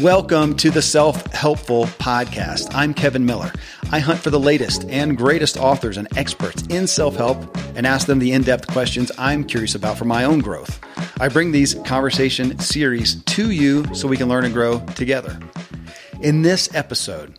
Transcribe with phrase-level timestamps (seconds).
[0.00, 2.70] Welcome to the Self Helpful Podcast.
[2.72, 3.52] I'm Kevin Miller.
[3.92, 8.06] I hunt for the latest and greatest authors and experts in self help and ask
[8.06, 10.80] them the in depth questions I'm curious about for my own growth.
[11.20, 15.38] I bring these conversation series to you so we can learn and grow together.
[16.22, 17.38] In this episode,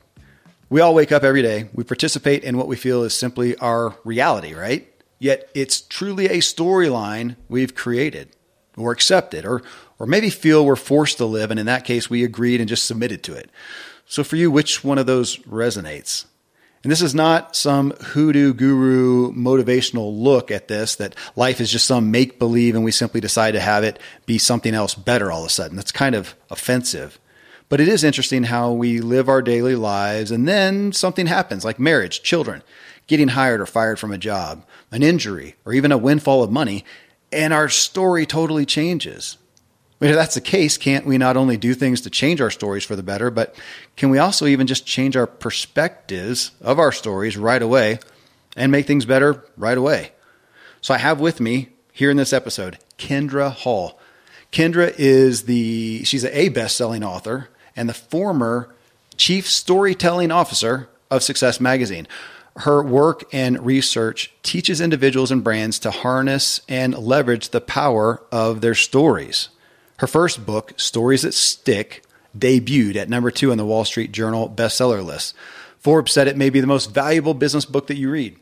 [0.69, 3.95] we all wake up every day, we participate in what we feel is simply our
[4.03, 4.87] reality, right?
[5.19, 8.29] Yet it's truly a storyline we've created
[8.77, 9.61] or accepted or
[9.99, 12.85] or maybe feel we're forced to live, and in that case, we agreed and just
[12.85, 13.51] submitted to it.
[14.05, 16.25] So for you, which one of those resonates?
[16.81, 21.85] And this is not some hoodoo guru motivational look at this that life is just
[21.85, 25.41] some make believe and we simply decide to have it be something else better all
[25.41, 25.75] of a sudden.
[25.75, 27.19] That's kind of offensive.
[27.67, 31.79] But it is interesting how we live our daily lives and then something happens like
[31.79, 32.63] marriage, children,
[33.07, 36.83] getting hired or fired from a job, an injury, or even a windfall of money,
[37.31, 39.37] and our story totally changes.
[40.01, 42.95] If that's the case, can't we not only do things to change our stories for
[42.95, 43.53] the better, but
[43.97, 47.99] can we also even just change our perspectives of our stories right away
[48.55, 50.13] and make things better right away?
[50.79, 53.99] So I have with me here in this episode Kindra Hall.
[54.53, 58.73] Kindra is the she's A best-selling author and the former
[59.17, 62.07] chief storytelling officer of Success Magazine.
[62.59, 68.59] Her work and research teaches individuals and brands to harness and leverage the power of
[68.59, 69.47] their stories.
[69.97, 72.03] Her first book, Stories That Stick,
[72.37, 75.35] debuted at number two on the Wall Street Journal bestseller list.
[75.77, 78.37] Forbes said it may be the most valuable business book that you read.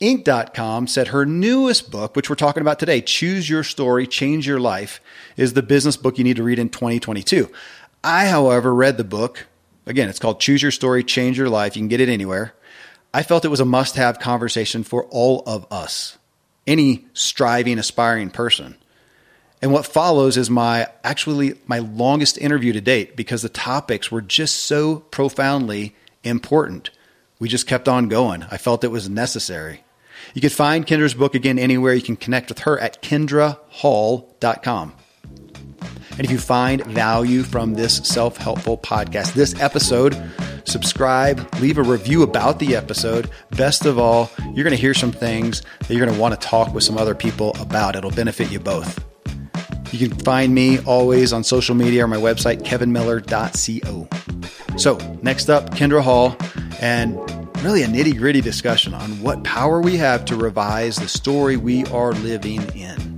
[0.00, 4.58] Inc.com said her newest book, which we're talking about today, Choose Your Story, Change Your
[4.58, 5.00] Life,
[5.36, 7.48] is the business book you need to read in 2022.
[8.02, 9.46] I, however, read the book.
[9.86, 11.76] Again, it's called Choose Your Story, Change Your Life.
[11.76, 12.54] You can get it anywhere.
[13.14, 16.18] I felt it was a must have conversation for all of us,
[16.66, 18.74] any striving, aspiring person.
[19.62, 24.20] And what follows is my actually my longest interview to date because the topics were
[24.20, 26.90] just so profoundly important.
[27.38, 28.42] We just kept on going.
[28.50, 29.84] I felt it was necessary.
[30.34, 31.94] You can find Kindra's book again anywhere.
[31.94, 34.92] You can connect with her at kindrahall.com.
[36.16, 40.16] And if you find value from this self helpful podcast, this episode,
[40.64, 43.28] subscribe, leave a review about the episode.
[43.50, 46.46] Best of all, you're going to hear some things that you're going to want to
[46.46, 47.96] talk with some other people about.
[47.96, 49.04] It'll benefit you both.
[49.92, 54.08] You can find me always on social media or my website, kevinmiller.co.
[54.76, 56.36] So, next up, Kindra Hall,
[56.80, 57.16] and
[57.62, 61.84] really a nitty gritty discussion on what power we have to revise the story we
[61.86, 63.13] are living in.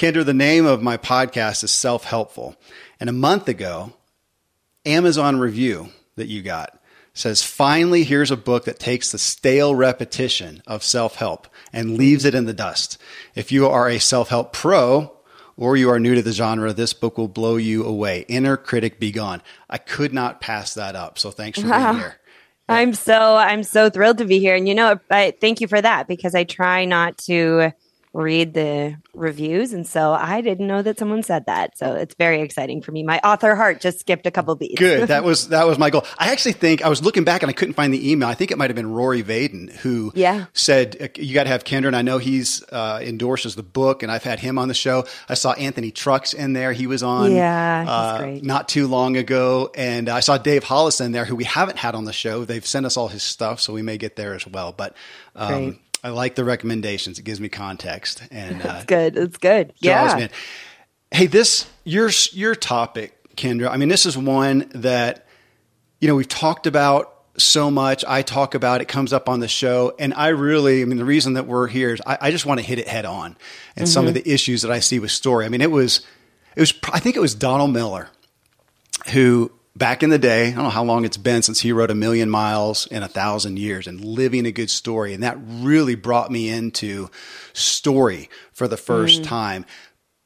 [0.00, 2.56] Kindra, the name of my podcast is Self Helpful.
[2.98, 3.92] And a month ago,
[4.86, 6.80] Amazon review that you got
[7.12, 12.24] says, finally, here's a book that takes the stale repetition of self help and leaves
[12.24, 12.96] it in the dust.
[13.34, 15.12] If you are a self help pro,
[15.58, 18.24] or you are new to the genre, this book will blow you away.
[18.26, 19.42] Inner Critic Be Gone.
[19.68, 21.18] I could not pass that up.
[21.18, 21.92] So thanks for wow.
[21.92, 22.16] being here.
[22.70, 25.82] I'm so I'm so thrilled to be here, and you know, I thank you for
[25.82, 27.74] that because I try not to
[28.12, 29.72] read the reviews.
[29.72, 31.78] And so I didn't know that someone said that.
[31.78, 33.04] So it's very exciting for me.
[33.04, 34.78] My author heart just skipped a couple beats.
[34.78, 35.08] Good.
[35.08, 36.04] That was, that was my goal.
[36.18, 38.28] I actually think I was looking back and I couldn't find the email.
[38.28, 40.46] I think it might have been Rory Vaden who yeah.
[40.52, 41.86] said, uh, you got to have Kindra.
[41.86, 45.06] And I know he's, uh, endorses the book and I've had him on the show.
[45.28, 46.72] I saw Anthony Trucks in there.
[46.72, 49.70] He was on, yeah, uh, not too long ago.
[49.76, 52.44] And I saw Dave Hollis in there who we haven't had on the show.
[52.44, 53.60] They've sent us all his stuff.
[53.60, 54.72] So we may get there as well.
[54.72, 54.96] But,
[55.36, 57.18] um, I like the recommendations.
[57.18, 59.16] It gives me context, and uh, it's good.
[59.16, 59.72] It's good.
[59.78, 60.28] Yeah.
[61.10, 63.68] Hey, this your your topic, Kindra.
[63.68, 65.26] I mean, this is one that
[66.00, 68.04] you know we've talked about so much.
[68.06, 71.04] I talk about it comes up on the show, and I really, I mean, the
[71.04, 73.36] reason that we're here is I, I just want to hit it head on, and
[73.36, 73.84] mm-hmm.
[73.86, 74.22] some of mm-hmm.
[74.22, 75.44] the issues that I see with story.
[75.44, 76.06] I mean, it was,
[76.56, 76.72] it was.
[76.92, 78.08] I think it was Donald Miller
[79.12, 79.50] who
[79.80, 81.94] back in the day, I don't know how long it's been since he wrote A
[81.94, 85.14] Million Miles in a Thousand Years and Living a Good Story.
[85.14, 87.10] And that really brought me into
[87.54, 89.24] story for the first mm.
[89.24, 89.64] time.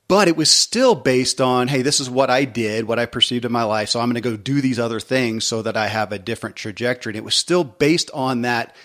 [0.09, 3.47] But it was still based on, hey, this is what I did, what I perceived
[3.47, 3.89] in my life.
[3.89, 6.57] So I'm going to go do these other things so that I have a different
[6.57, 7.13] trajectory.
[7.13, 8.77] And it was still based on that.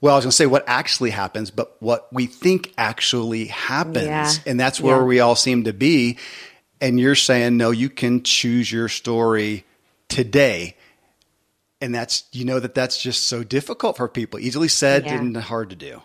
[0.00, 4.06] Well, I was going to say what actually happens, but what we think actually happens.
[4.06, 4.30] Yeah.
[4.46, 5.04] And that's where yeah.
[5.04, 6.18] we all seem to be.
[6.80, 9.64] And you're saying, no, you can choose your story
[10.08, 10.76] today.
[11.80, 14.40] And that's, you know, that that's just so difficult for people.
[14.40, 15.18] Easily said yeah.
[15.18, 16.02] and hard to do.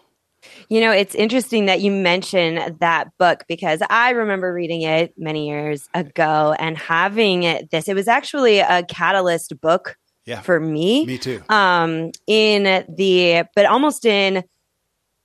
[0.69, 5.47] You know, it's interesting that you mention that book because I remember reading it many
[5.47, 7.88] years ago and having it, this.
[7.88, 10.41] It was actually a catalyst book Yeah.
[10.41, 11.06] For me.
[11.06, 11.41] Me too.
[11.49, 14.44] Um, in the, but almost in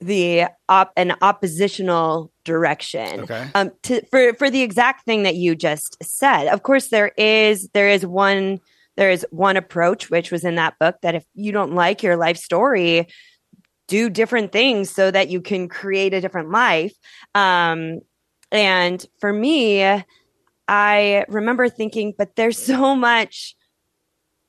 [0.00, 3.20] the op an oppositional direction.
[3.20, 3.50] Okay.
[3.54, 6.48] Um, to, for for the exact thing that you just said.
[6.48, 8.60] Of course, there is there is one
[8.96, 12.16] there is one approach which was in that book that if you don't like your
[12.16, 13.06] life story,
[13.86, 16.94] do different things so that you can create a different life.
[17.34, 18.00] Um,
[18.50, 20.02] and for me,
[20.68, 23.56] I remember thinking, but there's so much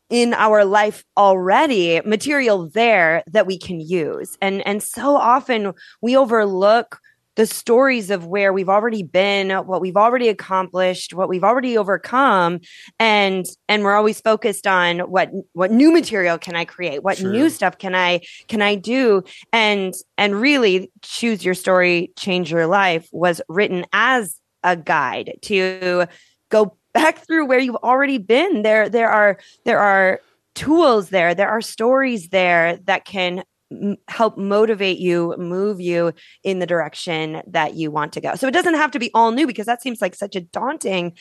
[0.09, 4.37] in our life already material there that we can use.
[4.41, 6.99] And and so often we overlook
[7.35, 12.59] the stories of where we've already been what we've already accomplished what we've already overcome
[12.99, 17.01] and and we're always focused on what what new material can i create?
[17.01, 17.31] What True.
[17.31, 18.19] new stuff can i
[18.49, 19.23] can i do?
[19.53, 26.07] And and really choose your story change your life was written as a guide to
[26.49, 30.19] go back through where you've already been there there are there are
[30.55, 36.11] tools there there are stories there that can m- help motivate you move you
[36.43, 39.31] in the direction that you want to go so it doesn't have to be all
[39.31, 41.13] new because that seems like such a daunting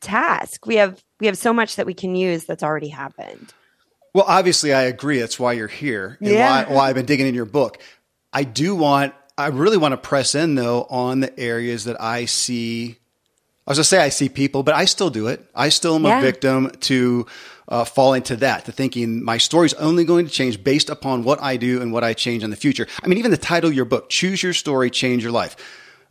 [0.00, 3.52] task we have we have so much that we can use that's already happened
[4.14, 5.18] Well, obviously, I agree.
[5.20, 6.64] That's why you're here and Yeah.
[6.64, 7.76] why, why I've been digging in your book.
[8.32, 12.24] I do want, I really want to press in though on the areas that I
[12.24, 12.96] see.
[13.66, 15.44] I was to say I see people, but I still do it.
[15.54, 16.18] I still am Yeah.
[16.18, 17.26] a victim to
[17.68, 21.42] uh, fall into that, to thinking my story's only going to change based upon what
[21.42, 22.86] I do and what I change in the future.
[23.02, 25.56] I mean, even the title of your book, Choose Your Story, Change Your Life.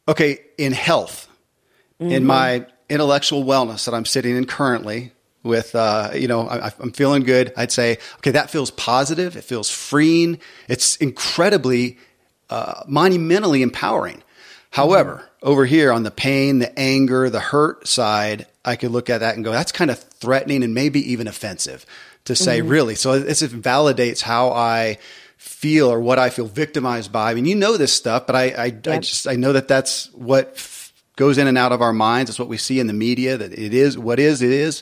[0.07, 1.29] Okay, in health,
[1.99, 5.13] in my intellectual wellness that I'm sitting in currently
[5.43, 7.53] with, uh, you know, I, I'm feeling good.
[7.55, 9.37] I'd say, okay, that feels positive.
[9.37, 10.39] It feels freeing.
[10.67, 11.97] It's incredibly,
[12.49, 14.23] uh, monumentally empowering.
[14.71, 19.19] However, over here on the pain, the anger, the hurt side, I could look at
[19.19, 21.85] that and go, that's kind of threatening and maybe even offensive
[22.25, 22.67] to say, mm-hmm.
[22.67, 22.95] really.
[22.95, 24.97] So this it validates how I
[25.37, 27.29] feel or what I feel victimized by.
[27.29, 30.11] I mean, you know this stuff, but I, I, I just, I know that that's
[30.13, 32.31] what f- goes in and out of our minds.
[32.31, 34.81] It's what we see in the media that it is what is, it is.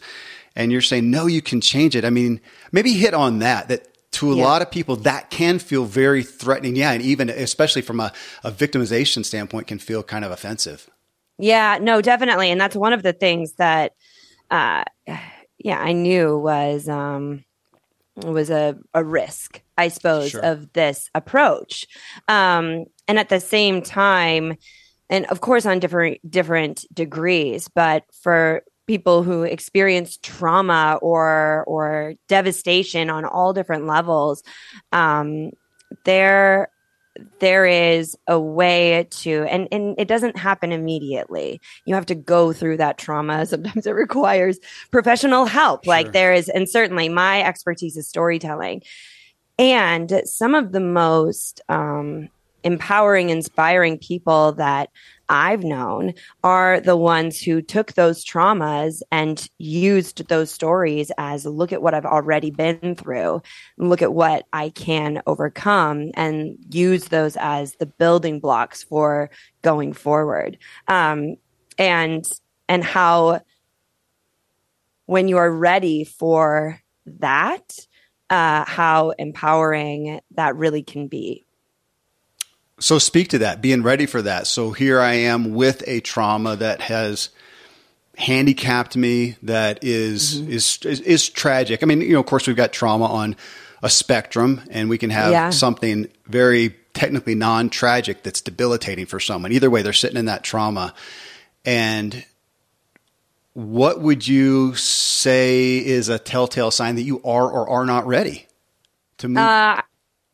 [0.56, 2.06] And you're saying, no, you can change it.
[2.06, 2.40] I mean,
[2.72, 4.44] maybe hit on that, that to a Yeah.
[4.44, 6.76] lot of people that can feel very threatening.
[6.76, 6.92] Yeah.
[6.92, 8.12] And even, especially from a,
[8.44, 10.90] a victimization standpoint, can feel kind of offensive.
[11.38, 12.52] Yeah, no, definitely.
[12.52, 13.94] And that's one of the things that
[14.52, 14.84] uh
[15.58, 17.44] yeah, I knew was um
[18.16, 20.42] was a, a risk, I suppose, Sure.
[20.46, 21.88] of this approach.
[22.28, 24.58] Um and at the same time,
[25.10, 32.16] and of course on different different degrees, but for people who experience trauma or or
[32.28, 34.44] devastation on all different levels,
[34.92, 35.52] um,
[36.06, 36.70] there
[37.40, 41.62] there is a way to and and it doesn't happen immediately.
[41.86, 43.46] You have to go through that trauma.
[43.46, 44.60] Sometimes it requires
[44.92, 45.86] professional help.
[45.86, 48.82] Like there is and certainly my expertise is storytelling.
[49.60, 52.30] And some of the most um,
[52.64, 54.90] empowering inspiring people that
[55.30, 56.14] i've known
[56.44, 61.94] are the ones who took those traumas and used those stories as look at what
[61.94, 63.42] i've already been through
[63.78, 69.30] look at what I can overcome and use those as the building blocks for
[69.62, 70.58] going forward.
[70.88, 71.36] Um,
[71.78, 72.26] and
[72.70, 73.42] and how
[75.06, 77.78] when you are ready for that,
[78.30, 81.46] uh, how empowering that really can be.
[82.80, 84.48] So speak to that, being ready for that.
[84.48, 87.30] So here I am with a trauma that has
[88.18, 91.82] handicapped me, that is, is is is tragic.
[91.82, 93.36] I mean, you know, of course, we've got trauma on
[93.82, 95.50] a spectrum, and we can have Yeah.
[95.50, 99.52] something very technically non-tragic that's debilitating for someone.
[99.52, 100.94] Either way, they're sitting in that trauma,
[101.66, 102.24] and
[103.54, 108.48] what would you say is a telltale sign that you are or are not ready
[109.20, 109.38] to move?
[109.38, 109.82] Uh,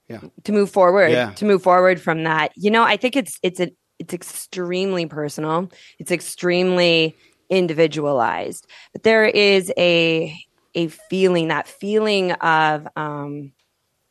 [0.10, 0.22] Yeah.
[0.46, 1.32] To move forward, Yeah.
[1.34, 5.70] to move forward from that, you know, I think it's it's a it's extremely personal.
[6.00, 7.16] It's extremely
[7.50, 10.36] individualized, but there is a
[10.76, 13.52] a feeling that feeling of um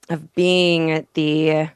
[0.09, 1.71] of being the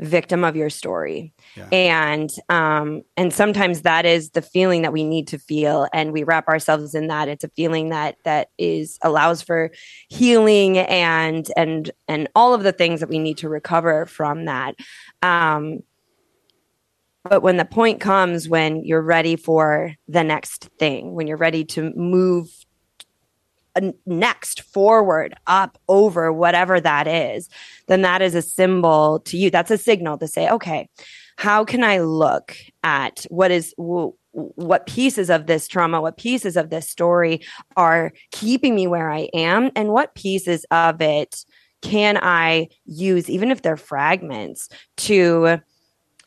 [0.00, 1.68] victim of your story Yeah.
[1.70, 6.22] and um and sometimes that is the feeling that we need to feel and we
[6.22, 7.28] wrap ourselves in that.
[7.28, 9.70] It's a feeling that that is allows for
[10.08, 14.76] healing and and and all of the things that we need to recover from that.
[15.22, 15.80] Um
[17.24, 21.64] but when the point comes when you're ready for the next thing when you're ready
[21.64, 22.48] to move
[24.04, 27.48] next forward up over whatever that is
[27.88, 29.50] then that is a symbol to you.
[29.50, 30.88] That's a signal to say okay
[31.36, 33.74] how can i look at what is
[34.32, 37.40] what pieces of this trauma, what pieces of this story
[37.76, 41.44] are keeping me where I am, and what pieces of it
[41.82, 45.58] can I use, even if they're fragments, to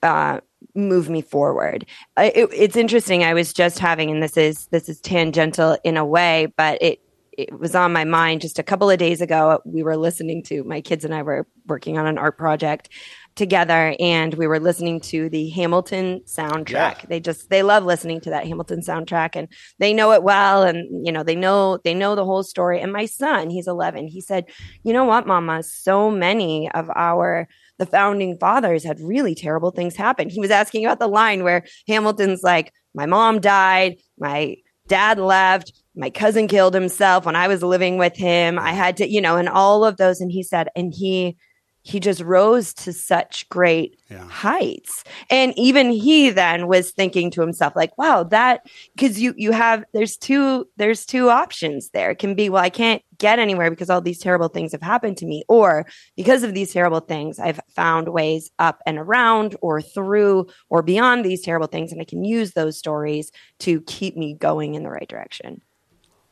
[0.03, 0.39] uh,
[0.75, 1.85] move me forward.
[2.17, 3.23] It, it's interesting.
[3.23, 7.01] I was just having, and this is this is tangential in a way, but it
[7.37, 9.61] it was on my mind just a couple of days ago.
[9.65, 12.89] We were listening to my kids and I were working on an art project
[13.35, 16.69] together and we were listening to the Hamilton soundtrack.
[16.71, 17.05] Yeah.
[17.07, 19.47] They just they love listening to that Hamilton soundtrack and
[19.79, 22.93] they know it well and you know they know they know the whole story and
[22.93, 24.07] my son, he's 11.
[24.07, 24.45] He said,
[24.83, 29.95] "You know what, mama, so many of our the founding fathers had really terrible things
[29.95, 34.55] happen." He was asking about the line where Hamilton's like, "My mom died, my
[34.87, 38.59] dad left, my cousin killed himself when I was living with him.
[38.59, 41.37] I had to, you know, and all of those and he said and he
[41.85, 44.27] he just rose to such great yeah.
[44.27, 45.03] heights.
[45.29, 48.65] And even he then was thinking to himself like wow that
[48.95, 52.11] because you you have there's two there's two options there.
[52.11, 55.17] It can be well i can't get anywhere because all these terrible things have happened
[55.17, 59.81] to me or because of these terrible things i've found ways up and around or
[59.81, 64.33] through or beyond these terrible things and i can use those stories to keep me
[64.33, 65.61] going in the right direction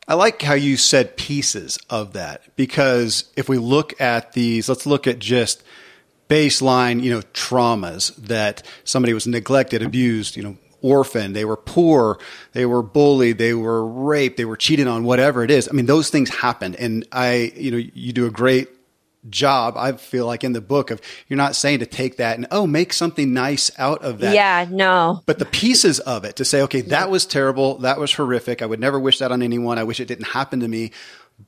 [0.08, 4.86] I like how you said pieces of that because if we look at these, let's
[4.86, 5.64] look at just
[6.28, 12.20] baseline, you know, traumas that somebody was neglected, abused, you know, orphaned, they were poor,
[12.52, 15.70] they were bullied, they were raped, they were cheated on, whatever it is.
[15.70, 16.76] I mean, those things happened.
[16.76, 18.70] And I, you know, you do a great
[19.30, 22.46] job i feel like in the book of you're not saying to take that and
[22.52, 24.36] oh make something nice out of that.
[24.36, 25.22] Yeah no.
[25.26, 28.66] But the pieces of it to say okay that was terrible that was horrific i
[28.66, 30.92] would never wish that on anyone i wish it didn't happen to me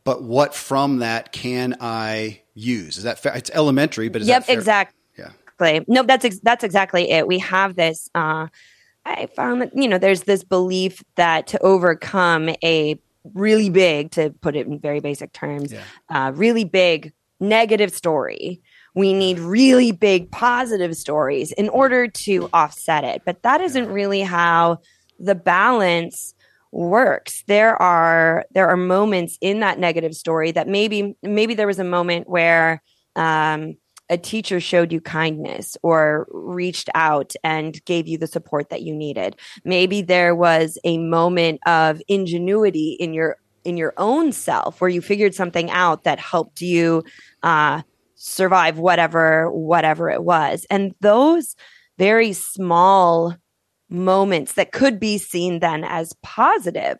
[0.03, 2.98] but what from that can i use?
[2.98, 3.36] Is that fair?
[3.36, 5.79] It's elementary but yep exactly yeah.
[5.88, 7.27] No that's ex- that's exactly it.
[7.27, 8.48] We have this uh
[9.05, 13.00] i found that you know there's this belief that to overcome a
[13.34, 15.82] really big to put it in very basic terms yeah.
[16.10, 17.13] uh, really big
[17.49, 18.61] negative story.
[18.93, 23.23] We need really big positive stories in order to offset it.
[23.25, 24.79] But that isn't really how
[25.19, 26.33] the balance
[26.71, 27.43] works.
[27.47, 31.83] There are there are moments in that negative story that maybe maybe there was a
[31.83, 32.81] moment where
[33.15, 33.75] um,
[34.09, 38.93] a teacher showed you kindness or reached out and gave you the support that you
[38.93, 39.35] needed.
[39.63, 45.01] Maybe there was a moment of ingenuity in your in your own self where you
[45.01, 47.03] figured something out that helped you
[47.45, 47.83] uh,
[48.15, 50.65] survive whatever whatever it was.
[50.69, 51.55] And those
[51.97, 53.35] very small
[53.89, 56.97] moments that could be seen then as positive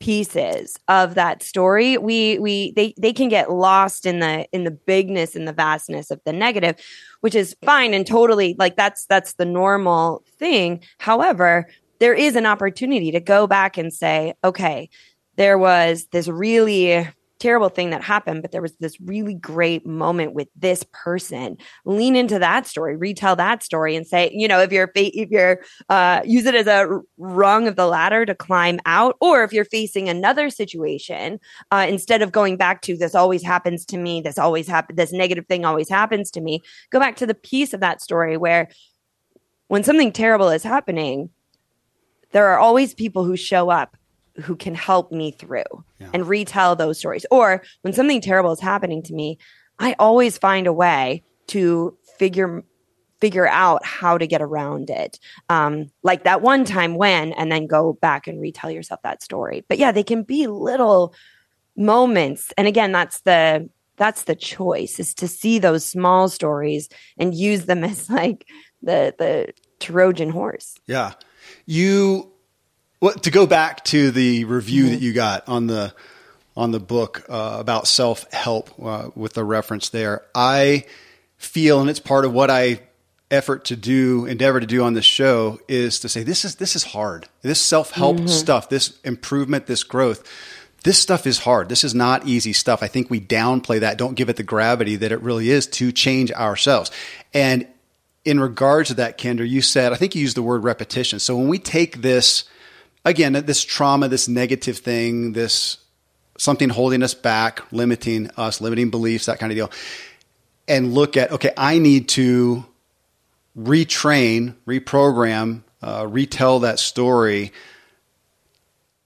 [0.00, 4.70] pieces of that story we we they they can get lost in the in the
[4.72, 6.74] bigness and the vastness of the negative
[7.20, 10.82] which is fine and totally like that's that's the normal thing.
[10.98, 11.68] However
[12.00, 14.88] there is an opportunity to go back and say okay
[15.36, 17.06] there was this really
[17.42, 21.56] terrible thing that happened, but there was this really great moment with this person.
[21.84, 25.60] Lean into that story, retell that story, and say, you know, if you're if you're
[25.88, 29.64] uh, use it as a rung of the ladder to climb out, or if you're
[29.64, 31.40] facing another situation,
[31.72, 35.12] uh, instead of going back to this always happens to me, this always happen, this
[35.12, 38.68] negative thing always happens to me, go back to the piece of that story where
[39.66, 41.30] when something terrible is happening,
[42.30, 43.96] there are always people who show up
[44.40, 46.10] who can help me through yeah.
[46.12, 47.26] and retell those stories.
[47.30, 49.38] Or when something terrible is happening to me,
[49.78, 52.64] I always find a way to figure
[53.20, 55.20] figure out how to get around it.
[55.48, 59.64] Um, like that one time when, and then go back and retell yourself that story.
[59.68, 61.14] But yeah, they can be little
[61.76, 62.52] moments.
[62.58, 67.66] And again, that's the that's the choice is to see those small stories and use
[67.66, 68.46] them as like
[68.82, 70.76] the the Trojan horse.
[70.86, 71.12] Yeah.
[71.66, 72.31] You
[73.02, 74.92] well, to go back to the review mm-hmm.
[74.92, 75.92] that you got on the
[76.56, 80.84] on the book uh, about self help uh, with the reference there, I
[81.36, 82.80] feel, and it's part of what I
[83.28, 86.76] effort to do, endeavor to do on this show, is to say this is this
[86.76, 87.26] is hard.
[87.42, 88.26] This self help mm-hmm.
[88.28, 90.22] stuff, this improvement, this growth.
[90.84, 91.68] This stuff is hard.
[91.68, 92.84] This is not easy stuff.
[92.84, 95.92] I think we downplay that, don't give it the gravity that it really is to
[95.92, 96.90] change ourselves.
[97.32, 97.68] And
[98.24, 101.20] in regards to that, Kindra, you said, I think you used the word repetition.
[101.20, 102.44] So when we take this
[103.04, 105.78] again, this trauma, this negative thing, this
[106.38, 109.70] something holding us back, limiting us, limiting beliefs, that kind of deal,
[110.68, 112.64] and look at, okay, I need to
[113.56, 117.52] retrain, reprogram, uh, retell that story.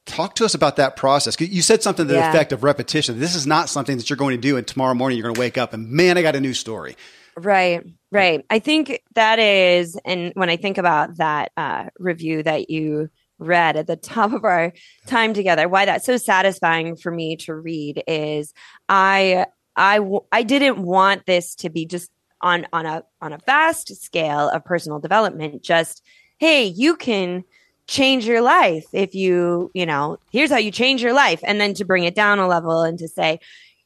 [0.05, 1.41] Talk to us about that process.
[1.41, 2.31] You said something to the yeah.
[2.31, 3.19] effect of repetition.
[3.19, 5.41] This is not something that you're going to do, and tomorrow morning you're going to
[5.41, 6.97] wake up and man, I got a new story.
[7.37, 8.47] Right, right.
[8.49, 13.77] I think that is, and when I think about that uh, review that you read
[13.77, 14.73] at the top of our
[15.07, 15.69] time together.
[15.69, 18.53] Why that's so satisfying for me to read is
[18.89, 20.01] i i
[20.33, 24.65] i didn't want this to be just on on a on a vast scale of
[24.65, 26.03] personal development just
[26.39, 27.45] hey you can
[27.87, 31.41] change your life if you you know here's how you change your life.
[31.45, 33.41] And then to bring it down a level and to say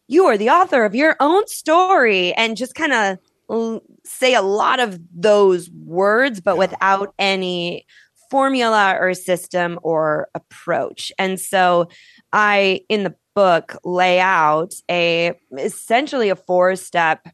[0.08, 4.80] you are the author of your own story and just kind of say a lot
[4.80, 6.58] of those words but yeah.
[6.58, 7.84] without any
[8.30, 11.12] formula or system or approach.
[11.18, 11.88] And so
[12.32, 17.26] I, in the book, lay out a essentially a four step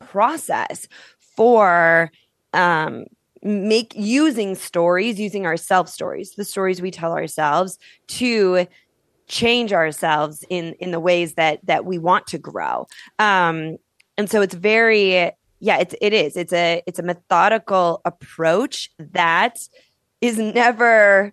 [0.00, 0.88] process
[1.36, 2.10] for
[2.52, 3.04] um,
[3.42, 8.66] make using stories, using our self stories, the stories we tell ourselves to
[9.28, 12.86] change ourselves in in the ways that that we want to grow.
[13.18, 13.76] Um,
[14.16, 16.36] and so it's very yeah, it's it is.
[16.36, 19.58] It's a it's a methodical approach that
[20.20, 21.32] is never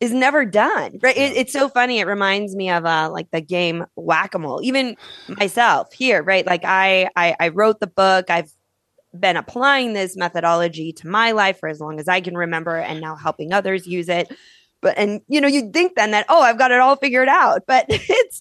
[0.00, 1.16] is never done right?
[1.16, 1.98] It, it's so funny.
[2.00, 4.96] It reminds me of uh like the game whack-a-mole even
[5.28, 6.46] myself here right?
[6.46, 8.30] Like I, I i wrote the book.
[8.30, 8.50] I've
[9.18, 13.00] been applying this methodology to my life for as long as i can remember and
[13.00, 14.32] now helping others use it.
[14.80, 17.62] But and you know you'd think then that oh i've got it all figured out.
[17.66, 18.40] But it's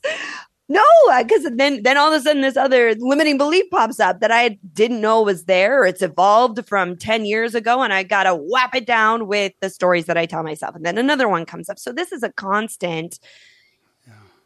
[0.71, 0.83] no,
[1.23, 4.59] because then then all of a sudden this other limiting belief pops up that I
[4.73, 5.83] didn't know was there.
[5.83, 9.71] It's evolved from 10 years ago and I got to whap it down with the
[9.71, 10.75] stories that I tell myself.
[10.75, 11.79] And then another one comes up.
[11.79, 13.19] So this is a constant.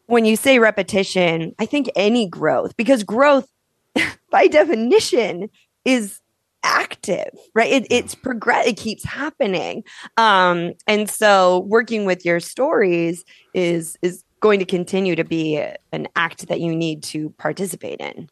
[0.06, 3.48] When you say repetition, I think any growth, because growth
[4.30, 5.50] by definition
[5.84, 6.20] is
[6.66, 9.84] active right it, it's progress it keeps happening
[10.16, 15.56] um and so working with your stories is is going to continue to be
[15.90, 18.28] an act that you need to participate in.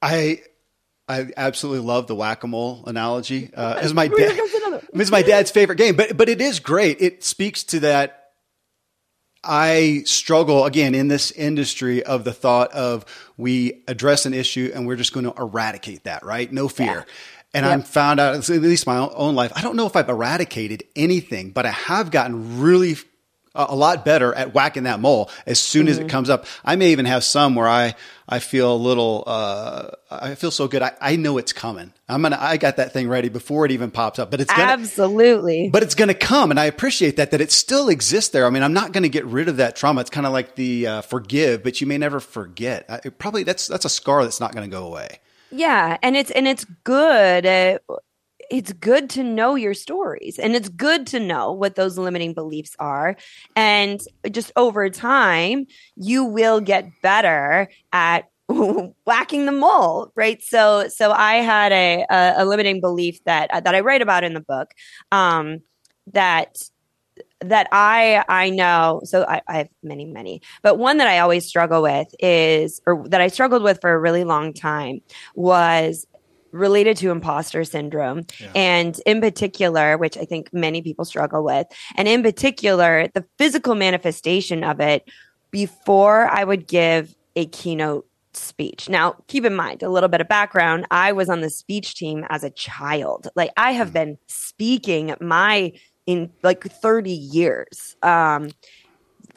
[0.00, 0.40] I
[1.06, 3.50] I absolutely love the whack a mole analogy.
[3.54, 4.38] Uh, as my dad,
[4.94, 7.02] it's my dad's favorite game, but but it is great.
[7.02, 8.22] It speaks to that.
[9.46, 13.04] I struggle again in this industry of the thought of
[13.36, 16.50] we address an issue and we're just going to eradicate that, right?
[16.50, 16.86] No fear.
[16.86, 17.04] Yeah.
[17.52, 17.72] And yep.
[17.74, 21.50] I'm found out, at least my own life, I don't know if I've eradicated anything,
[21.50, 22.96] but I have gotten really
[23.54, 25.90] a lot better at whacking that mole as soon mm-hmm.
[25.90, 26.08] as it mm-hmm.
[26.08, 26.46] comes up.
[26.64, 27.94] I may even have some where I,
[28.28, 30.82] I feel a little, uh, I feel so good.
[30.82, 31.92] I, I know it's coming.
[32.08, 34.52] I'm going to, I got that thing ready before it even pops up, but it's
[34.52, 36.50] gonna, absolutely, but it's going to come.
[36.50, 38.46] And I appreciate that, that it still exists there.
[38.46, 40.00] I mean, I'm not going to get rid of that trauma.
[40.00, 42.86] It's kind of like the, uh, forgive, but you may never forget.
[42.88, 45.20] I, probably that's, that's a scar that's not going to go away.
[45.52, 45.96] Yeah.
[46.02, 47.46] And it's, and it's good.
[47.46, 47.78] Uh,
[48.50, 52.74] it's good to know your stories and it's good to know what those limiting beliefs
[52.78, 53.16] are.
[53.56, 58.28] And just over time, you will get better at
[59.06, 63.58] whacking the mole right so so i had a a, a limiting belief that uh,
[63.60, 64.74] that i write about in the book
[65.12, 65.60] um
[66.12, 66.58] that
[67.40, 71.46] that I I know so I, I, have many many but one that I always
[71.46, 75.00] struggle with is or that I struggled with for a really long time
[75.34, 76.06] was
[76.54, 78.22] related to imposter syndrome.
[78.40, 78.52] Yeah.
[78.54, 83.74] And in particular, which I think many people struggle with, and in particular, the physical
[83.74, 85.08] manifestation of it
[85.50, 88.88] before I would give a keynote speech.
[88.88, 90.86] Now, keep in mind a little bit of background.
[90.90, 93.28] I was on the speech team as a child.
[93.34, 93.94] Like I have mm.
[93.94, 95.72] been speaking my
[96.06, 97.96] in like 30 years.
[98.02, 98.50] Um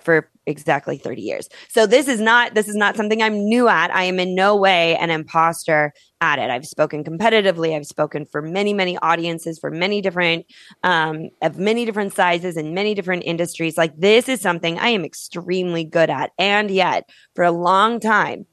[0.08, 1.50] for exactly 30 years.
[1.67, 3.93] So this is not this is not something I'm new at.
[3.93, 5.91] I am in no way an imposter
[6.22, 6.50] at it.
[6.50, 7.76] I've spoken competitively.
[7.76, 10.46] I've spoken for many many audiences for many different
[10.84, 13.78] um of many different sizes and many different industries.
[13.78, 16.32] Like this is something I am extremely good at.
[16.39, 18.46] And yet, for a long time,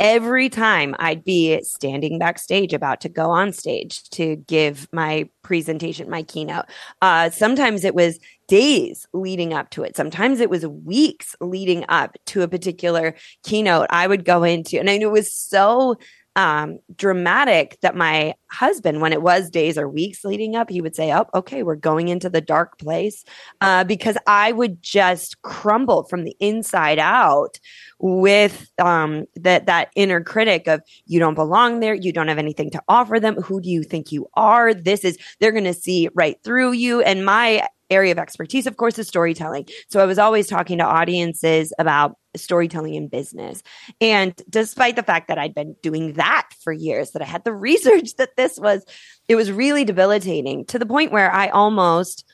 [0.00, 6.08] every time I'd be standing backstage about to go on stage to give my presentation,
[6.08, 6.64] my keynote.
[7.02, 9.94] Uh, sometimes it was days leading up to it.
[9.94, 14.80] Sometimes it was weeks leading up to a particular keynote I would go into.
[14.80, 15.96] And I knew it was so
[16.36, 20.94] um, dramatic that my husband, when it was days or weeks leading up, he would
[20.94, 23.24] say, Oh, okay, we're going into the dark place.
[23.60, 27.58] Uh, because I would just crumble from the inside out
[27.98, 31.94] with um, that, that inner critic of, You don't belong there.
[31.94, 33.36] You don't have anything to offer them.
[33.42, 34.72] Who do you think you are?
[34.72, 37.02] This is, they're going to see right through you.
[37.02, 39.68] And my area of expertise, of course, is storytelling.
[39.88, 43.62] So I was always talking to audiences about storytelling in business.
[44.00, 47.52] And despite the fact that I'd been doing that for years, that I had the
[47.54, 48.84] research that this was,
[49.28, 52.24] it was really debilitating to the point where I almost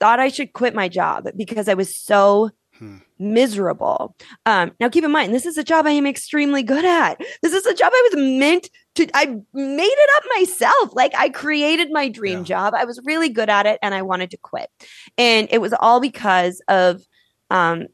[0.00, 2.98] thought I should quit my job because I was so hmm.
[3.18, 4.14] miserable.
[4.44, 7.20] Um, now, keep in mind, this is a job I am extremely good at.
[7.42, 10.94] This is a job I was meant to I made it up myself.
[10.94, 12.44] Like I created my dream yeah.
[12.44, 12.74] job.
[12.74, 14.70] I was really good at it and I wanted to quit.
[15.16, 17.02] And it was all because of
[17.50, 17.86] um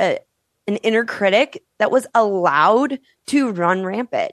[0.00, 0.18] a,
[0.68, 4.32] an inner critic that was allowed to run rampant.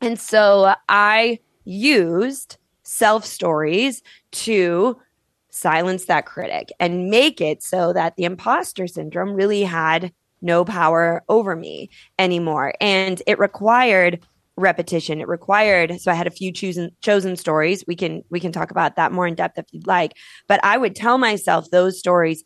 [0.00, 4.98] And so I used self stories to
[5.50, 11.22] silence that critic and make it so that the imposter syndrome really had no power
[11.28, 12.72] over me anymore.
[12.80, 14.24] And it required
[14.56, 15.20] repetition.
[15.20, 17.84] It required so I had a few chosen chosen stories.
[17.86, 20.12] We can we can talk about that more in depth if you'd like.
[20.48, 22.44] But I would tell myself those stories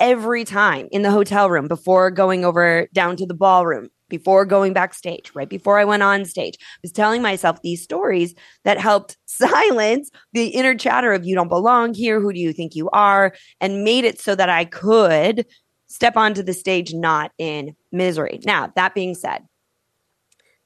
[0.00, 4.72] every time in the hotel room before going over down to the ballroom, before going
[4.72, 6.56] backstage, right before I went on stage.
[6.60, 11.48] I was telling myself these stories that helped silence the inner chatter of you don't
[11.48, 15.46] belong here, who do you think you are, and made it so that I could
[15.88, 18.40] step onto the stage not in misery.
[18.44, 19.44] Now, that being said,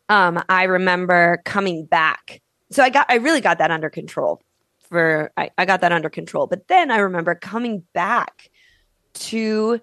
[0.09, 2.43] um, I remember coming back.
[2.71, 4.43] So I got I really got that under control
[4.89, 6.47] for I, I got that under control.
[6.47, 8.51] But then I remember coming back
[9.21, 9.81] to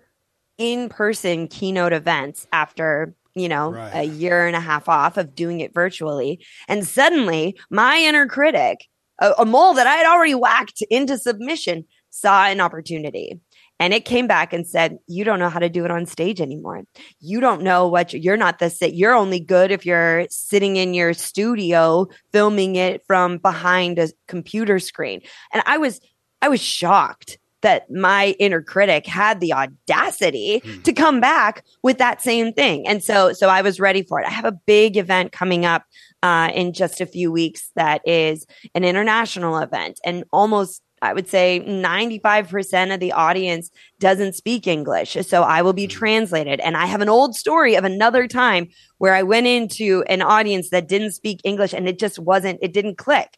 [0.58, 3.92] in-person keynote events after you know, right.
[3.94, 6.44] a year and a half off of doing it virtually.
[6.68, 8.88] And suddenly my inner critic,
[9.22, 13.40] a, a mole that I had already whacked into submission, saw an opportunity.
[13.80, 16.42] And it came back and said, You don't know how to do it on stage
[16.42, 16.84] anymore.
[17.20, 18.96] You don't know what you're, you're not the sit.
[18.96, 24.80] You're only good if you're sitting in your studio filming it from behind a computer
[24.80, 25.22] screen.
[25.54, 26.02] And I was,
[26.42, 30.84] I was shocked that my inner critic had the audacity mm.
[30.84, 32.88] to come back with that same thing.
[32.88, 34.28] And so, so I was ready for it.
[34.28, 35.84] I have a big event coming up
[36.24, 41.30] uh, in just a few weeks that is an international event, and almost I would
[41.30, 45.16] say 95% of the audience doesn't speak English.
[45.28, 45.92] So I will be hmm.
[45.92, 46.60] translated.
[46.60, 50.70] And I have an old story of another time where I went into an audience
[50.72, 53.38] that didn't speak English and it just wasn't, it didn't click.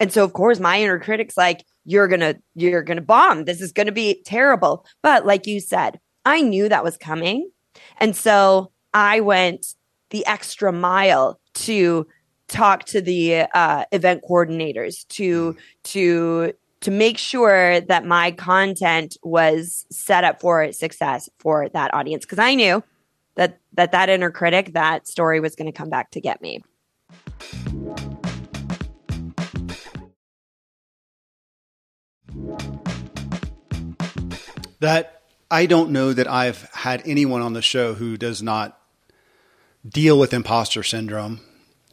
[0.00, 3.46] And so, of course, my inner critic's like, you're gonna you're gonna bomb.
[3.46, 4.84] This is gonna be terrible.
[5.02, 7.50] But like you said i knew that was coming.
[7.98, 9.74] And so i went
[10.10, 12.06] the extra mile to
[12.48, 19.84] talk to the uh, event coordinators to to to make sure that my content was
[19.90, 22.24] set up for success for that audience.
[22.24, 22.84] Because i knew
[23.36, 26.62] that that that inner critic that story was going to come back to get me
[34.80, 38.78] That I don't know that I've had anyone on the show who does not
[39.88, 41.40] deal with imposter syndrome,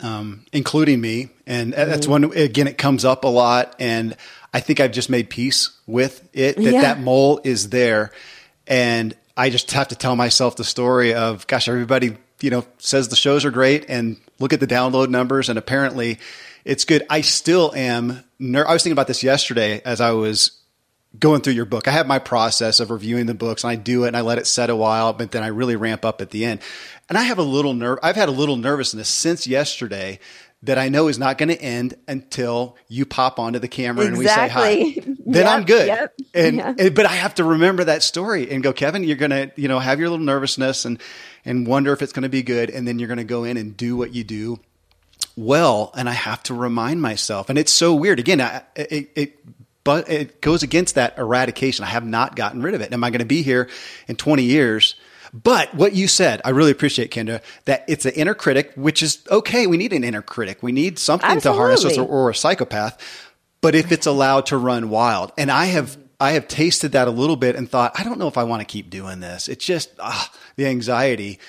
[0.02, 1.30] um, including me.
[1.48, 3.76] And that's when, again, it comes up a lot.
[3.80, 4.16] And
[4.54, 6.82] I think I've just made peace with it that yeah.
[6.82, 8.12] that mole is there.
[8.68, 13.08] And I just have to tell myself the story of, gosh, everybody, you know, says
[13.08, 15.50] the shows are great and look at the download numbers.
[15.50, 16.20] And apparently
[16.64, 17.06] it's good.
[17.10, 18.24] I still am.
[18.40, 20.62] Ner- I was thinking about this yesterday as I was
[21.18, 21.88] going through your book.
[21.88, 24.38] I have my process of reviewing the books and I do it and I let
[24.38, 26.62] it set a while, but then I really ramp up at the end.
[27.08, 28.00] And I have a little nerve.
[28.04, 30.20] I've had a little nervousness since yesterday
[30.64, 34.16] that I know is not going to end until you pop onto the camera exactly.
[34.16, 35.05] and we say hi.
[35.26, 35.88] Then yep, I'm good.
[35.88, 36.74] Yep, and, yeah.
[36.78, 39.68] and, but I have to remember that story and go, Kevin, you're going to, you
[39.68, 41.02] know, have your little nervousness and
[41.44, 43.58] and wonder if it's going to be good and then you're going to go in
[43.58, 44.60] and do what you do
[45.36, 47.50] well and I have to remind myself.
[47.50, 48.20] And it's so weird.
[48.20, 49.40] Again, I, it, it
[49.84, 51.86] but it goes against that eradication.
[51.86, 52.92] I have not gotten rid of it.
[52.92, 53.70] Am I going to be here
[54.08, 54.96] in 20 years?
[55.32, 59.20] But what you said, I really appreciate, Kindra, that it's an inner critic, which is
[59.30, 59.68] okay.
[59.68, 60.64] We need an inner critic.
[60.64, 61.58] We need something Absolutely.
[61.58, 62.98] to harness us or, or a psychopath.
[63.62, 67.12] But if it's allowed to run wild, and I have I have tasted that a
[67.12, 69.48] little bit and thought, I don't know if I want to keep doing this.
[69.48, 71.40] It's just ah, the anxiety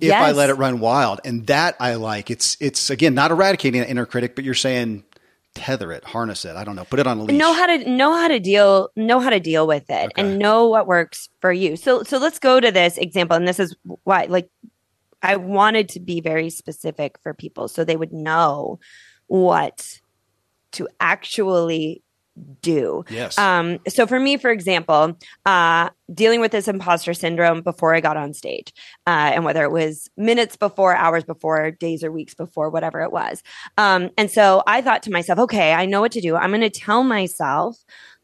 [0.00, 0.22] if yes.
[0.22, 1.20] I let it run wild.
[1.24, 2.30] And that I like.
[2.30, 5.04] It's it's again not eradicating an inner critic, but you're saying
[5.54, 6.56] tether it, harness it.
[6.56, 7.38] I don't know, put it on a leash.
[7.38, 10.12] Know how to know how to deal know how to deal with it okay.
[10.16, 11.76] and know what works for you.
[11.76, 14.50] So so let's go to this example and this is why like
[15.22, 18.78] I wanted to be very specific for people so they would know
[19.26, 20.00] what
[20.74, 22.02] to actually
[22.62, 23.04] do.
[23.08, 23.38] Yes.
[23.38, 28.16] Um, so for me, for example, uh, dealing with this imposter syndrome before I got
[28.16, 28.72] on stage,
[29.06, 33.12] uh, and whether it was minutes before, hours before, days or weeks before, whatever it
[33.12, 33.42] was.
[33.78, 36.36] Um, and so I thought to myself, okay, I know what to do.
[36.36, 37.76] I'm going to tell myself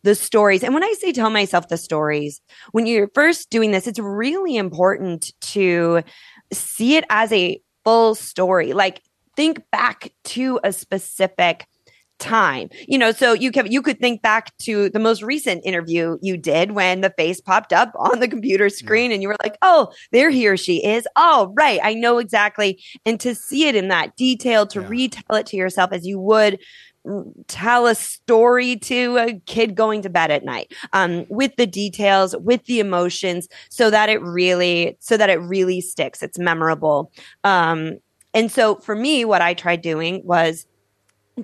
[0.02, 0.64] the stories.
[0.64, 2.40] And when I say tell myself the stories,
[2.72, 6.02] when you're first doing this, it's really important to
[6.52, 8.72] see it as a full story.
[8.72, 9.02] Like
[9.36, 11.66] think back to a specific
[12.20, 12.68] time.
[12.86, 16.36] You know, so you can you could think back to the most recent interview you
[16.36, 19.92] did when the face popped up on the computer screen and you were like, "Oh,
[20.12, 21.06] there he or she is.
[21.16, 21.80] Oh, right.
[21.82, 24.88] I know exactly." And to see it in that detail, to yeah.
[24.88, 26.58] retell it to yourself as you would
[27.46, 32.36] tell a story to a kid going to bed at night um, with the details
[32.36, 37.10] with the emotions so that it really so that it really sticks it's memorable
[37.42, 37.98] um,
[38.34, 40.66] and so for me what i tried doing was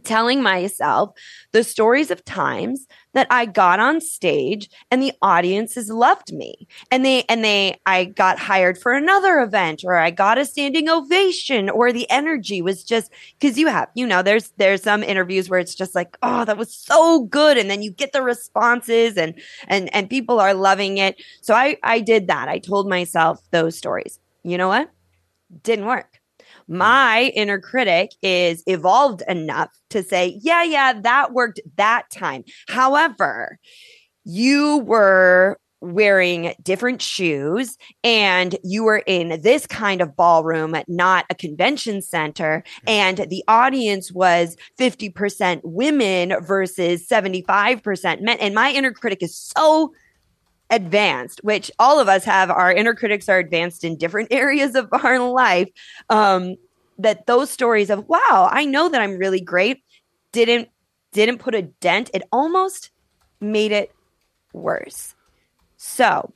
[0.02, 1.10] telling myself
[1.52, 6.68] the stories of times that I got on stage and the audiences loved me.
[6.90, 10.88] And they and they I got hired for another event or I got a standing
[10.88, 15.48] ovation or the energy was just cuz you have, you know, there's there's some interviews
[15.48, 19.16] where it's just like, "Oh, that was so good." And then you get the responses
[19.16, 19.34] and
[19.68, 21.16] and and people are loving it.
[21.40, 22.48] So I I did that.
[22.48, 24.20] I told myself those stories.
[24.42, 24.90] You know what?
[25.62, 26.20] Didn't work
[26.68, 32.44] my inner critic is evolved enough to say, yeah, yeah, that worked that time.
[32.68, 33.58] However,
[34.24, 41.34] you were wearing different shoes and you were in this kind of ballroom, not a
[41.34, 42.64] convention center.
[42.86, 48.38] And the audience was 50% women versus 75% men.
[48.38, 49.92] And my inner critic is so
[50.70, 52.50] advanced, which all of us have.
[52.50, 55.68] Our inner critics are advanced in different areas of our life.
[56.10, 56.56] Um,
[56.98, 59.82] that those stories of wow, I know that I'm really great
[60.32, 60.68] didn't
[61.12, 62.10] didn't put a dent.
[62.14, 62.90] It almost
[63.40, 63.92] made it
[64.52, 65.14] worse.
[65.76, 66.32] So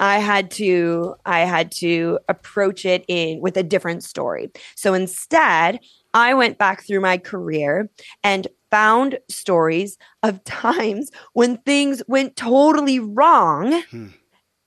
[0.00, 4.50] I had to I had to approach it in with a different story.
[4.74, 5.80] So instead,
[6.12, 7.88] I went back through my career
[8.22, 14.08] and found stories of times when things went totally wrong hmm.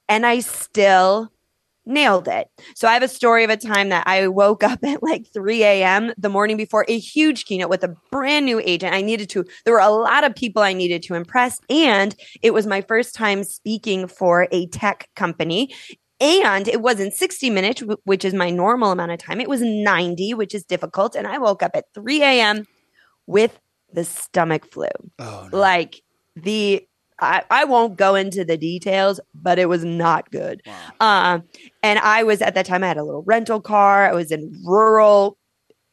[0.07, 1.31] and I still
[1.87, 2.47] nailed it.
[2.75, 5.63] So I have a story of a time that I woke up at like 3
[5.63, 6.13] a.m.
[6.17, 8.93] the morning before a huge keynote with a brand new agent.
[8.93, 11.59] I needed to, there were a lot of people I needed to impress.
[11.69, 15.73] And it was my first time speaking for a tech company.
[16.21, 19.41] And it wasn't 60 minutes, which is my normal amount of time.
[19.41, 21.13] It was 90, which is difficult.
[21.13, 22.65] And I woke up at 3 a.m.
[23.27, 23.59] with
[23.95, 24.87] the stomach flu.
[25.19, 25.57] Oh, no.
[25.57, 26.01] Like
[26.35, 26.85] the
[27.19, 30.61] I, I won't go into the details, but it was not good.
[30.65, 30.73] Wow.
[30.99, 31.39] Uh,
[31.81, 34.09] and I was at that time, I had a little rental car.
[34.09, 35.37] I was in rural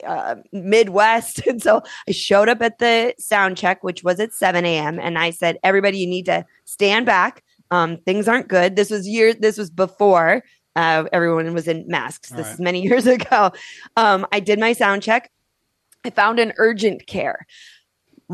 [0.04, 1.42] uh, Midwest.
[1.46, 4.98] And so I showed up at the sound check, which was at 7 a.m.
[4.98, 7.44] And I said, everybody, you need to stand back.
[7.70, 8.74] Um, things aren't good.
[8.74, 10.42] This was years, this was before
[10.76, 12.30] uh, everyone was in masks.
[12.30, 12.54] All this right.
[12.54, 13.52] is many years ago.
[13.96, 15.30] Um, I did my sound check.
[16.04, 17.46] I found an urgent care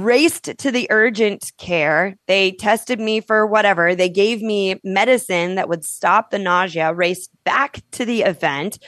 [0.05, 2.17] raced to the urgent care.
[2.27, 3.95] They tested me for whatever.
[3.95, 8.79] They gave me medicine that would stop the nausea, raced back to the event,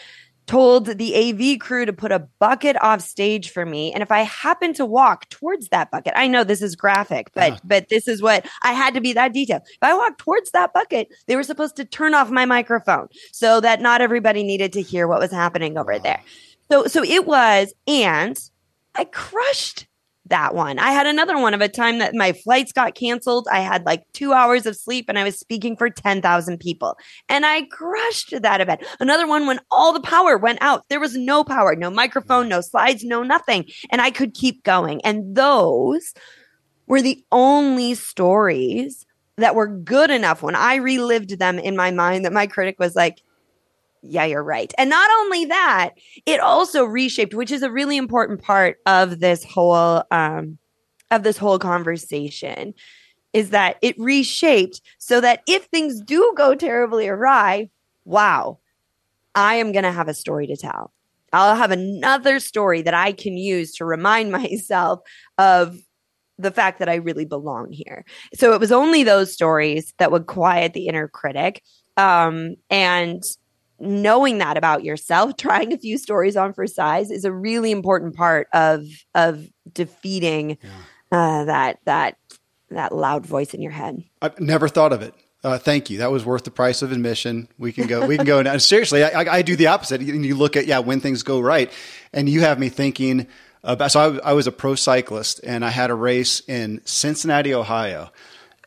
[0.46, 3.92] told the AV crew to put a bucket off stage for me.
[3.92, 7.52] And if I happened to walk towards that bucket, I know this is graphic, but,
[7.52, 9.62] uh but this is what I had to be that detailed.
[9.62, 13.60] If I walked towards that bucket, they were supposed to turn off my microphone so
[13.60, 16.22] that not everybody needed to hear what was happening over there.
[16.70, 18.38] So, so it was, and
[18.94, 19.86] I crushed
[20.26, 20.78] that one.
[20.78, 23.48] I had another one of a time that my flights got canceled.
[23.50, 26.96] I had like two hours of sleep and I was speaking for 10,000 people
[27.28, 28.84] and I crushed that event.
[29.00, 30.84] Another one when all the power went out.
[30.88, 33.66] There was no power, no microphone, no slides, no nothing.
[33.90, 35.00] And I could keep going.
[35.04, 36.14] And those
[36.86, 39.06] were the only stories
[39.36, 42.94] that were good enough when I relived them in my mind that my critic was
[42.94, 43.22] like,
[44.02, 44.72] yeah, you're right.
[44.78, 45.90] And not only that,
[46.26, 50.58] it also reshaped, which is a really important part of this whole um
[51.10, 52.72] of this whole conversation
[53.32, 57.68] is that it reshaped so that if things do go terribly awry,
[58.04, 58.58] wow,
[59.34, 60.92] I am going to have a story to tell.
[61.32, 65.00] I'll have another story that I can use to remind myself
[65.38, 65.78] of
[66.38, 68.04] the fact that I really belong here.
[68.34, 71.62] So it was only those stories that would quiet the inner critic.
[71.96, 73.22] Um, and
[73.80, 78.14] knowing that about yourself, trying a few stories on for size is a really important
[78.14, 80.70] part of of defeating yeah.
[81.12, 82.16] uh, that that
[82.70, 84.02] that loud voice in your head.
[84.22, 85.14] I've never thought of it.
[85.42, 85.98] Uh, thank you.
[85.98, 87.48] That was worth the price of admission.
[87.58, 88.06] We can go.
[88.06, 88.56] We can go now.
[88.58, 90.02] Seriously, I, I, do the opposite.
[90.02, 91.72] And You look at yeah when things go right,
[92.12, 93.26] and you have me thinking
[93.64, 93.92] about.
[93.92, 98.10] So I, I was a pro cyclist, and I had a race in Cincinnati, Ohio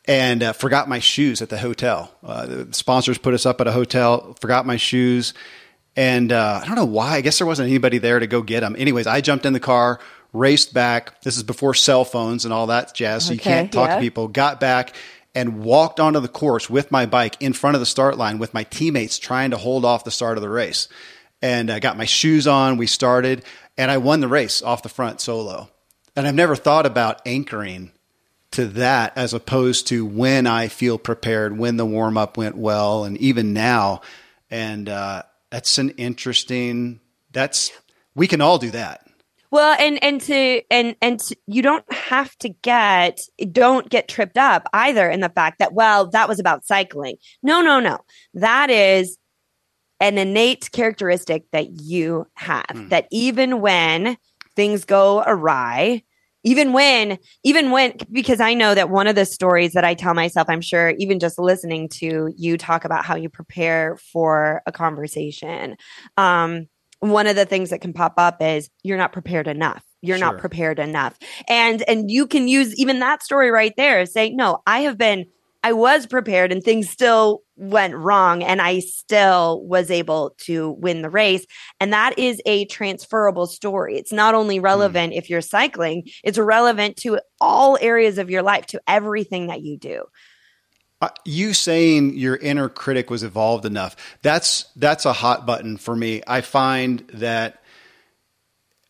[0.05, 2.13] and uh, forgot my shoes at the hotel.
[2.23, 5.33] Uh, the sponsors put us up at a hotel, forgot my shoes.
[5.95, 7.15] And uh, I don't know why.
[7.15, 8.75] I guess there wasn't anybody there to go get them.
[8.77, 9.99] Anyways, I jumped in the car,
[10.33, 11.21] raced back.
[11.21, 13.95] This is before cell phones and all that jazz, so okay, you can't talk yeah.
[13.95, 14.27] to people.
[14.27, 14.95] Got back
[15.35, 18.53] and walked onto the course with my bike in front of the start line with
[18.53, 20.87] my teammates trying to hold off the start of the race.
[21.41, 22.77] And I got my shoes on.
[22.77, 23.43] We started,
[23.77, 25.69] and I won the race off the front solo.
[26.15, 27.91] And I've never thought about anchoring
[28.53, 33.03] to that as opposed to when I feel prepared, when the warm up went well,
[33.03, 34.01] and even now.
[34.49, 36.99] And uh, that's an interesting.
[37.31, 37.71] That's
[38.15, 39.05] we can all do that.
[39.51, 43.19] Well, and and to and and to, you don't have to get
[43.51, 47.17] don't get tripped up either in the fact that well that was about cycling.
[47.43, 47.99] No, no, no.
[48.33, 49.17] That is
[49.99, 52.65] an innate characteristic that you have.
[52.65, 52.89] Mm.
[52.89, 54.17] That even when
[54.55, 56.03] things go awry,
[56.43, 60.13] even when even when because i know that one of the stories that i tell
[60.13, 64.71] myself i'm sure even just listening to you talk about how you prepare for a
[64.71, 65.75] conversation
[66.17, 66.67] um
[66.99, 70.31] one of the things that can pop up is you're not prepared enough you're sure.
[70.31, 74.61] not prepared enough and and you can use even that story right there say no
[74.67, 75.25] i have been
[75.63, 81.01] i was prepared and things still went wrong and i still was able to win
[81.01, 81.45] the race
[81.79, 84.63] and that is a transferable story it's not only hmm.
[84.63, 85.17] relevant mm.
[85.17, 89.77] if you're cycling it's relevant to all areas of your life to everything that you
[89.77, 90.03] do
[91.01, 95.95] uh, you saying your inner critic was evolved enough that's that's a hot button for
[95.95, 97.61] me i find that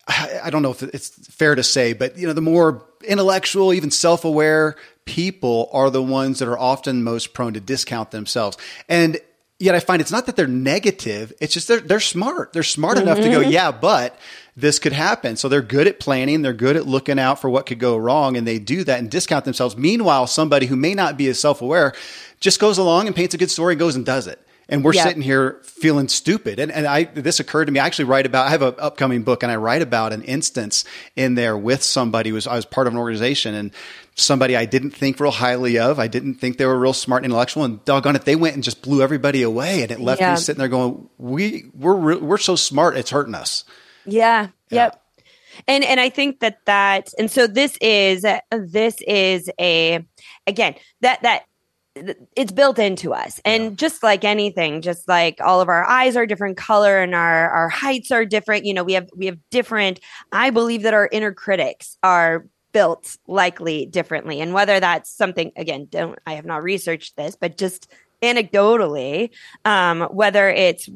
[0.08, 3.73] I, I don't know if it's fair to say but you know the more intellectual
[3.73, 9.20] even self-aware people are the ones that are often most prone to discount themselves and
[9.60, 12.98] yet i find it's not that they're negative it's just they're, they're smart they're smart
[12.98, 13.08] mm-hmm.
[13.08, 13.52] enough to go mm-hmm.
[13.52, 14.18] yeah but
[14.56, 15.36] this could happen.
[15.36, 16.42] So they're good at planning.
[16.42, 18.38] They're good at looking out for what could go wrong.
[18.38, 19.76] And they do that and discount themselves.
[19.76, 21.94] Meanwhile, somebody who may not be as self aware
[22.39, 24.39] just goes along and paints a good story and goes and does it.
[24.70, 25.08] And we're yep.
[25.08, 26.58] sitting here feeling stupid.
[26.58, 27.80] And, and I, this occurred to me.
[27.80, 30.86] I actually write about, I have an upcoming book and I write about an instance
[31.16, 33.72] in there with somebody who was, I was part of an organization and
[34.15, 35.99] somebody I didn't think real highly of.
[35.99, 38.63] I didn't think they were real smart and intellectual and doggone it, they went and
[38.63, 39.82] just blew everybody away.
[39.82, 40.32] And it left yeah.
[40.32, 42.97] me sitting there going, we, we're, we're so smart.
[42.97, 43.63] It's hurting us.
[44.06, 44.49] Yeah.
[44.69, 44.86] yeah.
[44.86, 44.99] Yep.
[45.67, 50.04] And and I think that that and so this is this is a
[50.47, 51.43] again that that
[52.36, 53.69] it's built into us and yeah.
[53.76, 57.69] just like anything just like all of our eyes are different color and our our
[57.69, 59.99] heights are different you know we have we have different
[60.32, 64.42] i believe that our inner critics are built likely differently.
[64.42, 69.30] And whether that's something again don't i have not researched this but just anecdotally
[69.66, 70.90] um, whether it's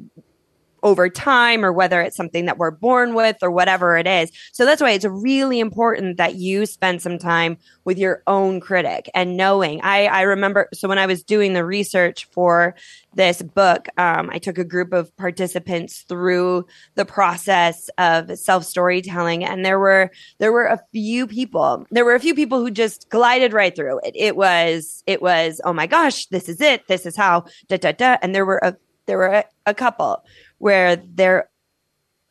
[0.83, 4.31] over time or whether it's something that we're born with or whatever it is.
[4.51, 9.09] So that's why it's really important that you spend some time with your own critic
[9.15, 9.81] and knowing.
[9.81, 12.75] I, I remember, so when I was doing the research for
[13.17, 19.43] this book, um, I took a group of participants through the process of self storytelling,
[19.43, 21.85] and there were there were a few people.
[21.91, 24.13] There were a few people who just glided right through it.
[24.15, 26.87] It was it was oh my gosh, this is it.
[26.87, 28.17] This is how da da da.
[28.21, 30.23] And there were a there were a, a couple
[30.57, 31.49] where their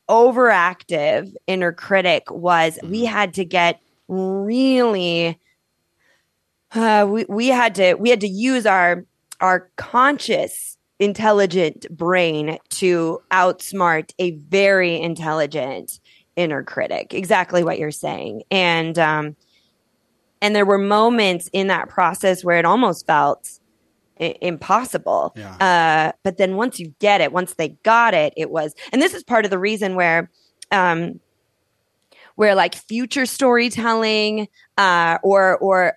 [0.08, 3.12] overactive inner critic was we mm-hmm.
[3.12, 5.38] had to get really
[6.72, 9.04] uh, we, we had to we had to use our
[9.40, 16.00] our conscious intelligent brain to outsmart a very intelligent
[16.36, 19.34] inner critic exactly what you're saying and um
[20.40, 23.58] and there were moments in that process where it almost felt
[24.18, 25.34] impossible.
[25.36, 25.56] Yeah.
[25.56, 29.14] Uh, but then once you get it, once they got it, it was, and this
[29.14, 30.30] is part of the reason where,
[30.70, 31.20] um,
[32.36, 35.96] where like future storytelling, uh, or, or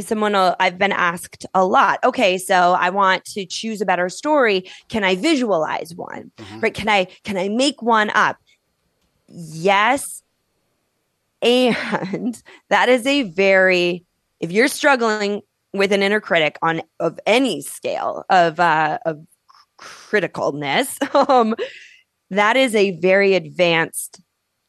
[0.00, 2.00] someone will, I've been asked a lot.
[2.04, 4.70] Okay, so I want to choose a better story.
[4.88, 6.32] Can I visualize one?
[6.36, 6.60] Mm-hmm.
[6.60, 6.74] Right?
[6.74, 8.36] Can I can I make one up?
[9.28, 10.22] Yes.
[11.42, 14.04] And that is a very
[14.40, 15.42] if you're struggling
[15.74, 19.26] with an inner critic on of any scale of uh, of
[19.78, 20.96] criticalness,
[21.28, 21.54] um,
[22.30, 24.20] that is a very advanced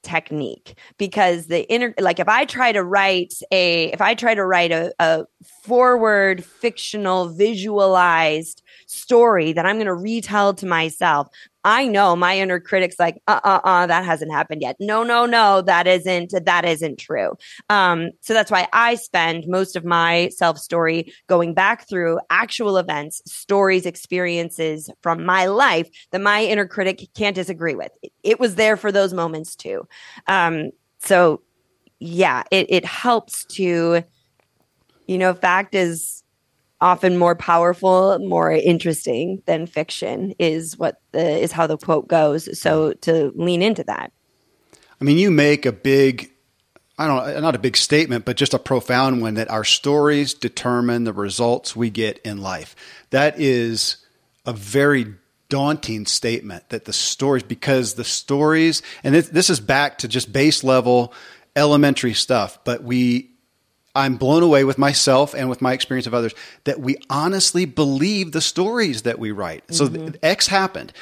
[0.05, 4.45] technique because the inner like if i try to write a if i try to
[4.45, 5.25] write a, a
[5.63, 11.27] forward fictional visualized story that i'm going to retell to myself
[11.65, 14.75] I know my inner critic's like, uh, uh, uh, that hasn't happened yet.
[14.79, 17.35] No, no, no, that isn't, that isn't true.
[17.71, 22.77] Um, so that's why I spend most of my self story going back through actual
[22.77, 27.91] events, stories, experiences from my life that my inner critic can't disagree with.
[28.03, 29.87] It, it was there for those moments too.
[30.27, 31.41] Um, so
[31.99, 34.03] yeah, it, it helps to,
[35.07, 36.23] you know, fact is,
[36.81, 42.59] often more powerful, more interesting than fiction is what the is how the quote goes.
[42.59, 42.99] So mm-hmm.
[43.01, 44.11] to lean into that.
[44.99, 46.31] I mean, you make a big
[46.97, 51.03] I don't not a big statement, but just a profound one that our stories determine
[51.03, 52.75] the results we get in life.
[53.09, 53.97] That is
[54.45, 55.15] a very
[55.49, 60.33] daunting statement that the stories because the stories and this, this is back to just
[60.33, 61.13] base level
[61.55, 63.34] elementary stuff, but we
[63.95, 66.33] I'm blown away with myself and with my experience of others
[66.65, 69.65] that we honestly believe the stories that we write.
[69.67, 70.07] Mm-hmm.
[70.07, 70.93] So X happened.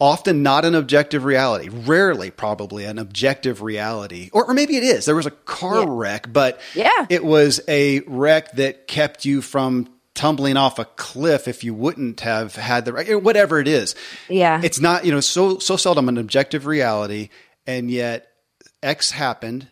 [0.00, 4.28] Often not an objective reality, rarely probably an objective reality.
[4.32, 5.04] Or, or maybe it is.
[5.04, 5.86] There was a car yeah.
[5.88, 7.06] wreck, but yeah.
[7.08, 12.20] it was a wreck that kept you from tumbling off a cliff if you wouldn't
[12.20, 13.94] have had the right, whatever it is.
[14.28, 14.60] Yeah.
[14.62, 17.30] It's not, you know, so so seldom an objective reality
[17.66, 18.28] and yet
[18.82, 19.68] X happened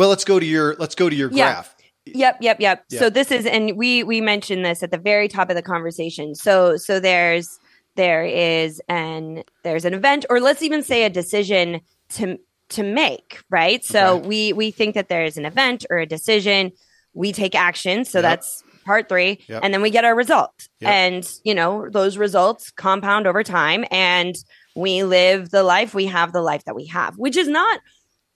[0.00, 1.52] well, let's go to your let's go to your yeah.
[1.52, 1.76] graph.
[2.06, 2.84] Yep, yep, yep.
[2.88, 6.34] So this is and we we mentioned this at the very top of the conversation.
[6.34, 7.58] So so there's
[7.96, 11.82] there is an there's an event or let's even say a decision
[12.14, 12.38] to
[12.70, 13.84] to make, right?
[13.84, 14.26] So okay.
[14.26, 16.72] we we think that there's an event or a decision,
[17.12, 18.22] we take action, so yep.
[18.22, 19.60] that's part 3 yep.
[19.62, 20.66] and then we get our result.
[20.80, 24.34] And you know, those results compound over time and
[24.74, 27.80] we live the life we have the life that we have, which is not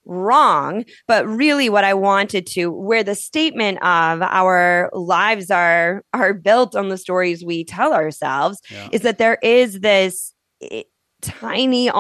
[0.06, 6.34] wrong but really what i wanted to where the statement of our lives are are
[6.34, 8.88] built on the stories we tell ourselves yeah.
[8.92, 10.82] is that there is this eh,
[11.22, 11.90] tiny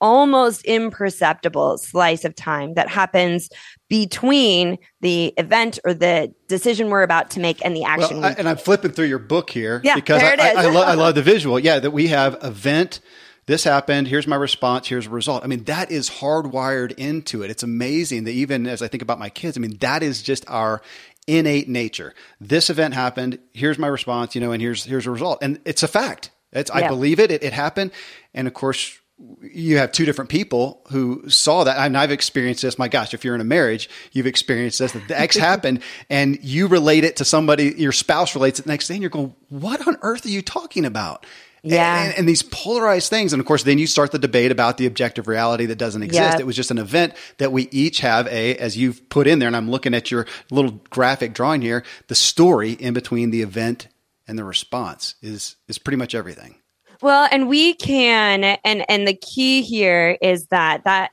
[0.00, 3.48] almost imperceptible slice of time that happens
[3.88, 8.20] between the event or the decision we're about to make and the action.
[8.20, 10.82] Well, I, and I'm flipping through your book here yeah, because I, I, I, lo-
[10.82, 11.58] I love the visual.
[11.58, 13.00] Yeah, that we have event
[13.46, 14.08] this happened.
[14.08, 14.88] Here's my response.
[14.88, 15.44] Here's a result.
[15.44, 17.50] I mean, that is hardwired into it.
[17.50, 20.48] It's amazing that even as I think about my kids, I mean, that is just
[20.48, 20.82] our
[21.26, 22.14] innate nature.
[22.40, 23.38] This event happened.
[23.52, 25.38] Here's my response, you know, and here's, here's a result.
[25.42, 26.30] And it's a fact.
[26.52, 26.86] It's, yeah.
[26.86, 27.30] I believe it.
[27.30, 27.42] it.
[27.42, 27.90] It happened.
[28.32, 28.98] And of course,
[29.42, 31.78] you have two different people who saw that.
[31.78, 32.78] I mean, I've experienced this.
[32.78, 34.92] My gosh, if you're in a marriage, you've experienced this.
[34.92, 37.74] The X happened, and you relate it to somebody.
[37.76, 40.42] Your spouse relates it the next day, and you're going, "What on earth are you
[40.42, 41.26] talking about?"
[41.64, 42.04] Yeah.
[42.04, 43.32] And, and, these polarized things.
[43.32, 46.32] And of course, then you start the debate about the objective reality that doesn't exist.
[46.32, 46.40] Yep.
[46.40, 49.46] It was just an event that we each have a, as you've put in there,
[49.46, 53.88] and I'm looking at your little graphic drawing here, the story in between the event
[54.28, 56.56] and the response is, is pretty much everything.
[57.02, 61.10] Well, and we can, and, and the key here is that, that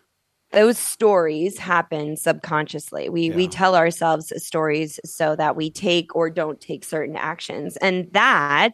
[0.52, 3.10] those stories happen subconsciously.
[3.10, 3.36] We yeah.
[3.36, 7.78] we tell ourselves stories so that we take or don't take certain actions.
[7.78, 8.74] And that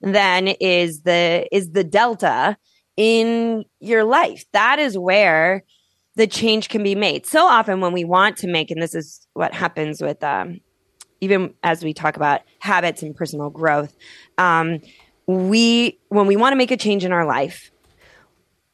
[0.00, 2.56] then is the is the delta
[2.96, 4.44] in your life.
[4.52, 5.64] That is where
[6.16, 7.26] the change can be made.
[7.26, 10.60] So often when we want to make, and this is what happens with um,
[11.20, 13.94] even as we talk about habits and personal growth,
[14.36, 14.80] um,
[15.26, 17.70] we when we want to make a change in our life,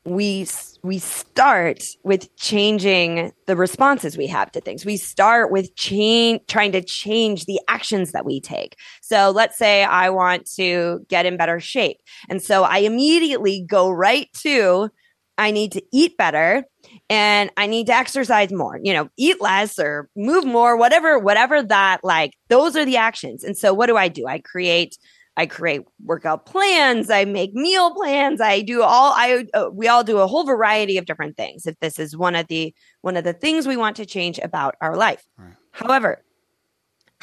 [0.05, 0.47] we
[0.85, 4.85] we start with changing the responses we have to things.
[4.85, 8.77] We start with change trying to change the actions that we take.
[9.01, 11.97] So let's say I want to get in better shape.
[12.29, 14.91] And so I immediately go right to
[15.37, 16.65] I need to eat better
[17.11, 21.63] and I need to exercise more, you know, eat less or move more, whatever, whatever
[21.63, 23.43] that like, those are the actions.
[23.43, 24.27] And so what do I do?
[24.27, 24.97] I create
[25.37, 30.05] I create workout plans, I make meal plans, I do all I uh, we all
[30.05, 33.25] do a whole variety of different things if this is one of the one of
[33.25, 35.25] the things we want to change about our life.
[35.37, 35.55] Right.
[35.73, 36.23] However,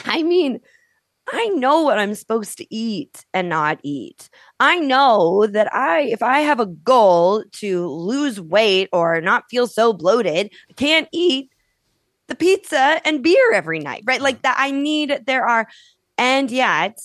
[0.05, 0.59] I mean,
[1.31, 4.29] I know what I'm supposed to eat and not eat.
[4.59, 9.67] I know that I if I have a goal to lose weight or not feel
[9.67, 11.51] so bloated, I can't eat
[12.27, 14.21] the pizza and beer every night, right?
[14.21, 15.67] Like that I need there are
[16.17, 16.99] and yet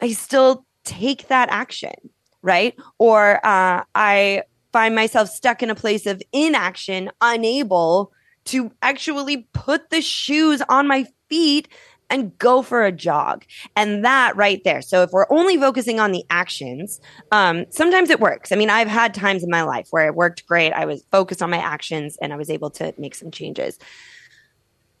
[0.00, 1.94] I still take that action,
[2.42, 2.74] right?
[2.98, 4.42] Or uh, I
[4.72, 8.12] find myself stuck in a place of inaction, unable
[8.46, 11.68] to actually put the shoes on my feet
[12.08, 13.44] and go for a jog.
[13.76, 14.82] And that right there.
[14.82, 18.50] So if we're only focusing on the actions, um, sometimes it works.
[18.50, 20.72] I mean, I've had times in my life where it worked great.
[20.72, 23.78] I was focused on my actions and I was able to make some changes.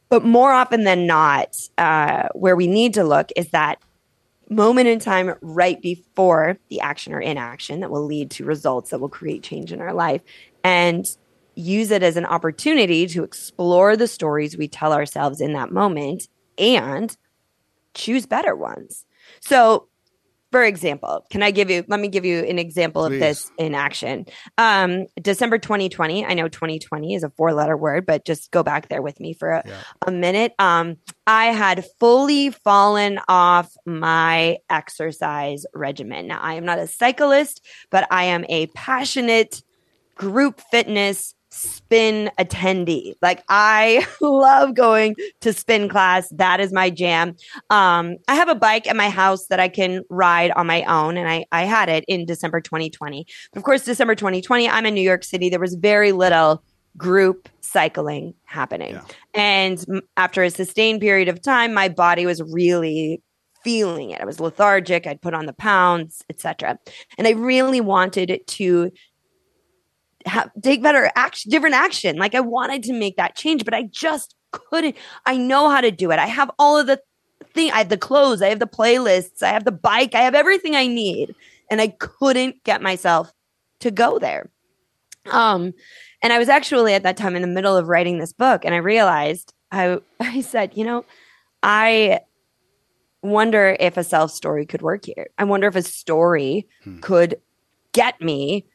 [0.08, 3.80] But more often than not, uh, where we need to look is that
[4.50, 9.00] moment in time right before the action or inaction that will lead to results that
[9.00, 10.20] will create change in our life
[10.64, 11.06] and
[11.54, 16.28] use it as an opportunity to explore the stories we tell ourselves in that moment
[16.58, 17.16] and
[17.94, 19.04] choose better ones.
[19.40, 19.88] So
[20.50, 23.14] for example, can I give you, let me give you an example Please.
[23.14, 24.26] of this in action.
[24.58, 28.88] Um, December 2020, I know 2020 is a four letter word, but just go back
[28.88, 29.80] there with me for a, yeah.
[30.06, 30.52] a minute.
[30.58, 30.96] Um,
[31.26, 36.26] I had fully fallen off my exercise regimen.
[36.26, 39.62] Now, I am not a cyclist, but I am a passionate
[40.16, 43.14] group fitness spin attendee.
[43.20, 46.28] Like I love going to spin class.
[46.30, 47.36] That is my jam.
[47.70, 51.16] Um, I have a bike at my house that I can ride on my own,
[51.16, 53.26] and I I had it in December 2020.
[53.52, 55.48] But of course, December 2020, I'm in New York City.
[55.48, 56.62] There was very little
[56.96, 58.94] group cycling happening.
[58.94, 59.04] Yeah.
[59.34, 63.22] And after a sustained period of time, my body was really
[63.62, 64.20] feeling it.
[64.20, 66.78] I was lethargic, I'd put on the pounds, etc.
[67.18, 68.90] And I really wanted to
[70.26, 72.16] have, take better action, different action.
[72.16, 74.96] Like I wanted to make that change, but I just couldn't.
[75.26, 76.18] I know how to do it.
[76.18, 77.00] I have all of the
[77.54, 77.70] thing.
[77.72, 80.76] I have the clothes, I have the playlists, I have the bike, I have everything
[80.76, 81.34] I need,
[81.70, 83.32] and I couldn't get myself
[83.80, 84.50] to go there.
[85.30, 85.72] Um,
[86.22, 88.74] and I was actually at that time in the middle of writing this book, and
[88.74, 91.04] I realized I I said, you know,
[91.62, 92.20] I
[93.22, 95.28] wonder if a self story could work here.
[95.38, 97.00] I wonder if a story hmm.
[97.00, 97.40] could
[97.92, 98.66] get me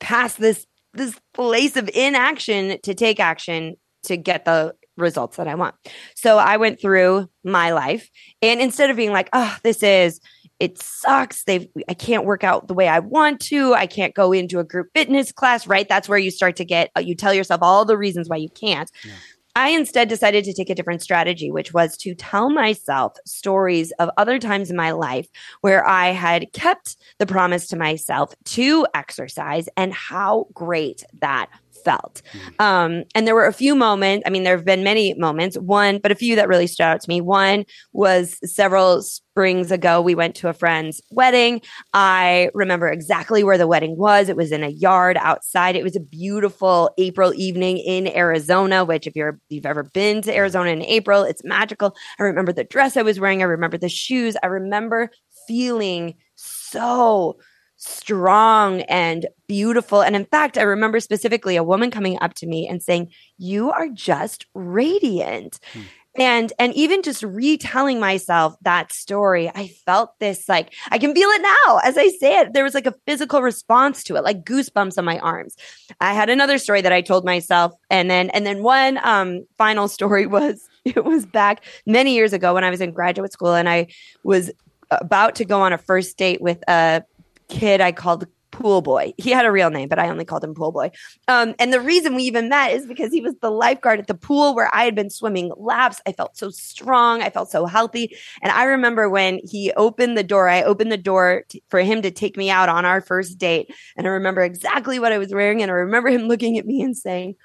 [0.00, 5.54] past this this place of inaction to take action to get the results that I
[5.54, 5.74] want.
[6.16, 8.08] So I went through my life
[8.42, 10.20] and instead of being like, "Oh, this is
[10.60, 11.44] it sucks.
[11.44, 13.74] They I can't work out the way I want to.
[13.74, 15.88] I can't go into a group fitness class, right?
[15.88, 18.90] That's where you start to get you tell yourself all the reasons why you can't.
[19.04, 19.12] Yeah.
[19.58, 24.08] I instead decided to take a different strategy, which was to tell myself stories of
[24.16, 25.26] other times in my life
[25.62, 31.50] where I had kept the promise to myself to exercise and how great that
[31.84, 32.22] felt.
[32.32, 32.62] Mm-hmm.
[32.62, 35.98] Um, and there were a few moments, I mean, there have been many moments, one,
[35.98, 37.20] but a few that really stood out to me.
[37.20, 41.60] One was several springs ago, we went to a friend's wedding.
[41.94, 44.28] I remember exactly where the wedding was.
[44.28, 45.76] It was in a yard outside.
[45.76, 50.34] It was a beautiful April evening in Arizona, which if you're, you've ever been to
[50.34, 51.94] Arizona in April, it's magical.
[52.18, 53.42] I remember the dress I was wearing.
[53.42, 54.36] I remember the shoes.
[54.42, 55.10] I remember
[55.46, 57.38] feeling so
[57.78, 60.02] strong and beautiful.
[60.02, 63.70] And in fact, I remember specifically a woman coming up to me and saying, You
[63.70, 65.58] are just radiant.
[65.72, 65.80] Hmm.
[66.16, 71.28] And and even just retelling myself that story, I felt this like I can feel
[71.28, 72.54] it now as I say it.
[72.54, 75.54] There was like a physical response to it, like goosebumps on my arms.
[76.00, 79.86] I had another story that I told myself, and then and then one um final
[79.96, 83.68] story was it was back many years ago when I was in graduate school and
[83.68, 83.86] I
[84.24, 84.50] was
[84.90, 87.04] about to go on a first date with a
[87.48, 89.12] kid I called Pool Boy.
[89.18, 90.90] He had a real name, but I only called him Pool Boy.
[91.28, 94.14] Um, and the reason we even met is because he was the lifeguard at the
[94.14, 96.00] pool where I had been swimming laps.
[96.06, 97.22] I felt so strong.
[97.22, 98.16] I felt so healthy.
[98.42, 102.02] And I remember when he opened the door, I opened the door t- for him
[102.02, 103.72] to take me out on our first date.
[103.96, 105.62] And I remember exactly what I was wearing.
[105.62, 107.36] And I remember him looking at me and saying,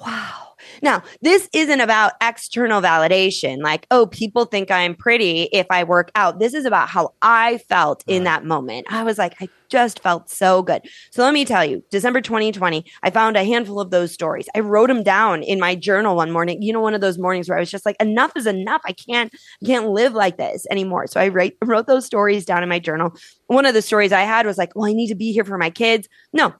[0.00, 0.48] Wow
[0.82, 6.10] now, this isn't about external validation, like, oh, people think I'm pretty if I work
[6.14, 6.38] out.
[6.38, 8.86] This is about how I felt in that moment.
[8.90, 10.82] I was like, I just felt so good.
[11.10, 14.48] So let me tell you, December 2020, I found a handful of those stories.
[14.54, 16.62] I wrote them down in my journal one morning.
[16.62, 18.80] You know, one of those mornings where I was just like, enough is enough.
[18.86, 19.32] I can't,
[19.62, 21.06] I can't live like this anymore.
[21.06, 23.14] So I write, wrote those stories down in my journal.
[23.46, 25.58] One of the stories I had was like, well, I need to be here for
[25.58, 26.08] my kids.
[26.32, 26.54] No,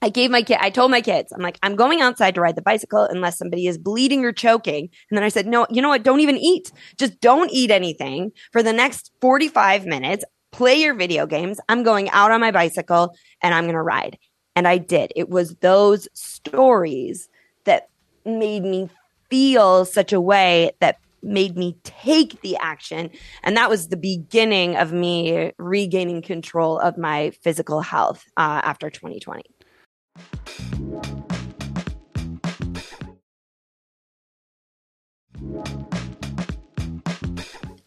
[0.00, 2.54] I gave my kid, I told my kids, I'm like, I'm going outside to ride
[2.54, 4.88] the bicycle unless somebody is bleeding or choking.
[5.10, 6.04] And then I said, no, you know what?
[6.04, 6.70] Don't even eat.
[6.96, 10.24] Just don't eat anything for the next 45 minutes.
[10.52, 11.58] Play your video games.
[11.68, 14.18] I'm going out on my bicycle and I'm going to ride.
[14.54, 15.12] And I did.
[15.16, 17.28] It was those stories
[17.64, 17.88] that
[18.24, 18.88] made me
[19.30, 23.10] feel such a way that made me take the action.
[23.42, 28.90] And that was the beginning of me regaining control of my physical health uh, after
[28.90, 29.42] 2020.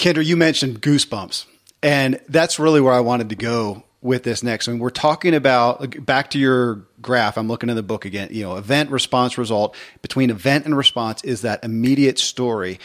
[0.01, 1.45] Kindra, you mentioned goosebumps,
[1.84, 4.67] and that's really where I wanted to go with this next.
[4.67, 7.38] Mean, we're talking about back to your graph.
[7.38, 8.29] I'm looking in the book again.
[8.32, 9.75] You know, event, response, result.
[10.01, 12.79] Between event and response is that immediate story.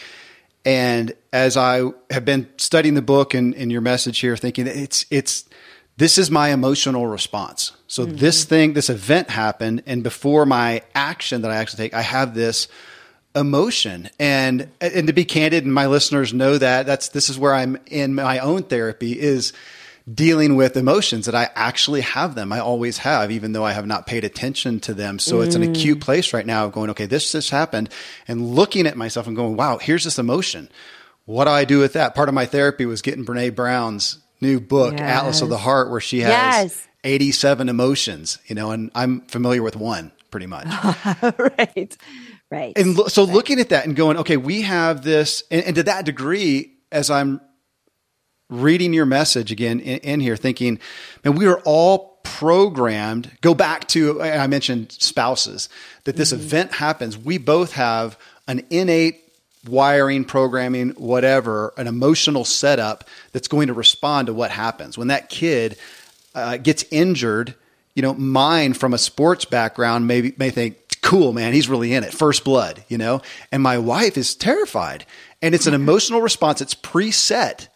[0.63, 5.05] And as I have been studying the book and, and your message here, thinking it's
[5.09, 5.45] it's
[5.97, 7.73] this is my emotional response.
[7.87, 8.17] So mm-hmm.
[8.17, 12.33] this thing, this event happened, and before my action that I actually take, I have
[12.33, 12.67] this
[13.35, 14.09] emotion.
[14.19, 17.77] And and to be candid, and my listeners know that that's this is where I'm
[17.87, 19.53] in my own therapy is
[20.11, 22.53] dealing with emotions that I actually have them.
[22.53, 25.19] I always have, even though I have not paid attention to them.
[25.19, 25.45] So mm.
[25.45, 25.69] it's an mm.
[25.71, 27.89] acute place right now of going, okay, this just happened,
[28.27, 30.69] and looking at myself and going, wow, here's this emotion.
[31.25, 32.15] What do I do with that?
[32.15, 35.01] Part of my therapy was getting Brene Brown's new book, yes.
[35.01, 36.87] Atlas of the Heart, where she has yes.
[37.03, 40.67] 87 emotions, you know, and I'm familiar with one pretty much.
[41.39, 41.97] right.
[42.49, 42.77] Right.
[42.77, 43.33] And lo- so right.
[43.33, 47.09] looking at that and going, okay, we have this, and, and, to that degree, as
[47.09, 47.41] I'm
[48.49, 50.79] reading your message again in, in here, thinking,
[51.25, 53.31] man, we are all programmed.
[53.41, 55.67] Go back to, I mentioned spouses,
[56.05, 56.43] that this mm-hmm.
[56.43, 57.17] event happens.
[57.17, 58.17] We both have
[58.47, 59.26] an innate
[59.67, 64.97] wiring, programming, whatever, an emotional setup that's going to respond to what happens.
[64.97, 65.77] When that kid
[66.35, 67.55] uh, gets injured,
[67.95, 71.53] you know, mine from a sports background maybe may think cool, man.
[71.53, 72.13] He's really in it.
[72.13, 73.21] First blood, you know?
[73.51, 75.05] And my wife is terrified.
[75.41, 76.61] And it's an emotional response.
[76.61, 77.67] It's preset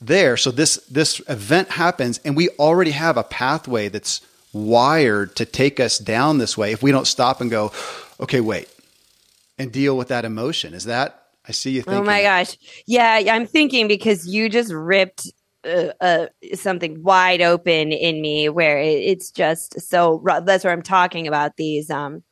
[0.00, 0.36] there.
[0.36, 4.20] So this this event happens and we already have a pathway that's
[4.52, 7.72] wired to take us down this way if we don't stop and go,
[8.20, 8.68] okay, wait,
[9.58, 10.74] and deal with that emotion.
[10.74, 12.00] Is that I see you thinking.
[12.00, 12.56] Oh my gosh.
[12.86, 15.30] Yeah, I'm thinking because you just ripped
[15.64, 20.82] uh, uh, something wide open in me where it, it's just so that's where I'm
[20.82, 22.22] talking about these um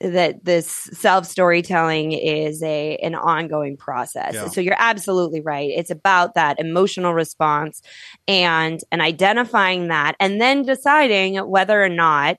[0.00, 4.34] that this self storytelling is a an ongoing process.
[4.34, 4.48] Yeah.
[4.48, 5.70] So you're absolutely right.
[5.70, 7.82] It's about that emotional response
[8.28, 12.36] and and identifying that and then deciding whether or not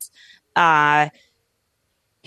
[0.56, 1.10] uh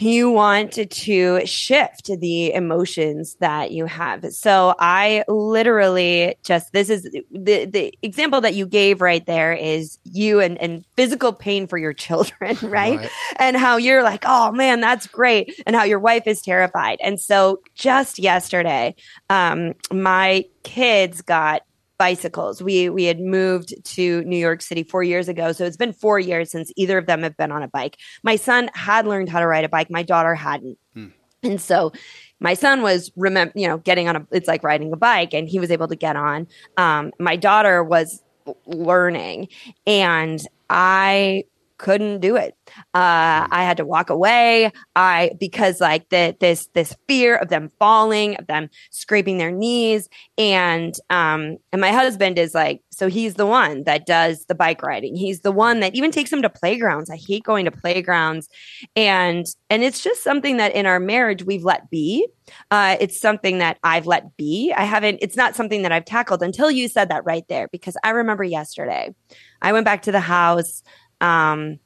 [0.03, 4.33] you want to shift the emotions that you have.
[4.33, 9.99] So I literally just this is the the example that you gave right there is
[10.05, 12.99] you and, and physical pain for your children, right?
[12.99, 13.11] right?
[13.37, 16.99] And how you're like, oh man, that's great, and how your wife is terrified.
[17.03, 18.95] And so just yesterday,
[19.29, 21.63] um, my kids got
[22.01, 22.63] bicycles.
[22.63, 26.19] We we had moved to New York City 4 years ago, so it's been 4
[26.19, 27.99] years since either of them have been on a bike.
[28.23, 30.79] My son had learned how to ride a bike, my daughter hadn't.
[30.95, 31.09] Hmm.
[31.43, 31.93] And so
[32.41, 35.47] my son was remember you know getting on a it's like riding a bike and
[35.47, 36.49] he was able to get on.
[36.79, 38.23] Um, my daughter was
[38.67, 39.49] learning
[39.87, 40.41] and
[40.71, 41.45] I
[41.81, 42.55] couldn't do it.
[42.95, 44.71] Uh, I had to walk away.
[44.95, 50.09] I because like the this this fear of them falling, of them scraping their knees,
[50.37, 54.83] and um and my husband is like so he's the one that does the bike
[54.83, 55.17] riding.
[55.17, 57.09] He's the one that even takes them to playgrounds.
[57.09, 58.51] I hate going to playgrounds,
[58.95, 62.29] and and it's just something that in our marriage we've let be.
[62.71, 64.75] Uh, it's something that I've let be.
[64.77, 65.21] I haven't.
[65.23, 68.45] It's not something that I've tackled until you said that right there because I remember
[68.45, 69.15] yesterday.
[69.63, 70.83] I went back to the house.
[71.21, 71.79] Um,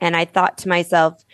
[0.00, 1.24] and I thought to myself,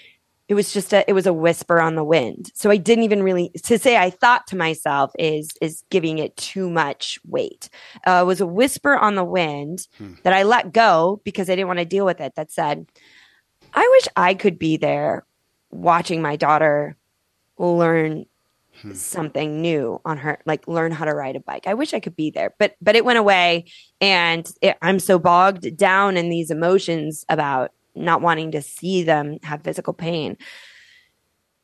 [0.48, 2.50] it was just a it was a whisper on the wind.
[2.54, 6.36] So I didn't even really to say I thought to myself is is giving it
[6.36, 7.68] too much weight.
[8.06, 10.14] Uh, it was a whisper on the wind hmm.
[10.22, 12.34] that I let go because I didn't want to deal with it.
[12.36, 12.86] That said,
[13.74, 15.26] I wish I could be there
[15.70, 16.96] watching my daughter
[17.58, 18.24] learn
[18.82, 18.92] hmm.
[18.92, 21.66] something new on her like learn how to ride a bike.
[21.66, 23.66] I wish i could be there but but it went away
[24.00, 29.38] and it, i'm so bogged down in these emotions about not wanting to see them
[29.42, 30.36] have physical pain.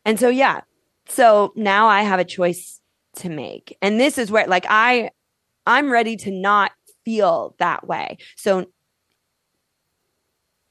[0.04, 0.62] And so yeah.
[1.06, 2.80] So now i have a choice
[3.16, 5.10] to make and this is where like i
[5.66, 6.72] i'm ready to not
[7.04, 8.18] feel that way.
[8.36, 8.66] So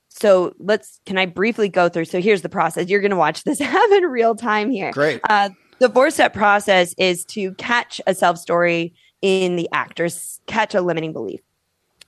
[0.10, 2.06] so let's can i briefly go through?
[2.06, 2.89] So here's the process.
[2.89, 4.91] You're going to watch this have in real time here.
[4.91, 5.22] Great.
[5.28, 5.50] Uh,
[5.84, 10.82] the four step process is to catch a self story in the actors, catch a
[10.82, 11.42] limiting belief.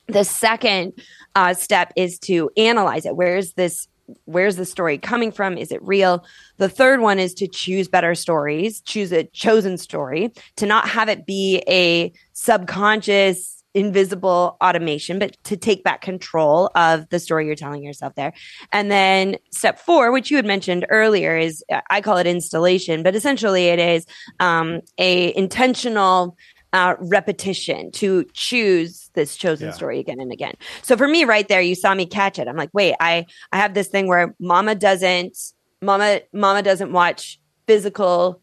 [0.07, 0.93] The second
[1.35, 3.17] uh, step is to analyze it.
[3.17, 3.89] Where is this?
[4.23, 5.57] Where's the story coming from?
[5.57, 6.23] Is it real?
[6.55, 11.09] The third one is to choose better stories, choose a chosen story, to not have
[11.09, 17.55] it be a subconscious invisible automation, but to take back control of the story you're
[17.55, 18.33] telling yourself there.
[18.71, 23.15] And then step four, which you had mentioned earlier, is I call it installation, but
[23.15, 24.05] essentially it is
[24.39, 26.37] um, a intentional
[26.71, 29.73] uh, repetition to choose this chosen yeah.
[29.73, 30.55] story again and again.
[30.81, 32.47] So for me, right there, you saw me catch it.
[32.47, 35.37] I'm like, wait, I I have this thing where Mama doesn't,
[35.81, 38.41] Mama Mama doesn't watch physical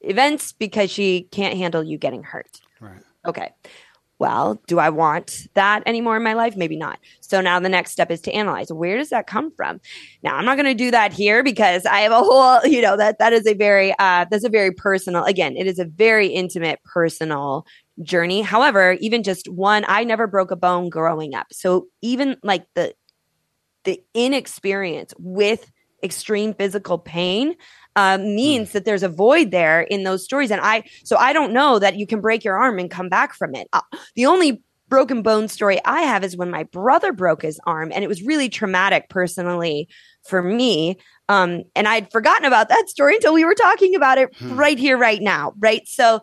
[0.00, 2.60] events because she can't handle you getting hurt.
[2.80, 3.02] Right.
[3.26, 3.52] Okay
[4.18, 6.56] well, do I want that anymore in my life?
[6.56, 6.98] Maybe not.
[7.20, 9.80] So now the next step is to analyze where does that come from?
[10.22, 12.96] Now I'm not going to do that here because I have a whole, you know,
[12.96, 16.28] that that is a very uh that's a very personal again, it is a very
[16.28, 17.66] intimate personal
[18.02, 18.42] journey.
[18.42, 21.48] However, even just one, I never broke a bone growing up.
[21.52, 22.94] So even like the
[23.84, 25.70] the inexperience with
[26.02, 27.54] extreme physical pain
[27.96, 28.72] uh, means mm.
[28.72, 30.50] that there's a void there in those stories.
[30.50, 33.34] And I, so I don't know that you can break your arm and come back
[33.34, 33.68] from it.
[33.72, 33.80] Uh,
[34.14, 38.04] the only broken bone story I have is when my brother broke his arm, and
[38.04, 39.88] it was really traumatic personally
[40.22, 40.96] for me.
[41.28, 44.54] Um, and I'd forgotten about that story until we were talking about it hmm.
[44.54, 45.86] right here, right now, right?
[45.88, 46.20] So,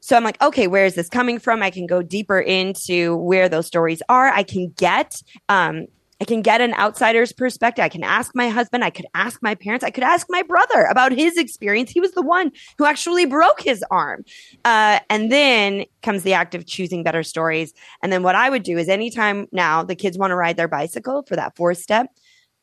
[0.00, 1.62] so I'm like, okay, where is this coming from?
[1.62, 4.28] I can go deeper into where those stories are.
[4.28, 5.86] I can get um,
[6.22, 7.84] I can get an outsider's perspective.
[7.84, 8.84] I can ask my husband.
[8.84, 9.84] I could ask my parents.
[9.84, 11.90] I could ask my brother about his experience.
[11.90, 14.24] He was the one who actually broke his arm.
[14.64, 17.74] Uh, and then comes the act of choosing better stories.
[18.04, 20.68] And then what I would do is anytime now the kids want to ride their
[20.68, 22.06] bicycle for that fourth step,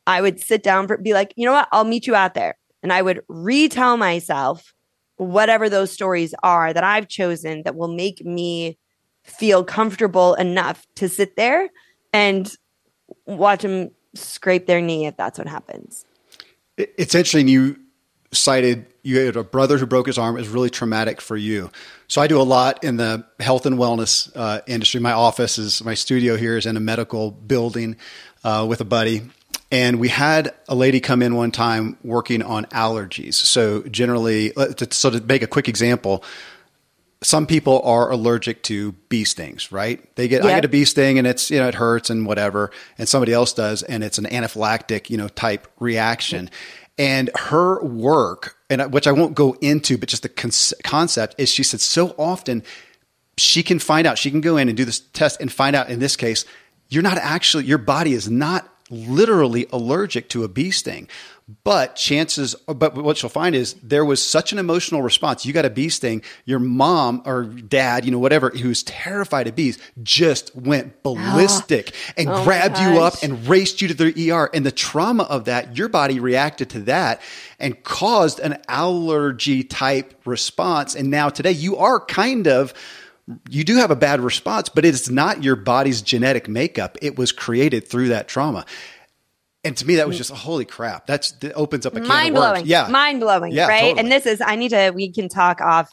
[0.06, 1.68] I would sit down for be like, you know what?
[1.70, 2.56] I'll meet you out there.
[2.82, 4.72] And I would retell myself
[5.16, 8.78] whatever those stories are that I've chosen that will make me
[9.22, 11.68] feel comfortable enough to sit there
[12.14, 12.50] and
[13.26, 16.04] watch them scrape their knee if that's what happens.
[16.76, 17.76] It's interesting you
[18.32, 20.36] cited you had a brother who broke his arm.
[20.36, 21.70] It was really traumatic for you.
[22.08, 25.00] So I do a lot in the health and wellness uh, industry.
[25.00, 27.96] My office is my studio here is in a medical building
[28.44, 29.22] uh, with a buddy.
[29.72, 33.34] And we had a lady come in one time working on allergies.
[33.34, 36.24] So generally, uh, so to make a quick example,
[37.22, 40.14] some people are allergic to bee stings, right?
[40.16, 40.52] They get yep.
[40.52, 43.32] I get a bee sting and it's you know it hurts and whatever, and somebody
[43.32, 46.50] else does, and it's an anaphylactic you know type reaction.
[46.98, 50.50] And her work, and which I won't go into, but just the con-
[50.84, 52.62] concept is, she said so often
[53.38, 55.88] she can find out, she can go in and do this test and find out.
[55.88, 56.44] In this case,
[56.88, 61.08] you're not actually your body is not literally allergic to a bee sting.
[61.64, 65.44] But chances, but what you'll find is there was such an emotional response.
[65.44, 66.22] You got a bee sting.
[66.44, 72.12] Your mom or dad, you know, whatever, who's terrified of bees, just went ballistic oh.
[72.18, 74.50] and oh grabbed you up and raced you to the ER.
[74.52, 77.20] And the trauma of that, your body reacted to that
[77.58, 80.94] and caused an allergy type response.
[80.94, 82.74] And now today you are kind of,
[83.48, 86.98] you do have a bad response, but it's not your body's genetic makeup.
[87.00, 88.66] It was created through that trauma.
[89.62, 90.18] And to me, that was mm.
[90.18, 91.06] just holy crap.
[91.06, 92.64] That's that opens up a mind blowing.
[92.66, 93.52] Yeah, mind blowing.
[93.52, 93.80] Yeah, right.
[93.80, 94.00] Totally.
[94.00, 94.90] And this is I need to.
[94.90, 95.92] We can talk off,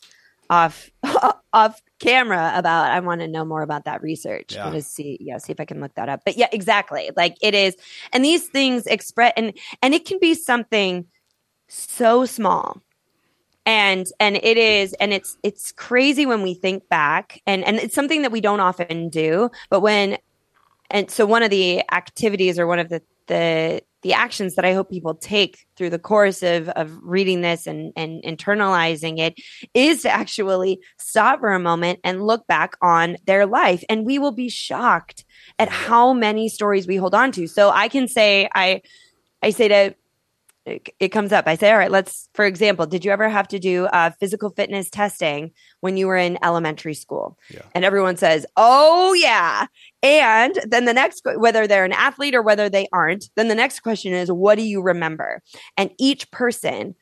[0.49, 0.89] off,
[1.53, 2.91] off camera about.
[2.91, 4.55] I want to know more about that research.
[4.55, 4.69] Yeah.
[4.69, 6.21] To see, yeah, see if I can look that up.
[6.23, 7.11] But yeah, exactly.
[7.17, 7.75] Like it is,
[8.13, 11.05] and these things express, and and it can be something
[11.67, 12.81] so small
[13.67, 17.93] and and it is and it's it's crazy when we think back and and it's
[17.93, 20.17] something that we don't often do but when
[20.89, 24.73] and so one of the activities or one of the the the actions that I
[24.73, 29.35] hope people take through the course of of reading this and and internalizing it
[29.73, 34.19] is to actually stop for a moment and look back on their life and we
[34.19, 35.25] will be shocked
[35.59, 37.47] at how many stories we hold on to.
[37.47, 38.81] So I can say I
[39.41, 39.95] I say to
[40.67, 41.47] it, comes up.
[41.47, 44.49] I say, all right, let's, for example, did you ever have to do uh, physical
[44.49, 47.37] fitness testing when you were in elementary school?
[47.49, 47.61] Yeah.
[47.73, 49.67] And everyone says, oh, yeah.
[50.03, 53.79] And then the next, whether they're an athlete or whether they aren't, then the next
[53.79, 55.41] question is, what do you remember?
[55.75, 56.95] And each person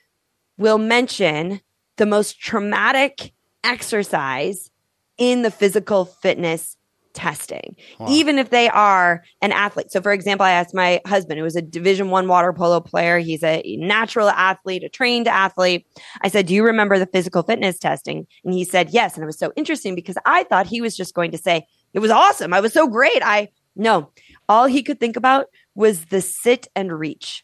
[0.57, 1.59] will mention
[1.97, 3.33] the most traumatic
[3.63, 4.69] exercise
[5.17, 6.77] in the physical fitness
[7.15, 8.07] testing wow.
[8.09, 9.89] even if they are an athlete.
[9.89, 13.19] So for example i asked my husband who was a division one water polo player.
[13.19, 15.87] He's a natural athlete a trained athlete.
[16.21, 18.27] I said do you remember the physical fitness testing?
[18.43, 19.15] And he said yes.
[19.15, 21.65] And it was so interesting because i thought he was just going to say
[21.95, 24.11] it was awesome i was so great i no
[24.47, 27.43] all he could think about was the sit and reach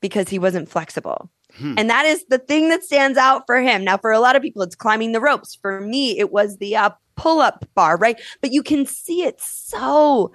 [0.00, 1.74] because he wasn't flexible Hmm.
[1.76, 3.84] And that is the thing that stands out for him.
[3.84, 5.56] Now, for a lot of people, it's climbing the ropes.
[5.60, 8.20] For me, it was the uh, pull up bar, right?
[8.40, 10.32] But you can see it so.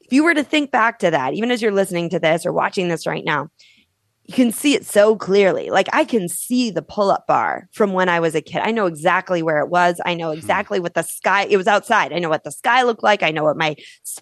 [0.00, 2.52] If you were to think back to that, even as you're listening to this or
[2.52, 3.50] watching this right now,
[4.28, 5.70] you can see it so clearly.
[5.70, 8.60] Like I can see the pull up bar from when I was a kid.
[8.62, 10.02] I know exactly where it was.
[10.04, 10.38] I know hmm.
[10.38, 12.12] exactly what the sky, it was outside.
[12.12, 13.22] I know what the sky looked like.
[13.22, 13.74] I know what my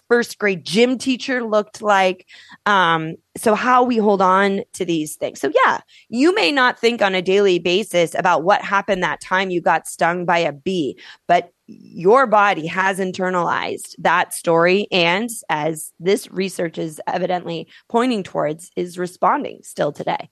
[0.07, 2.25] first grade gym teacher looked like.
[2.65, 5.41] Um, so how we hold on to these things.
[5.41, 9.49] So yeah, you may not think on a daily basis about what happened that time
[9.49, 10.97] you got stung by a bee,
[11.27, 18.71] but your body has internalized that story and as this research is evidently pointing towards
[18.75, 20.29] is responding still today.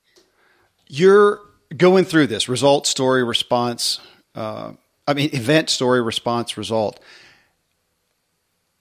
[0.88, 1.42] You're
[1.76, 2.48] going through this.
[2.48, 4.00] Result story response
[4.34, 4.74] uh,
[5.08, 7.00] i mean event story response result.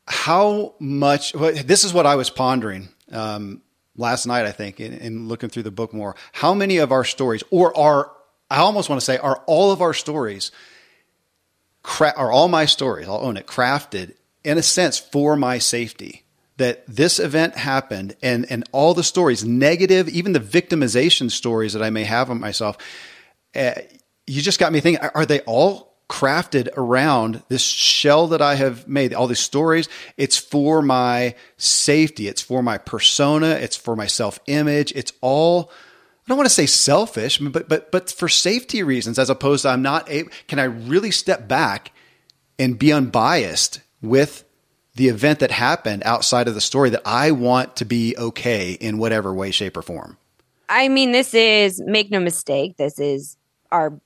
[0.07, 3.63] How much well, this is what i was pondering um,
[3.97, 6.15] last night i think in, in looking through the book more.
[6.33, 8.13] How many of our stories or are
[8.49, 10.53] i almost want to say are all of our stories
[11.85, 16.23] cra- or all my stories, I'll own it, crafted in a sense for my safety.
[16.57, 21.83] That this event happened and, and all the stories, negative, even the victimization stories that
[21.83, 22.79] I may have of myself,
[23.57, 23.73] uh,
[24.29, 28.87] you just got me thinking, are they all crafted around this shell that I have
[28.87, 29.89] made, all these stories.
[30.17, 32.29] It's for my safety.
[32.29, 33.49] It's for my persona.
[33.49, 34.93] It's for my self image.
[34.95, 35.73] It's all
[36.27, 39.69] I don't want to say selfish, but but but for safety reasons, as opposed to
[39.69, 40.31] I'm not able.
[40.49, 41.93] Can I really step back
[42.59, 44.45] and be unbiased with
[44.95, 48.99] the event that happened outside of the story that I want to be okay in
[48.99, 50.17] whatever way, shape, or form?
[50.69, 52.79] I mean, this is make no mistake.
[52.79, 53.37] This is
[53.71, 53.99] our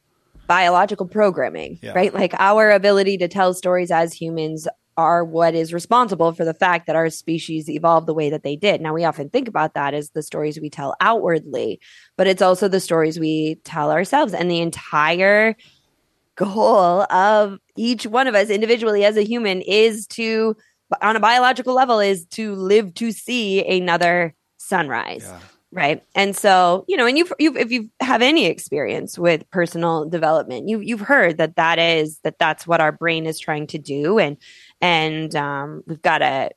[0.49, 1.93] biological programming, yeah.
[1.93, 2.13] right?
[2.13, 4.67] Like our ability to tell stories as humans
[4.99, 8.57] are what is responsible for the fact that our species evolved the way that they
[8.57, 8.81] did.
[8.81, 11.81] Now, we often think about that as the stories we tell outwardly,
[12.17, 14.35] but it's also the stories we tell ourselves.
[14.35, 15.55] And the entire
[16.35, 20.57] goal of each one of us individually as a human is to,
[21.01, 25.25] on a biological level, is to live to see another sunrise.
[25.25, 25.39] Yeah.
[25.71, 26.03] Right.
[26.15, 30.67] And so, you know, and you've, you've, if you have any experience with personal development,
[30.67, 34.19] you, you've heard that that is, that that's what our brain is trying to do.
[34.19, 34.39] And,
[34.81, 36.51] and, um, we've got to,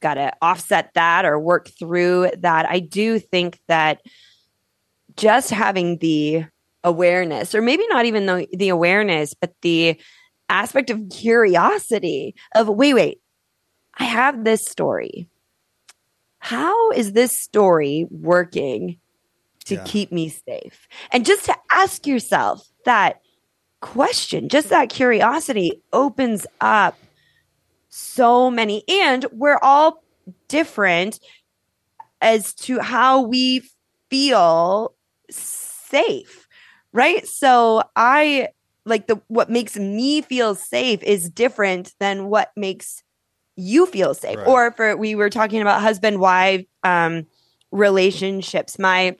[0.00, 2.68] got to offset that or work through that.
[2.68, 4.02] I do think that
[5.16, 6.44] just having the
[6.84, 10.00] awareness, or maybe not even the, the awareness, but the
[10.48, 13.20] aspect of curiosity of, wait, wait,
[13.98, 15.28] I have this story
[16.46, 19.00] how is this story working
[19.64, 19.84] to yeah.
[19.84, 20.86] keep me safe?
[21.10, 23.20] And just to ask yourself that
[23.80, 26.96] question, just that curiosity opens up
[27.96, 28.84] so many.
[28.88, 30.02] And we're all
[30.48, 31.20] different
[32.20, 33.62] as to how we
[34.10, 34.94] feel
[35.30, 36.46] safe,
[36.92, 37.26] right?
[37.26, 38.48] So I
[38.84, 43.02] like the what makes me feel safe is different than what makes
[43.56, 44.38] you feel safe.
[44.38, 44.46] Right.
[44.46, 47.26] Or for we were talking about husband wife um,
[47.72, 48.78] relationships.
[48.78, 49.16] My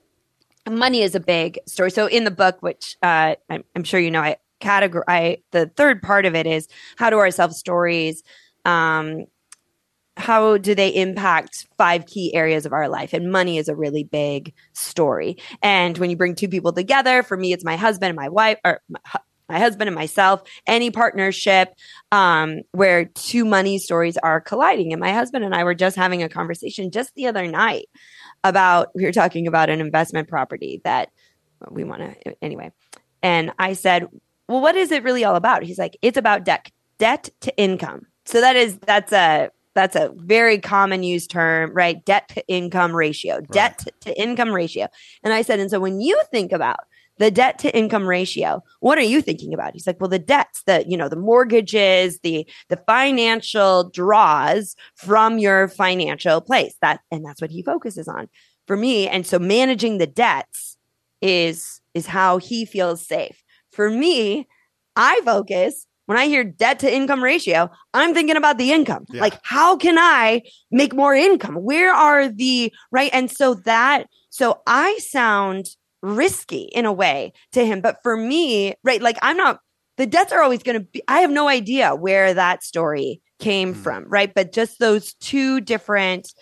[0.68, 1.90] money is a big story.
[1.90, 6.02] So in the book, which uh, I'm, I'm, sure you know, I categorize the third
[6.02, 8.22] part of it is how do our self stories.
[8.66, 9.24] Um,
[10.16, 13.12] how do they impact five key areas of our life?
[13.12, 15.36] And money is a really big story.
[15.62, 18.58] And when you bring two people together, for me, it's my husband and my wife,
[18.64, 21.74] or my, husband and myself, any partnership
[22.12, 24.92] um, where two money stories are colliding.
[24.92, 27.86] And my husband and I were just having a conversation just the other night
[28.42, 31.10] about, we were talking about an investment property that
[31.70, 32.72] we want to, anyway.
[33.22, 34.08] And I said,
[34.48, 35.62] well, what is it really all about?
[35.62, 38.06] He's like, it's about debt, debt to income.
[38.26, 42.04] So that is, that's a, that's a very common used term, right?
[42.04, 44.00] Debt to income ratio, debt right.
[44.02, 44.88] to income ratio.
[45.22, 46.80] And I said, and so when you think about
[47.18, 50.62] the debt to income ratio what are you thinking about he's like well the debts
[50.64, 57.24] the you know the mortgages the the financial draws from your financial place that and
[57.24, 58.28] that's what he focuses on
[58.66, 60.76] for me and so managing the debts
[61.22, 64.46] is is how he feels safe for me
[64.94, 69.04] i focus when I hear debt to income ratio, I'm thinking about the income.
[69.08, 69.20] Yeah.
[69.20, 71.56] Like, how can I make more income?
[71.56, 73.10] Where are the right?
[73.12, 75.66] And so that, so I sound
[76.02, 77.80] risky in a way to him.
[77.80, 79.60] But for me, right, like I'm not,
[79.96, 83.74] the debts are always going to be, I have no idea where that story came
[83.74, 83.76] mm.
[83.76, 84.32] from, right?
[84.32, 86.32] But just those two different,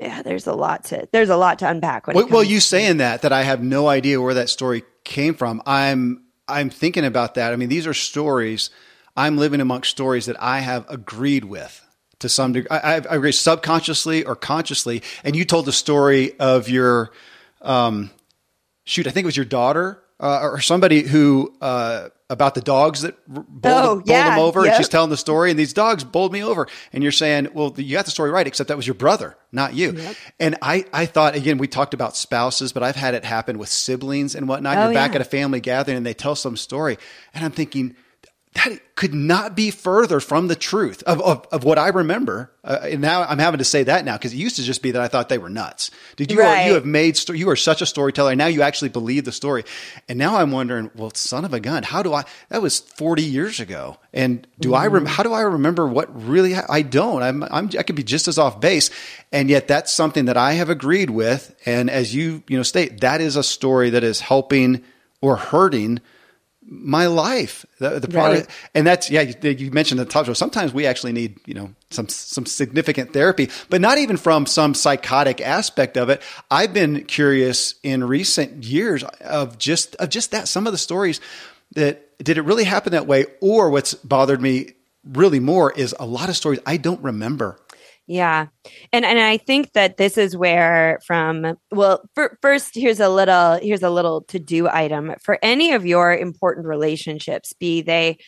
[0.00, 2.06] yeah, there's a lot to, there's a lot to unpack.
[2.06, 5.62] well, well, you saying that, that I have no idea where that story came from.
[5.66, 7.52] I'm, I'm thinking about that.
[7.52, 8.70] I mean, these are stories.
[9.16, 11.82] I'm living amongst stories that I have agreed with
[12.20, 12.68] to some degree.
[12.70, 15.02] I, I agree subconsciously or consciously.
[15.24, 17.12] And you told the story of your,
[17.62, 18.10] um,
[18.84, 23.02] shoot, I think it was your daughter uh, or somebody who uh, about the dogs
[23.02, 24.72] that bowled, oh, bowled yeah, them over, yep.
[24.72, 27.72] and she's telling the story, and these dogs bowled me over, and you're saying, well,
[27.76, 29.92] you got the story right, except that was your brother, not you.
[29.92, 30.16] Yep.
[30.40, 33.68] And I, I thought again, we talked about spouses, but I've had it happen with
[33.68, 34.76] siblings and whatnot.
[34.76, 36.98] Oh, you're back at a family gathering, and they tell some story,
[37.34, 37.94] and I'm thinking
[38.56, 42.50] that could not be further from the truth of, of, of what I remember.
[42.64, 44.92] Uh, and now I'm having to say that now because it used to just be
[44.92, 45.90] that I thought they were nuts.
[46.16, 46.66] Did you, right.
[46.66, 48.34] you have made, sto- you are such a storyteller.
[48.34, 49.64] Now you actually believe the story.
[50.08, 53.22] And now I'm wondering, well, son of a gun, how do I, that was 40
[53.22, 53.98] years ago.
[54.14, 54.78] And do mm.
[54.78, 57.96] I, rem- how do I remember what really, ha- I don't, I'm, I'm, I could
[57.96, 58.90] be just as off base.
[59.32, 61.54] And yet that's something that I have agreed with.
[61.66, 64.82] And as you, you know, state, that is a story that is helping
[65.20, 66.00] or hurting
[66.68, 67.64] my life.
[67.78, 68.46] The, the part, right.
[68.74, 69.22] and that's yeah.
[69.22, 70.32] You, you mentioned the top show.
[70.32, 74.74] Sometimes we actually need you know some some significant therapy, but not even from some
[74.74, 76.22] psychotic aspect of it.
[76.50, 81.20] I've been curious in recent years of just of just that some of the stories
[81.72, 84.72] that did it really happen that way, or what's bothered me
[85.04, 87.58] really more is a lot of stories I don't remember
[88.06, 88.46] yeah.
[88.92, 93.58] And and I think that this is where from well for, first here's a little
[93.60, 98.18] here's a little to do item for any of your important relationships be they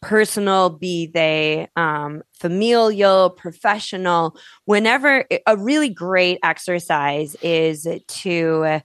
[0.00, 8.80] personal be they um, familial professional whenever a really great exercise is to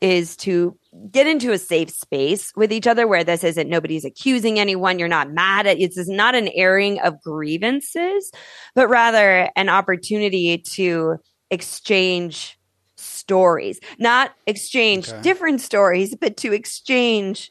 [0.00, 0.76] is to
[1.10, 4.98] get into a safe space with each other where this isn't nobody's accusing anyone.
[4.98, 8.30] You're not mad at it's not an airing of grievances
[8.74, 11.16] but rather an opportunity to
[11.50, 12.58] exchange
[12.96, 13.80] stories.
[13.98, 15.22] Not exchange okay.
[15.22, 17.50] different stories but to exchange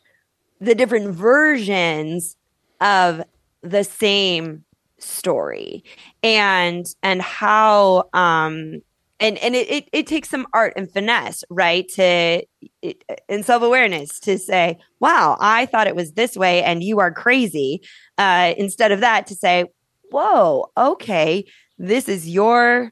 [0.61, 2.37] the different versions
[2.79, 3.23] of
[3.61, 4.63] the same
[4.99, 5.83] story.
[6.21, 8.81] And and how um
[9.23, 12.43] and and it, it, it takes some art and finesse right to
[12.81, 17.11] it, and self-awareness to say wow i thought it was this way and you are
[17.11, 17.81] crazy
[18.19, 19.65] uh, instead of that to say
[20.11, 21.43] whoa okay
[21.79, 22.91] this is your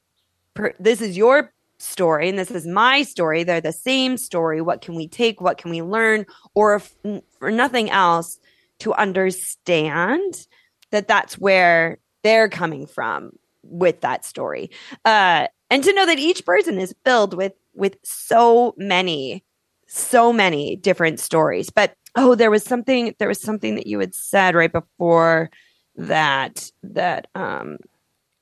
[0.56, 3.44] per, this is your story and this is my story.
[3.44, 4.62] They're the same story.
[4.62, 5.42] What can we take?
[5.42, 6.26] What can we learn?
[6.54, 6.94] Or if
[7.40, 8.38] for nothing else
[8.80, 10.48] to understand
[10.92, 13.32] that that's where they're coming from
[13.64, 14.72] with that story.
[15.06, 19.44] Uh and to know that each person is filled with with so many
[19.88, 21.70] so many different stories.
[21.70, 25.50] But oh there was something there was something that you had said right before
[25.96, 27.78] that that um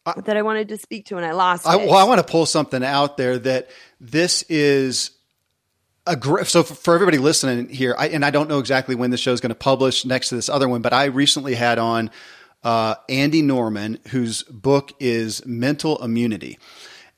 [0.05, 2.29] I, that I wanted to speak to and I lost I, well I want to
[2.29, 5.11] pull something out there that this is
[6.05, 9.33] a so for everybody listening here I, and I don't know exactly when the show
[9.33, 12.09] is going to publish next to this other one but I recently had on
[12.63, 16.57] uh, Andy Norman whose book is Mental Immunity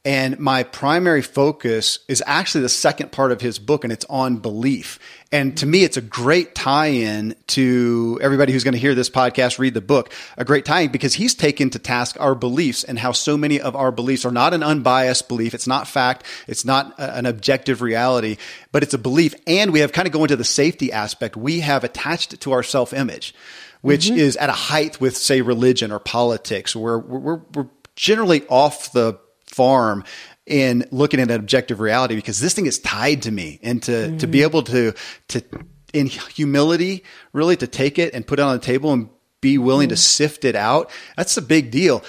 [0.04, 4.38] and my primary focus is actually the second part of his book, and it's on
[4.38, 4.98] belief.
[5.32, 9.12] And to me, it's a great tie in to everybody who's going to hear this
[9.12, 12.84] podcast, read the book, a great tie in because he's taken to task our beliefs
[12.84, 15.54] and how so many of our beliefs are not an unbiased belief.
[15.54, 16.26] It's not fact.
[16.48, 18.38] It's not an objective reality,
[18.72, 19.36] but it's a belief.
[19.46, 21.38] And we have kind of go into the safety aspect.
[21.38, 23.36] We have attached it to our self image,
[23.82, 24.18] which mm-hmm.
[24.18, 29.20] is at a height with, say, religion or politics, where we're, we're generally off the
[29.46, 30.04] farm
[30.46, 33.92] in looking at an objective reality because this thing is tied to me and to
[33.92, 34.18] mm-hmm.
[34.18, 34.94] to be able to
[35.28, 35.44] to
[35.94, 37.04] in humility
[37.34, 39.10] really to take it and put it on the table and
[39.40, 39.96] be willing mm-hmm.
[39.96, 42.04] to sift it out that's a big deal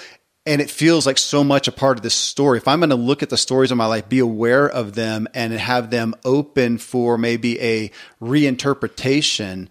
[0.45, 2.95] and it feels like so much a part of this story if i'm going to
[2.95, 6.77] look at the stories of my life be aware of them and have them open
[6.77, 9.67] for maybe a reinterpretation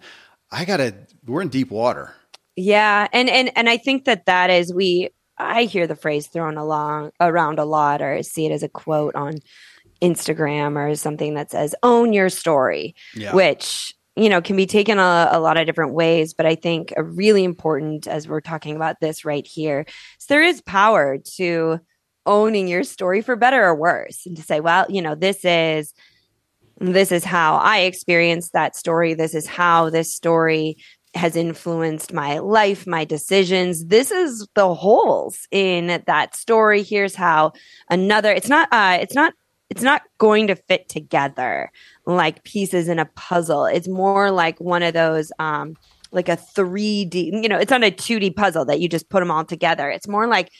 [0.51, 0.95] i gotta
[1.25, 2.13] we're in deep water
[2.55, 6.57] yeah and and and i think that that is we I hear the phrase thrown
[6.57, 9.35] along around a lot, or see it as a quote on
[10.01, 13.33] Instagram or something that says "own your story," yeah.
[13.33, 16.33] which you know can be taken a, a, lot of different ways.
[16.33, 19.85] But I think a really important, as we're talking about this right here,
[20.19, 21.79] is there is power to
[22.25, 25.93] owning your story for better or worse, and to say, well, you know, this is
[26.79, 29.13] this is how I experienced that story.
[29.13, 30.77] This is how this story
[31.15, 33.85] has influenced my life, my decisions.
[33.85, 36.81] This is the holes in that story.
[36.83, 37.53] Here's how
[37.89, 39.33] another it's not uh it's not
[39.69, 41.71] it's not going to fit together
[42.05, 43.65] like pieces in a puzzle.
[43.65, 45.75] It's more like one of those um
[46.11, 49.31] like a 3D, you know, it's not a 2D puzzle that you just put them
[49.31, 49.89] all together.
[49.89, 50.51] It's more like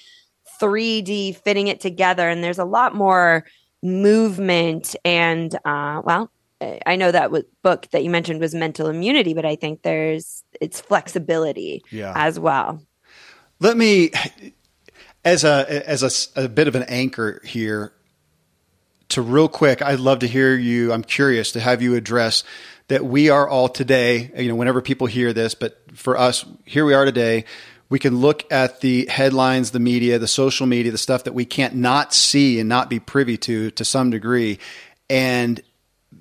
[0.60, 3.45] 3D fitting it together and there's a lot more
[3.82, 6.32] movement and uh well
[6.86, 10.82] I know that book that you mentioned was mental immunity, but I think there's it's
[10.82, 12.14] flexibility yeah.
[12.16, 12.84] as well.
[13.59, 14.11] Let me,
[15.24, 17.93] as a as a, a bit of an anchor here,
[19.09, 19.82] to real quick.
[19.82, 20.91] I'd love to hear you.
[20.91, 22.43] I'm curious to have you address
[22.88, 24.32] that we are all today.
[24.36, 27.45] You know, whenever people hear this, but for us, here we are today.
[27.89, 31.45] We can look at the headlines, the media, the social media, the stuff that we
[31.45, 34.59] can't not see and not be privy to to some degree,
[35.09, 35.61] and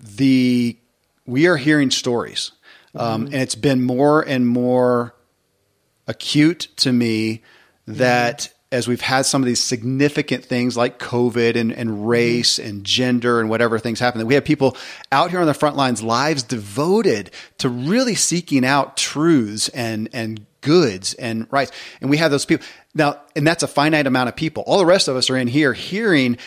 [0.02, 0.76] the
[1.24, 2.52] we are hearing stories,
[2.94, 3.34] um, mm-hmm.
[3.34, 5.14] and it's been more and more
[6.06, 7.42] acute to me
[7.86, 8.54] that mm-hmm.
[8.72, 12.04] as we've had some of these significant things like COVID and, and mm-hmm.
[12.04, 12.68] race mm-hmm.
[12.68, 14.76] and gender and whatever things happen, that we have people
[15.12, 20.44] out here on the front lines, lives devoted to really seeking out truths and and
[20.60, 21.72] goods and rights.
[22.00, 24.64] And we have those people now, and that's a finite amount of people.
[24.66, 26.38] All the rest of us are in here hearing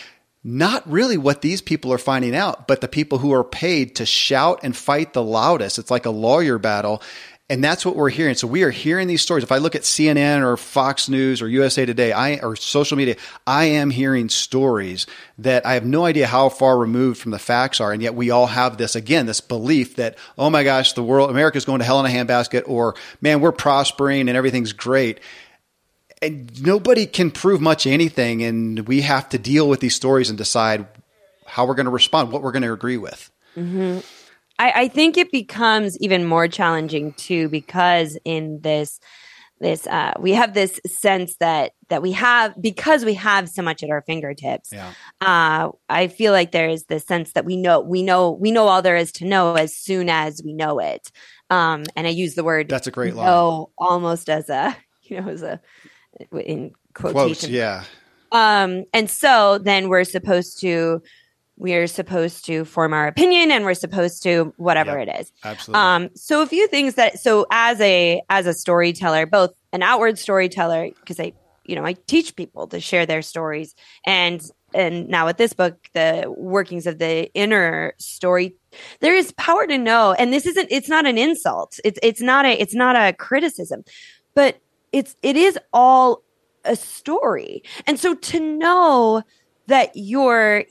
[0.46, 4.06] not really what these people are finding out, but the people who are paid to
[4.06, 5.76] shout and fight the loudest.
[5.76, 7.02] It's like a lawyer battle.
[7.50, 8.36] And that's what we're hearing.
[8.36, 9.42] So we are hearing these stories.
[9.42, 13.16] If I look at CNN or Fox News or USA Today, I or social media,
[13.44, 17.80] I am hearing stories that I have no idea how far removed from the facts
[17.80, 17.92] are.
[17.92, 21.28] And yet we all have this again, this belief that, oh my gosh, the world,
[21.28, 25.18] America's going to hell in a handbasket, or man, we're prospering and everything's great
[26.26, 30.36] and nobody can prove much anything, and we have to deal with these stories and
[30.38, 30.86] decide
[31.46, 33.30] how we're going to respond, what we're going to agree with.
[33.56, 34.00] Mm-hmm.
[34.58, 39.00] I, I think it becomes even more challenging too, because in this
[39.60, 43.82] this uh, we have this sense that that we have because we have so much
[43.82, 44.92] at our fingertips yeah.
[45.20, 48.66] uh, i feel like there is this sense that we know we know we know
[48.66, 51.10] all there is to know as soon as we know it
[51.50, 55.20] um, and i use the word that's a great line know almost as a you
[55.20, 55.60] know as a
[56.32, 57.12] in quotation.
[57.12, 57.84] Quotes, yeah.
[58.32, 61.02] Um, and so then we're supposed to
[61.58, 65.32] we're supposed to form our opinion and we're supposed to whatever yep, it is.
[65.42, 65.80] absolutely.
[65.80, 70.18] Um so a few things that so as a as a storyteller both an outward
[70.18, 71.32] storyteller because i
[71.64, 73.74] you know i teach people to share their stories.
[74.04, 74.42] And
[74.74, 78.54] and now with this book the workings of the inner story
[79.00, 80.12] there is power to know.
[80.12, 81.78] And this isn't it's not an insult.
[81.84, 83.84] It's it's not a it's not a criticism.
[84.34, 84.60] But
[84.92, 86.22] it's it is all
[86.64, 87.62] a story.
[87.86, 89.22] And so to know
[89.66, 90.64] that you're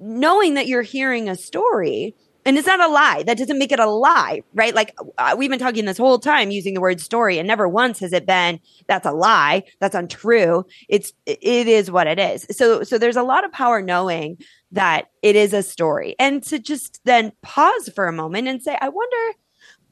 [0.00, 2.14] knowing that you're hearing a story
[2.46, 4.74] and it's not a lie that doesn't make it a lie right?
[4.74, 8.00] Like uh, we've been talking this whole time using the word story and never once
[8.00, 12.46] has it been that's a lie that's untrue it's it is what it is.
[12.50, 14.38] So so there's a lot of power knowing
[14.72, 16.16] that it is a story.
[16.18, 19.38] And to just then pause for a moment and say i wonder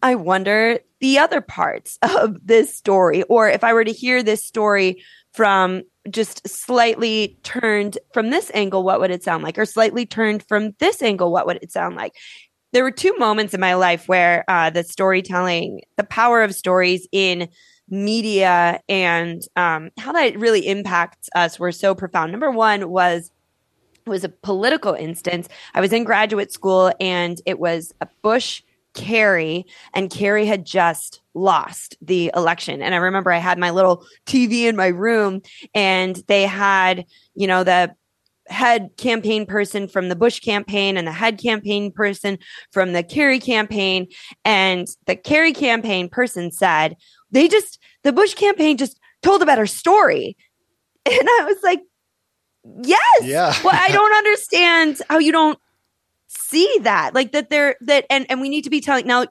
[0.02, 4.44] i wonder the other parts of this story or if i were to hear this
[4.44, 9.58] story from just slightly turned from this angle, what would it sound like?
[9.58, 12.14] Or slightly turned from this angle, what would it sound like?
[12.72, 17.06] There were two moments in my life where uh, the storytelling, the power of stories
[17.12, 17.48] in
[17.88, 22.32] media and um, how that really impacts us were so profound.
[22.32, 23.30] Number one was
[24.04, 25.48] was a political instance.
[25.74, 28.60] I was in graduate school and it was a Bush
[28.94, 32.82] Kerry, and Kerry had just lost the election.
[32.82, 35.42] And I remember I had my little TV in my room,
[35.74, 37.94] and they had, you know, the
[38.48, 42.38] head campaign person from the Bush campaign and the head campaign person
[42.70, 44.08] from the Kerry campaign.
[44.44, 46.96] And the Kerry campaign person said,
[47.30, 50.36] they just, the Bush campaign just told a better story.
[51.04, 51.80] And I was like,
[52.84, 53.24] yes.
[53.24, 53.52] Yeah.
[53.64, 55.58] well, I don't understand how you don't
[56.38, 59.26] see that like that they're that and and we need to be telling now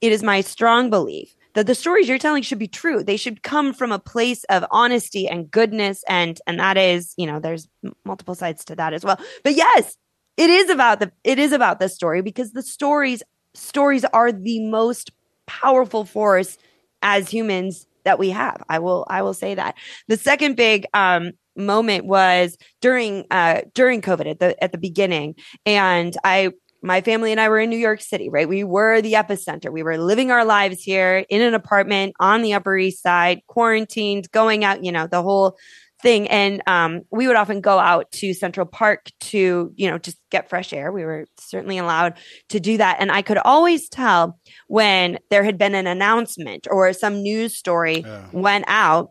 [0.00, 3.02] it is my strong belief that the stories you're telling should be true.
[3.02, 7.26] They should come from a place of honesty and goodness and and that is you
[7.26, 7.66] know there's
[8.04, 9.18] multiple sides to that as well.
[9.42, 9.96] But yes
[10.36, 13.22] it is about the it is about the story because the stories
[13.54, 15.10] stories are the most
[15.46, 16.58] powerful force
[17.02, 18.62] as humans that we have.
[18.68, 19.76] I will i will say that.
[20.08, 25.34] The second big um moment was during uh during covid at the at the beginning
[25.64, 26.50] and i
[26.82, 28.48] my family and I were in New York City, right?
[28.48, 29.72] We were the epicenter.
[29.72, 34.30] We were living our lives here in an apartment on the Upper East Side, quarantined,
[34.30, 35.58] going out, you know, the whole
[36.02, 36.28] thing.
[36.28, 40.48] And um, we would often go out to Central Park to, you know, just get
[40.48, 40.92] fresh air.
[40.92, 42.14] We were certainly allowed
[42.50, 42.98] to do that.
[43.00, 44.38] And I could always tell
[44.68, 48.28] when there had been an announcement or some news story yeah.
[48.32, 49.10] went out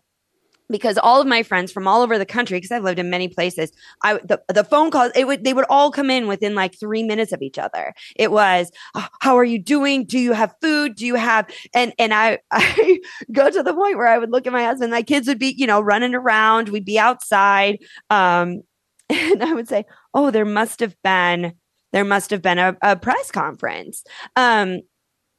[0.70, 3.28] because all of my friends from all over the country because i've lived in many
[3.28, 3.72] places
[4.03, 7.03] i the, the phone calls it would they would all come in within like three
[7.03, 7.93] minutes of each other.
[8.16, 10.05] It was oh, how are you doing?
[10.05, 10.95] Do you have food?
[10.95, 12.99] Do you have and and i i
[13.32, 15.53] go to the point where i would look at my husband my kids would be
[15.57, 18.61] you know running around we'd be outside um
[19.09, 21.53] and i would say oh there must have been
[21.93, 24.03] there must have been a, a press conference.
[24.36, 24.82] Um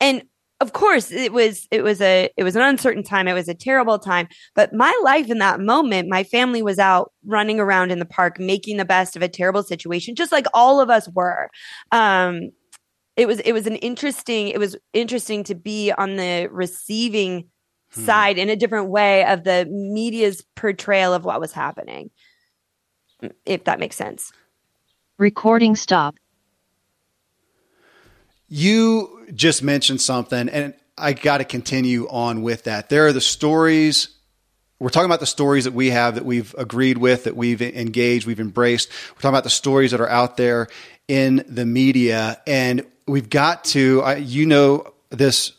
[0.01, 0.23] and
[0.61, 3.29] of course it was it was a it was an uncertain time.
[3.29, 4.29] It was a terrible time.
[4.55, 8.39] But my life in that moment my family was out running around in the park
[8.39, 11.51] making the best of a terrible situation just like all of us were.
[11.93, 12.51] Um
[13.17, 17.49] it was it was an interesting it was interesting to be on the receiving
[17.93, 18.05] hmm.
[18.05, 22.11] side in a different way of the media's portrayal of what was happening
[23.47, 24.33] if that makes sense.
[25.19, 26.17] Recording stop
[28.49, 32.89] you just mentioned something, and I got to continue on with that.
[32.89, 34.09] There are the stories.
[34.79, 38.27] We're talking about the stories that we have that we've agreed with, that we've engaged,
[38.27, 38.91] we've embraced.
[39.11, 40.69] We're talking about the stories that are out there
[41.09, 44.03] in the media, and we've got to.
[44.03, 45.53] I, you know this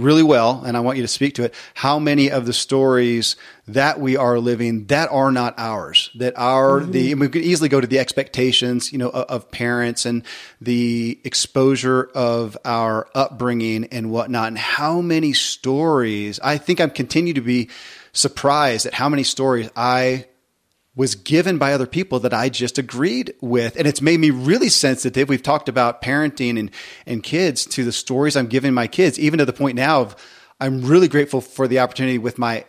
[0.00, 1.54] really well, and I want you to speak to it.
[1.74, 3.36] How many of the stories
[3.68, 6.90] that we are living that are not ours, that are mm-hmm.
[6.90, 10.24] the, we could easily go to the expectations, you know, of, of, parents and
[10.60, 16.40] the exposure of our upbringing and whatnot, and how many stories.
[16.40, 17.68] I think I'm continue to be
[18.12, 20.26] surprised at how many stories I
[21.00, 23.74] was given by other people that I just agreed with.
[23.76, 25.30] And it's made me really sensitive.
[25.30, 26.70] We've talked about parenting and,
[27.06, 30.14] and kids to the stories I'm giving my kids, even to the point now of
[30.60, 32.66] I'm really grateful for the opportunity with my,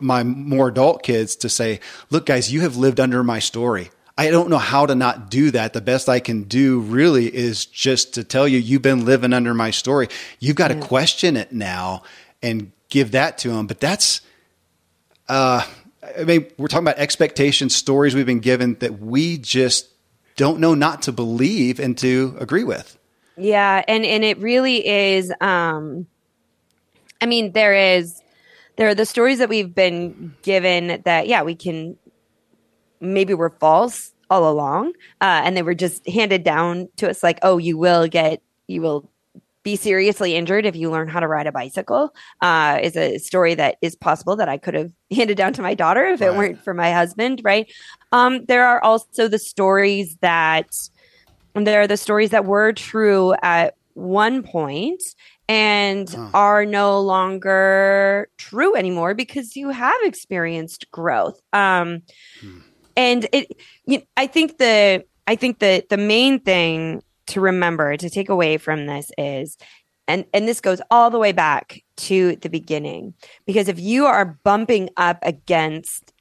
[0.00, 1.80] my more adult kids to say,
[2.10, 3.90] look, guys, you have lived under my story.
[4.18, 5.72] I don't know how to not do that.
[5.72, 9.54] The best I can do really is just to tell you, you've been living under
[9.54, 10.08] my story.
[10.40, 12.02] You've got to question it now
[12.42, 13.66] and give that to them.
[13.66, 14.20] But that's,
[15.26, 15.64] uh,
[16.02, 19.88] I mean, we're talking about expectations, stories we've been given that we just
[20.36, 22.98] don't know not to believe and to agree with.
[23.36, 25.32] Yeah, and and it really is.
[25.40, 26.06] Um,
[27.20, 28.20] I mean, there is
[28.76, 31.96] there are the stories that we've been given that yeah we can
[33.00, 37.38] maybe were false all along, uh, and they were just handed down to us like
[37.42, 39.08] oh you will get you will
[39.62, 43.54] be seriously injured if you learn how to ride a bicycle uh, is a story
[43.54, 46.30] that is possible that I could have handed down to my daughter if right.
[46.30, 47.72] it weren't for my husband, right?
[48.10, 50.68] Um, there are also the stories that
[51.54, 55.02] there are the stories that were true at one point
[55.48, 56.30] and huh.
[56.32, 61.40] are no longer true anymore because you have experienced growth.
[61.52, 62.02] Um,
[62.40, 62.60] hmm.
[62.96, 63.52] And it,
[63.84, 68.28] you know, I think the I think that the main thing to remember to take
[68.28, 69.56] away from this is
[70.08, 73.14] and and this goes all the way back to the beginning
[73.46, 76.12] because if you are bumping up against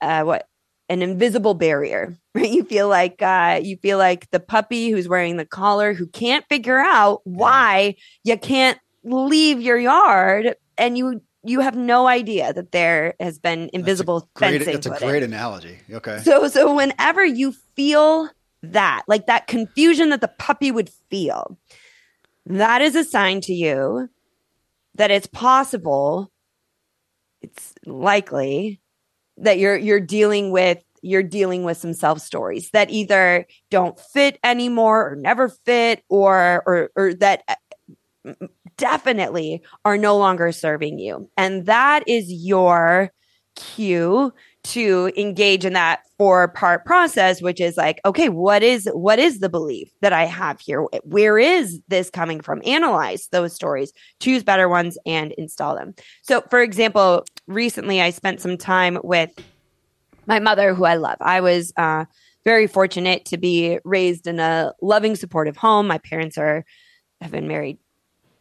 [0.00, 0.48] uh, what
[0.88, 5.36] an invisible barrier right you feel like uh, you feel like the puppy who's wearing
[5.36, 11.60] the collar who can't figure out why you can't leave your yard and you you
[11.60, 14.90] have no idea that there has been invisible that's a great, fencing.
[14.90, 15.32] That's a great in.
[15.32, 15.78] analogy.
[15.90, 16.18] Okay.
[16.24, 18.28] So so whenever you feel
[18.72, 21.58] that, like that confusion that the puppy would feel,
[22.46, 24.08] that is a sign to you
[24.94, 26.30] that it's possible,
[27.42, 28.80] it's likely
[29.36, 34.38] that you're you're dealing with you're dealing with some self stories that either don't fit
[34.42, 38.32] anymore or never fit or or or that uh,
[38.76, 41.30] definitely are no longer serving you.
[41.36, 43.12] And that is your
[43.54, 44.32] cue
[44.66, 49.38] to engage in that four part process which is like okay what is what is
[49.38, 54.42] the belief that i have here where is this coming from analyze those stories choose
[54.42, 59.30] better ones and install them so for example recently i spent some time with
[60.26, 62.04] my mother who i love i was uh,
[62.44, 66.64] very fortunate to be raised in a loving supportive home my parents are
[67.20, 67.78] have been married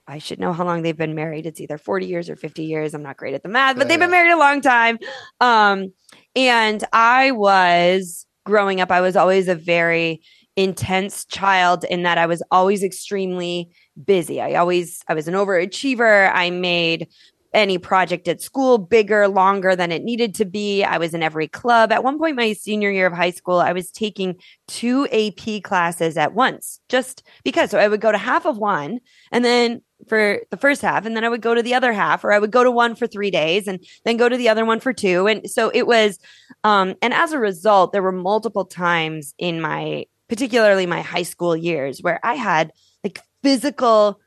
[0.07, 1.47] I should know how long they've been married.
[1.47, 2.93] It's either 40 years or 50 years.
[2.93, 4.99] I'm not great at the math, but they've been married a long time.
[5.41, 5.93] Um,
[6.35, 10.21] and I was growing up, I was always a very
[10.55, 13.69] intense child in that I was always extremely
[14.05, 14.41] busy.
[14.41, 16.31] I always, I was an overachiever.
[16.33, 17.07] I made
[17.53, 20.83] any project at school bigger, longer than it needed to be.
[20.83, 21.91] I was in every club.
[21.91, 24.35] At one point, my senior year of high school, I was taking
[24.67, 27.71] two AP classes at once just because.
[27.71, 28.99] So I would go to half of one
[29.31, 32.23] and then for the first half and then I would go to the other half
[32.23, 34.65] or I would go to one for 3 days and then go to the other
[34.65, 36.19] one for 2 and so it was
[36.63, 41.55] um and as a result there were multiple times in my particularly my high school
[41.55, 42.71] years where I had
[43.03, 44.19] like physical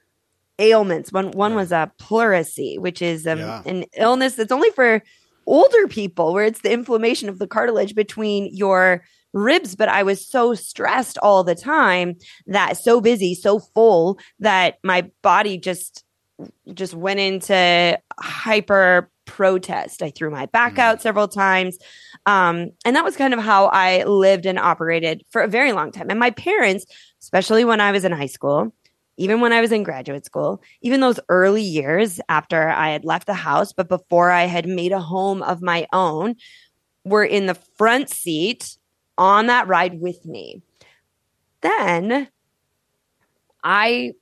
[0.58, 1.12] ailments.
[1.12, 3.62] One one was a pleurisy which is um, Yeah.
[3.66, 5.02] an illness that's only for
[5.46, 10.26] older people where it's the inflammation of the cartilage between your ribs but I was
[10.26, 16.04] so stressed all the time that so busy so full that my body just
[16.72, 20.02] just went into hyper protest.
[20.02, 20.78] I threw my back Mm.
[20.78, 21.76] out several times.
[22.26, 25.90] Um, and that was kind of how i lived and operated for a very long
[25.92, 26.06] time.
[26.10, 26.86] And my parents
[27.20, 28.72] especially when i was in high school
[29.18, 33.26] even when i was in graduate school even those early years after i had left
[33.26, 36.36] the house but before i had made a home of my own
[37.04, 38.77] were in the front seat
[39.18, 40.62] on that ride with me
[41.60, 42.28] then
[43.62, 44.12] I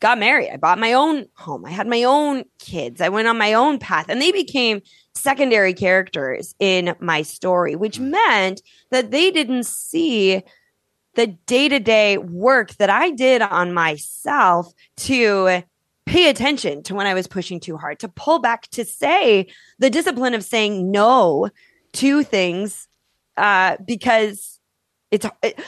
[0.00, 0.50] got married.
[0.50, 1.64] I bought my own home.
[1.64, 3.00] I had my own kids.
[3.00, 4.80] I went on my own path and they became
[5.14, 8.10] secondary characters in my story, which hmm.
[8.10, 10.42] meant that they didn't see
[11.14, 15.62] the day to day work that I did on myself to
[16.06, 19.48] pay attention to when I was pushing too hard, to pull back, to say
[19.78, 21.50] the discipline of saying no
[21.94, 22.88] to things
[23.40, 24.60] uh, because
[25.10, 25.58] it's it,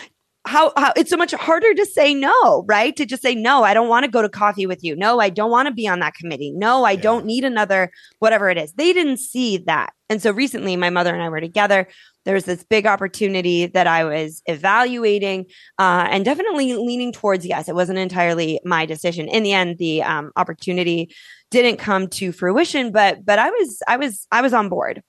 [0.45, 2.97] how, how it's so much harder to say no, right?
[2.97, 4.97] To just say no, I don't want to go to coffee with you.
[4.97, 6.51] No, I don't want to be on that committee.
[6.51, 7.01] No, I Yeah.
[7.01, 8.73] don't need another whatever it is.
[8.73, 9.93] They didn't see that.
[10.09, 11.87] And so recently my mother and I were together.
[12.25, 15.47] There was this big opportunity that I was evaluating
[15.79, 17.69] uh, and definitely leaning towards yes.
[17.69, 19.29] It wasn't entirely my decision.
[19.29, 21.15] In the end, the um, opportunity
[21.51, 25.03] didn't come to fruition, but but I was I was I was on board.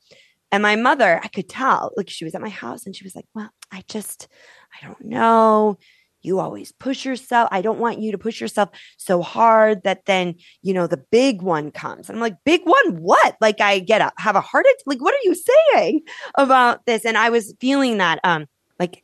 [0.53, 3.15] And my mother, I could tell, like she was at my house and she was
[3.15, 4.27] like, Well, I just,
[4.71, 5.79] I don't know.
[6.21, 7.49] You always push yourself.
[7.51, 11.41] I don't want you to push yourself so hard that then, you know, the big
[11.41, 12.07] one comes.
[12.07, 13.35] And I'm like, big one, what?
[13.41, 14.83] Like I get up, have a heart attack.
[14.85, 15.35] Like, what are you
[15.73, 16.01] saying
[16.35, 17.03] about this?
[17.03, 18.45] And I was feeling that, um,
[18.79, 19.03] like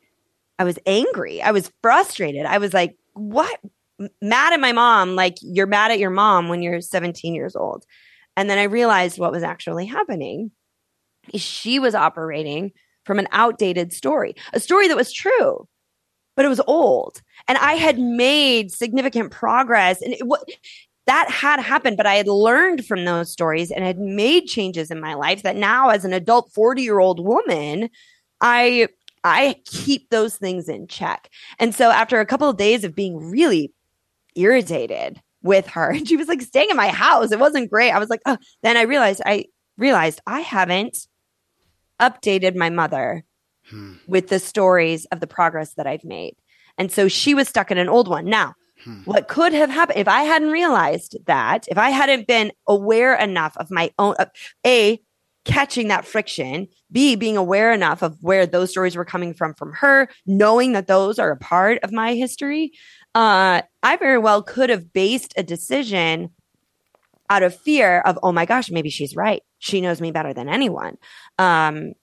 [0.59, 1.41] I was angry.
[1.41, 2.45] I was frustrated.
[2.45, 3.59] I was like, what?
[4.21, 5.15] Mad at my mom.
[5.15, 7.85] Like you're mad at your mom when you're 17 years old.
[8.37, 10.51] And then I realized what was actually happening
[11.35, 12.71] she was operating
[13.05, 15.67] from an outdated story, a story that was true,
[16.35, 17.21] but it was old.
[17.47, 20.37] And I had made significant progress and it, wa-
[21.07, 25.01] that had happened, but I had learned from those stories and had made changes in
[25.01, 27.89] my life that now as an adult 40 year old woman,
[28.41, 28.89] I,
[29.23, 31.29] I keep those things in check.
[31.57, 33.73] And so after a couple of days of being really
[34.35, 37.89] irritated with her, and she was like staying in my house, it wasn't great.
[37.91, 39.45] I was like, oh, then I realized I
[39.77, 41.07] realized I haven't
[42.01, 43.23] updated my mother
[43.69, 43.93] Hmm.
[44.07, 46.35] with the stories of the progress that I've made.
[46.77, 48.25] And so she was stuck in an old one.
[48.25, 49.01] Now, Hmm.
[49.05, 53.55] what could have happened if I hadn't realized that, if I hadn't been aware enough
[53.57, 54.25] of my own, uh,
[54.65, 54.99] A,
[55.45, 59.73] catching that friction, B, being aware enough of where those stories were coming from from
[59.73, 62.71] her, knowing that those are a part of my history,
[63.15, 66.29] uh, I very well could have based a decision
[67.29, 69.41] out of fear of, oh my gosh, maybe she's right.
[69.59, 70.97] She knows me better than anyone.
[71.37, 71.93] Um,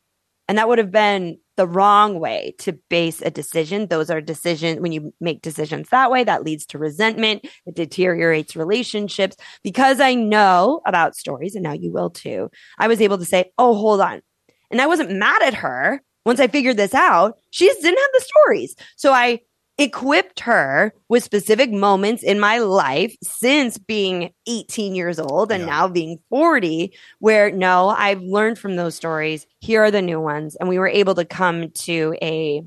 [0.48, 3.89] and that would have been the wrong way to base a decision.
[3.89, 7.47] Those are decisions when you make decisions that way, that leads to resentment.
[7.66, 9.36] It deteriorates relationships.
[9.65, 13.53] Because I know about stories, and now you will too, I was able to say,
[13.59, 14.23] oh, hold on.
[14.70, 17.39] And I wasn't mad at her once I figured this out.
[17.51, 18.77] She just didn't have the stories.
[18.97, 19.40] So I
[19.78, 25.66] equipped her with specific moments in my life since being 18 years old and yeah.
[25.66, 29.47] now being 40 where no i've learned from those stories.
[29.61, 30.57] Here are the new ones.
[30.57, 32.62] And we were able to come to a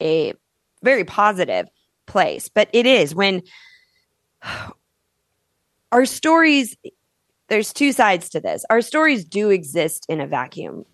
[0.00, 0.32] a
[0.82, 1.68] very positive
[2.06, 2.48] place.
[2.48, 3.42] But it is when
[5.92, 6.76] our stories
[7.48, 8.64] there's two sides to this.
[8.70, 10.86] Our stories do exist in a vacuum.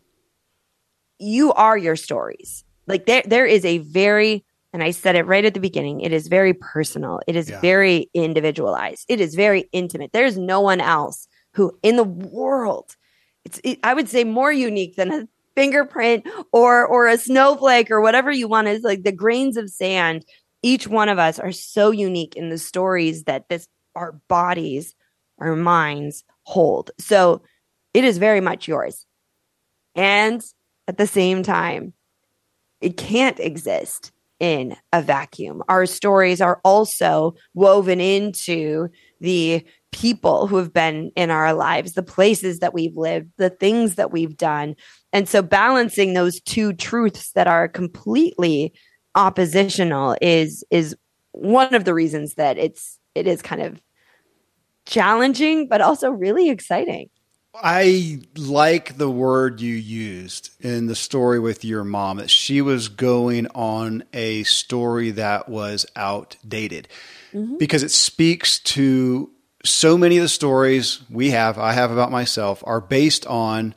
[1.21, 2.65] You are your stories.
[2.89, 6.13] Like there there is a very and I said it right at the beginning, it
[6.13, 7.21] is very personal.
[7.27, 7.61] It is yeah.
[7.61, 9.07] very individualized.
[9.09, 10.13] It is very intimate.
[10.13, 12.97] There's no one else who in the world,
[13.45, 18.01] it's, it, I would say more unique than a fingerprint or, or a snowflake or
[18.01, 20.25] whatever you want is like the grains of sand.
[20.63, 23.67] Each one of us are so unique in the stories that this,
[23.97, 24.95] our bodies,
[25.39, 26.93] our minds hold.
[26.99, 27.43] So
[27.93, 29.05] it is very much yours.
[29.97, 30.45] And
[30.87, 31.93] at the same time,
[32.81, 35.63] it can't exist in a vacuum.
[35.69, 38.89] Our stories are also woven into
[39.21, 43.97] the people who have been in our lives, the places that we've lived, the things
[43.97, 44.75] that we've done.
[45.13, 48.73] And so balancing those two truths that are completely
[49.15, 50.97] oppositional is is
[51.33, 53.81] one of the reasons that it's it is kind of
[54.87, 57.11] challenging but also really exciting.
[57.55, 62.89] I like the word you used in the story with your mom that she was
[62.89, 66.89] going on a story that was outdated
[67.33, 67.59] mm-hmm.
[67.59, 69.31] because it speaks to
[69.65, 73.75] so many of the stories we have, I have about myself, are based on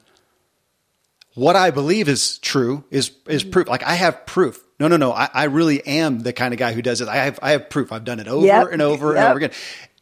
[1.33, 3.51] what I believe is true, is is mm-hmm.
[3.51, 3.67] proof.
[3.67, 4.63] Like I have proof.
[4.79, 5.11] No, no, no.
[5.11, 7.07] I, I, really am the kind of guy who does it.
[7.07, 7.91] I have I have proof.
[7.91, 8.67] I've done it over yep.
[8.71, 9.17] and over yep.
[9.17, 9.51] and over again.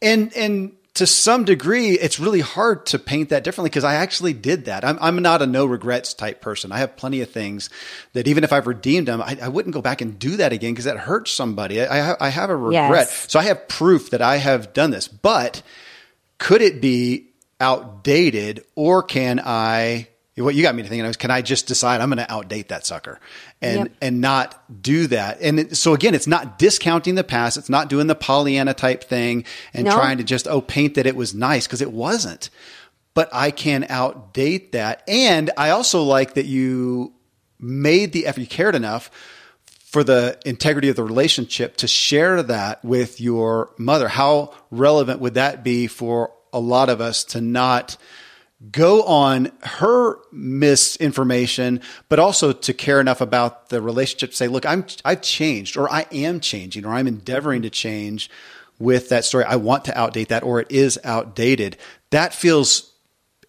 [0.02, 4.34] And and to some degree, it's really hard to paint that differently because I actually
[4.34, 4.84] did that.
[4.84, 6.70] I'm, I'm not a no regrets type person.
[6.70, 7.70] I have plenty of things
[8.12, 10.72] that even if I've redeemed them, I, I wouldn't go back and do that again
[10.72, 11.82] because that hurts somebody.
[11.82, 13.06] I, I, have a regret.
[13.08, 13.30] Yes.
[13.32, 15.08] So I have proof that I have done this.
[15.08, 15.62] But
[16.36, 17.28] could it be
[17.58, 22.00] outdated or can I what you got me to thinking was, can I just decide
[22.00, 23.20] I'm going to outdate that sucker
[23.62, 23.92] and yep.
[24.00, 25.40] and not do that?
[25.40, 27.56] And it, so again, it's not discounting the past.
[27.56, 29.92] It's not doing the Pollyanna type thing and no.
[29.92, 32.50] trying to just oh paint that it was nice because it wasn't.
[33.14, 37.12] But I can outdate that, and I also like that you
[37.58, 38.40] made the effort.
[38.40, 39.10] You cared enough
[39.66, 44.08] for the integrity of the relationship to share that with your mother.
[44.08, 47.96] How relevant would that be for a lot of us to not?
[48.70, 54.64] Go on her misinformation, but also to care enough about the relationship to say, look,
[54.64, 58.30] I'm, I've changed or I am changing or I'm endeavoring to change
[58.78, 59.44] with that story.
[59.44, 61.76] I want to outdate that or it is outdated.
[62.10, 62.92] That feels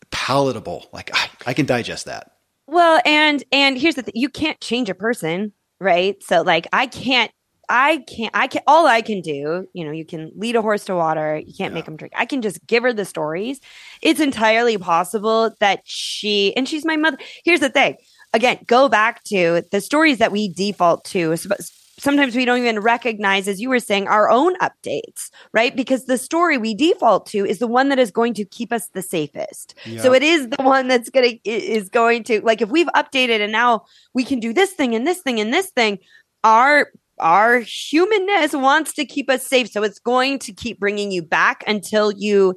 [0.10, 0.90] palatable.
[0.92, 2.32] Like I, I can digest that.
[2.66, 6.22] Well, and, and here's the thing, you can't change a person, right?
[6.24, 7.32] So like I can't
[7.70, 10.86] I can't, I can, all I can do, you know, you can lead a horse
[10.86, 11.38] to water.
[11.38, 11.76] You can't yeah.
[11.76, 12.14] make them drink.
[12.16, 13.60] I can just give her the stories.
[14.02, 17.18] It's entirely possible that she, and she's my mother.
[17.44, 17.98] Here's the thing
[18.34, 21.36] again, go back to the stories that we default to.
[22.00, 25.76] Sometimes we don't even recognize, as you were saying, our own updates, right?
[25.76, 28.88] Because the story we default to is the one that is going to keep us
[28.90, 29.76] the safest.
[30.00, 33.42] So it is the one that's going to, is going to, like, if we've updated
[33.42, 33.84] and now
[34.16, 36.00] we can do this thing and this thing and this thing,
[36.44, 36.88] our
[37.20, 39.70] our humanness wants to keep us safe.
[39.70, 42.56] So it's going to keep bringing you back until you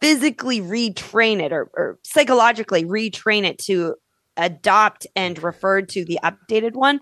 [0.00, 3.94] physically retrain it or, or psychologically retrain it to
[4.36, 7.00] adopt and refer to the updated one.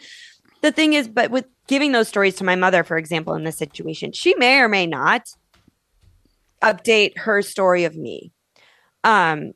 [0.63, 3.59] The thing is, but with giving those stories to my mother, for example, in this
[3.59, 5.29] situation, she may or may not
[6.63, 8.33] update her story of me.
[9.05, 9.53] Um,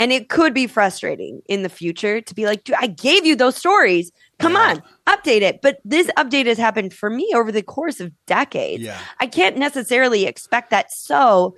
[0.00, 3.54] and it could be frustrating in the future to be like, I gave you those
[3.54, 4.10] stories.
[4.38, 4.80] Come yeah.
[4.80, 5.60] on, update it.
[5.60, 8.82] But this update has happened for me over the course of decades.
[8.82, 8.98] Yeah.
[9.20, 10.90] I can't necessarily expect that.
[10.90, 11.54] So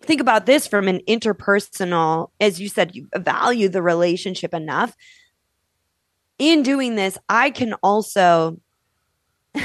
[0.00, 4.94] think about this from an interpersonal, as you said, you value the relationship enough.
[6.38, 8.60] In doing this, I can also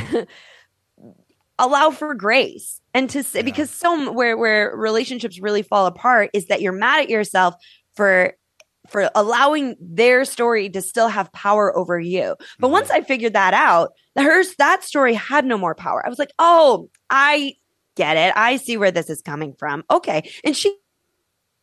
[1.60, 3.46] allow for grace and to say, yeah.
[3.46, 7.54] because so where where relationships really fall apart is that you're mad at yourself
[7.98, 8.34] for
[8.90, 12.38] for allowing their story to still have power over you.
[12.58, 12.72] But Mhm.
[12.72, 16.06] once I figured that out, hers that story had no more power.
[16.06, 17.56] I was like, "Oh, I
[17.98, 18.32] get it.
[18.38, 20.32] I see where this is coming from." Okay.
[20.46, 20.74] And she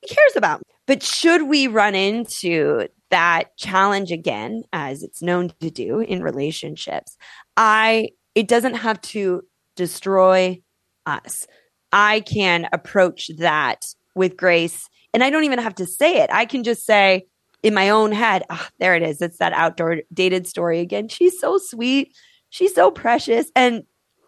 [0.06, 0.64] cares about me.
[0.86, 7.16] But should we run into that challenge again as it's known to do in relationships?
[7.56, 9.42] I it doesn't have to
[9.76, 10.60] destroy
[11.06, 11.46] us.
[11.92, 16.30] I can approach that with grace and I don't even have to say it.
[16.32, 17.26] I can just say
[17.62, 19.22] in my own head, ah, there it is.
[19.22, 21.08] It's that outdoor dated story again.
[21.08, 22.14] She's so sweet.
[22.50, 23.50] She's so precious.
[23.56, 23.84] And,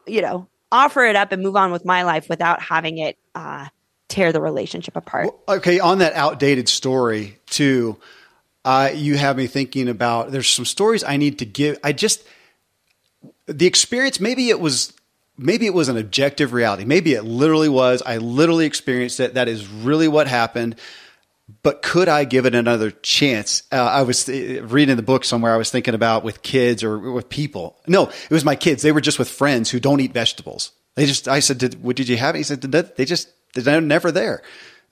[0.07, 3.67] you know, offer it up and move on with my life without having it uh,
[4.09, 5.27] tear the relationship apart.
[5.27, 7.99] Well, okay, on that outdated story too,
[8.65, 10.31] uh, you have me thinking about.
[10.31, 11.79] There's some stories I need to give.
[11.85, 12.25] I just
[13.47, 14.19] the experience.
[14.19, 14.93] Maybe it was.
[15.39, 16.85] Maybe it was an objective reality.
[16.85, 18.03] Maybe it literally was.
[18.05, 19.35] I literally experienced it.
[19.35, 20.77] That is really what happened.
[21.63, 23.63] But could I give it another chance?
[23.71, 25.55] Uh, I was uh, reading the book somewhere.
[25.55, 27.77] I was thinking about with kids or with people.
[27.87, 28.83] No, it was my kids.
[28.83, 30.73] They were just with friends who don't eat vegetables.
[30.97, 31.29] They just.
[31.29, 34.43] I said, "Did what did you have?" He said, "They just they're never there."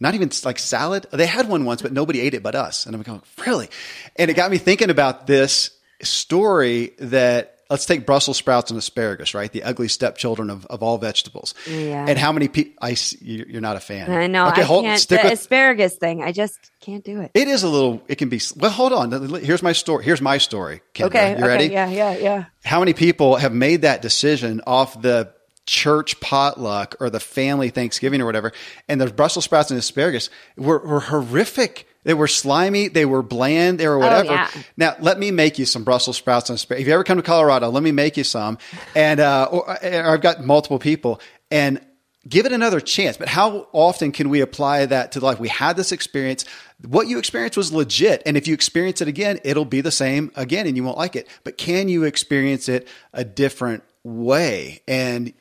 [0.01, 1.07] Not even like salad.
[1.13, 2.87] They had one once, but nobody ate it but us.
[2.87, 3.69] And I'm going, really?
[4.17, 5.71] And it got me thinking about this
[6.03, 9.51] story that let's take Brussels sprouts and asparagus, right?
[9.51, 11.55] The ugly stepchildren of, of all vegetables.
[11.69, 12.07] Yeah.
[12.09, 14.11] And how many people, I, you- you're not a fan.
[14.11, 14.49] I know.
[14.49, 15.01] Okay, I hold, can't.
[15.01, 17.31] stick the with, asparagus thing, I just can't do it.
[17.35, 19.11] it is a little, it can be, well, hold on.
[19.43, 20.05] Here's my story.
[20.05, 20.83] Here's my story.
[20.95, 21.07] Kindra.
[21.07, 21.31] Okay.
[21.31, 21.67] You okay, ready?
[21.67, 21.89] Yeah.
[21.89, 22.17] Yeah.
[22.17, 22.45] Yeah.
[22.65, 25.33] how many people have made that decision off the
[25.67, 28.53] church potluck or the family Thanksgiving or whatever,
[28.89, 30.29] and the Brussels sprouts and asparagus
[30.59, 31.89] were, were horrific.
[32.05, 32.89] They were slimy.
[32.89, 33.81] They were bland.
[33.81, 34.31] They were whatever.
[34.31, 34.51] Oh, yeah.
[34.77, 36.83] Now, let me make you some Brussels sprouts and asparagus.
[36.83, 38.59] If you ever come to Colorado, let me make you some.
[38.95, 41.21] And, uh, or, or I've got multiple people
[41.51, 41.81] and
[42.29, 43.17] give it another chance.
[43.17, 45.39] But how often can we apply that to life?
[45.39, 46.45] We had this experience.
[46.87, 48.23] What you experienced was legit.
[48.27, 51.17] And if you experience it again, it'll be the same again and you won't like
[51.17, 51.29] it.
[51.45, 54.83] But can you experience it a different way?
[54.89, 55.33] And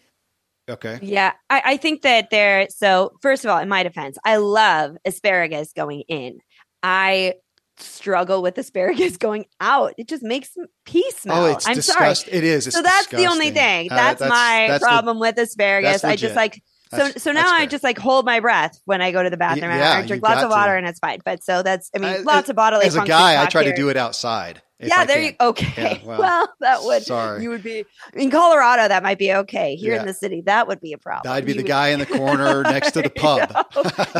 [0.69, 0.99] okay.
[1.01, 2.67] Yeah, I, I think that there.
[2.69, 6.39] So first of all, in my defense, I love asparagus going in.
[6.83, 7.35] I
[7.77, 9.93] struggle with asparagus going out.
[9.97, 10.49] It just makes
[10.85, 11.45] pee smell.
[11.45, 12.09] Oh, it's I'm sorry.
[12.09, 12.33] disgusting.
[12.35, 12.67] It is.
[12.67, 13.53] It's so that's the only disgusting.
[13.53, 13.91] thing.
[13.91, 16.03] Uh, That's, my that's the- problem with asparagus.
[16.03, 16.61] I just like
[16.91, 19.37] so That's- so now I just like hold my breath when I go to the
[19.37, 19.71] bathroom.
[19.71, 20.77] and yeah, I drink lots of water to.
[20.77, 21.19] and it's fine.
[21.25, 23.75] But so that's I mean Uh, lots of bodily As a guy, I try to
[23.75, 24.61] do it outside.
[24.87, 25.25] Yeah, I there can.
[25.25, 26.01] you okay.
[26.01, 27.43] Yeah, well, well, that would sorry.
[27.43, 28.87] you would be in Colorado.
[28.87, 29.75] That might be okay.
[29.75, 30.01] Here Yeah.
[30.01, 31.33] in the city, that would be a problem.
[31.33, 33.49] I'd be You the would- guy in the corner next to the pub.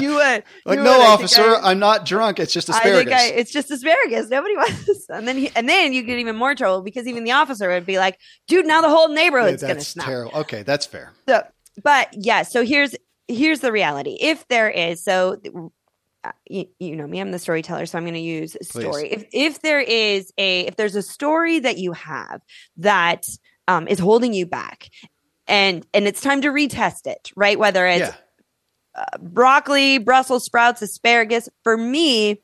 [0.01, 0.43] you would.
[0.65, 1.05] like, you no, would.
[1.07, 2.39] Officer, I- I'm not drunk.
[2.39, 3.03] It's just I asparagus.
[3.21, 4.29] think I, it's just asparagus.
[4.29, 5.09] Nobody wants this.
[5.09, 7.85] And then, he, and then you get even more trouble because even the officer would
[7.85, 8.17] be like,
[8.47, 10.31] "Dude, now the whole Yeah, neighborhood's gonna that's smell." terrible.
[10.39, 11.11] Okay, that's fair.
[11.27, 11.43] So,
[11.83, 12.43] but yeah.
[12.43, 12.95] So here's
[13.27, 14.17] here's the reality.
[14.19, 15.37] If there is, so
[16.47, 19.11] you, you know me, I'm the storyteller, so I'm going to use a story.
[19.11, 22.41] If if there is a if there's a story that you have
[22.77, 23.27] that
[23.67, 24.89] um, is holding you back,
[25.47, 27.59] and and it's time to retest it, right?
[27.59, 28.13] Whether it's
[28.95, 29.05] yeah.
[29.19, 31.49] broccoli, Brussels sprouts, asparagus.
[31.63, 32.41] For me,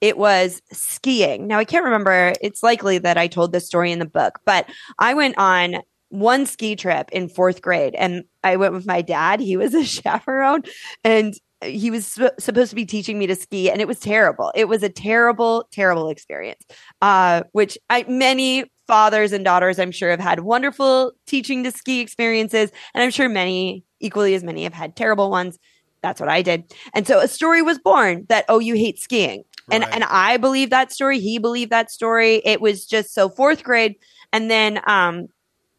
[0.00, 1.46] it was skiing.
[1.46, 2.32] Now I can't remember.
[2.40, 4.66] It's likely that I told this story in the book, but
[4.98, 9.40] I went on one ski trip in fourth grade and I went with my dad.
[9.40, 10.62] He was a chaperone
[11.04, 14.52] and he was su- supposed to be teaching me to ski and it was terrible.
[14.54, 16.64] It was a terrible, terrible experience.
[17.02, 22.00] Uh, which I, many fathers and daughters, I'm sure have had wonderful teaching to ski
[22.00, 22.70] experiences.
[22.94, 25.58] And I'm sure many, equally as many have had terrible ones.
[26.02, 26.64] That's what I did.
[26.94, 29.44] And so a story was born that, oh, you hate skiing.
[29.70, 31.20] And, and I believe that story.
[31.20, 32.42] He believed that story.
[32.44, 33.96] It was just so fourth grade.
[34.32, 35.28] And then, um,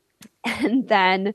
[0.45, 1.33] and then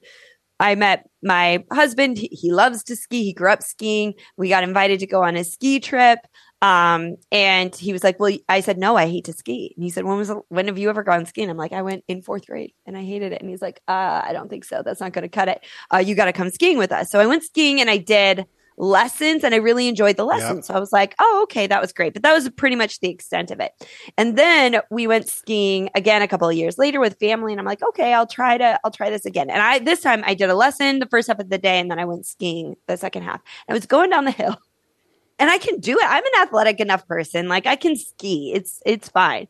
[0.59, 2.19] I met my husband.
[2.19, 3.25] He, he loves to ski.
[3.25, 4.15] He grew up skiing.
[4.37, 6.21] We got invited to go on a ski trip.
[6.63, 9.75] Um, and he was like, well, I said, no, I hate to ski.
[9.77, 11.51] And he said, when was, when have you ever gone skiing?
[11.51, 13.41] I'm like, I went in fourth grade and I hated it.
[13.43, 14.83] And he's like, uh, I don't think so.
[14.83, 15.65] That's not going to cut it.
[15.93, 17.11] Uh, you got to come skiing with us.
[17.11, 18.47] So I went skiing and I did
[18.79, 20.67] lessons and I really enjoyed the lessons.
[20.67, 22.13] So I was like, oh, okay, that was great.
[22.13, 23.73] But that was pretty much the extent of it.
[24.17, 27.53] And then we went skiing again a couple of years later with family.
[27.53, 29.51] And I'm like, okay, I'll try to, I'll try this again.
[29.51, 31.91] And I, this time I did a lesson the first half of the day and
[31.91, 33.41] then I went skiing the second half.
[33.69, 34.57] I was going down the hill
[35.39, 36.05] and I can do it.
[36.05, 37.49] I'm an athletic enough person.
[37.49, 38.53] Like I can ski.
[38.55, 39.49] It's, it's fine.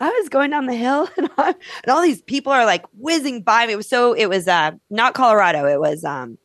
[0.00, 3.42] I was going down the hill and, I, and all these people are like whizzing
[3.42, 3.72] by me.
[3.72, 5.66] It was so, it was, uh, not Colorado.
[5.66, 6.38] It was, um,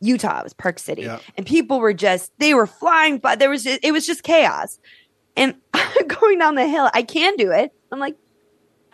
[0.00, 0.40] Utah.
[0.40, 1.02] It was Park City.
[1.02, 1.18] Yeah.
[1.36, 4.78] And people were just, they were flying, but there was, it was just chaos.
[5.36, 5.54] And
[6.06, 7.72] going down the hill, I can do it.
[7.92, 8.16] I'm like,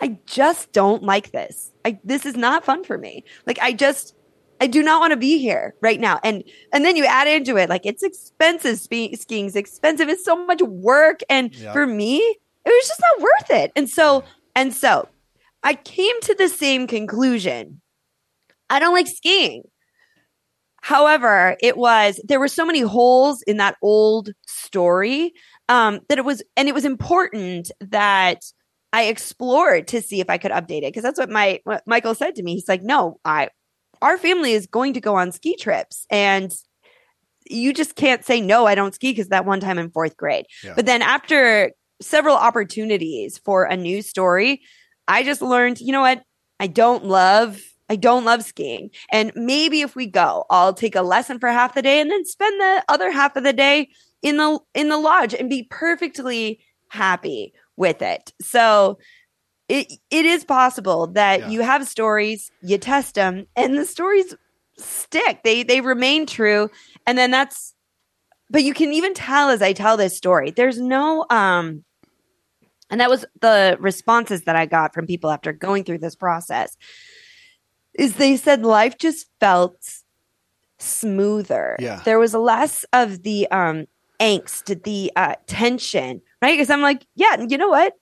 [0.00, 1.72] I just don't like this.
[1.84, 3.24] I, this is not fun for me.
[3.46, 4.14] Like, I just,
[4.60, 6.18] I do not want to be here right now.
[6.24, 6.42] And
[6.72, 8.78] and then you add into it like it's expensive.
[8.78, 10.08] Spe- skiing's expensive.
[10.08, 11.20] It's so much work.
[11.28, 11.72] And Yeah.
[11.74, 13.72] for me, it was just not worth it.
[13.76, 14.24] And so
[14.54, 15.08] and so
[15.62, 17.82] I came to the same conclusion.
[18.70, 19.64] I don't like skiing.
[20.86, 25.32] However, it was there were so many holes in that old story
[25.68, 28.42] um, that it was, and it was important that
[28.92, 32.14] I explored to see if I could update it because that's what my what Michael
[32.14, 32.54] said to me.
[32.54, 33.48] He's like, "No, I,
[34.00, 36.54] our family is going to go on ski trips, and
[37.50, 38.66] you just can't say no.
[38.66, 40.46] I don't ski because that one time in fourth grade.
[40.62, 40.74] Yeah.
[40.76, 44.62] But then after several opportunities for a new story,
[45.08, 46.22] I just learned, you know what?
[46.60, 48.90] I don't love I don't love skiing.
[49.12, 52.24] And maybe if we go, I'll take a lesson for half the day and then
[52.24, 53.88] spend the other half of the day
[54.22, 58.32] in the in the lodge and be perfectly happy with it.
[58.42, 58.98] So
[59.68, 61.50] it it is possible that Yeah.
[61.50, 64.34] you have stories, you test them and the stories
[64.78, 65.42] stick.
[65.44, 66.70] They they remain true
[67.06, 67.74] and then that's
[68.48, 70.50] but you can even tell as I tell this story.
[70.50, 71.84] There's no um
[72.90, 76.76] and that was the responses that I got from people after going through this process
[77.98, 79.76] is they said life just felt
[80.78, 81.76] smoother.
[81.78, 82.02] Yeah.
[82.04, 83.86] There was less of the um
[84.20, 86.52] angst, the uh tension, right?
[86.52, 87.94] Because I'm like, yeah, you know what?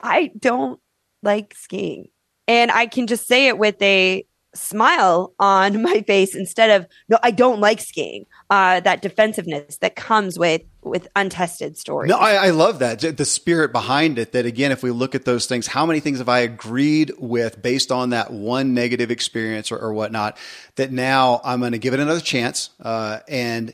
[0.00, 0.80] I don't
[1.22, 2.08] like skiing.
[2.48, 7.18] And I can just say it with a smile on my face instead of no,
[7.22, 8.26] I don't like skiing.
[8.50, 12.08] Uh that defensiveness that comes with with untested stories.
[12.08, 13.16] No, I, I love that.
[13.16, 14.32] The spirit behind it.
[14.32, 17.62] That again, if we look at those things, how many things have I agreed with
[17.62, 20.36] based on that one negative experience or, or whatnot?
[20.76, 23.72] That now I'm going to give it another chance, uh, and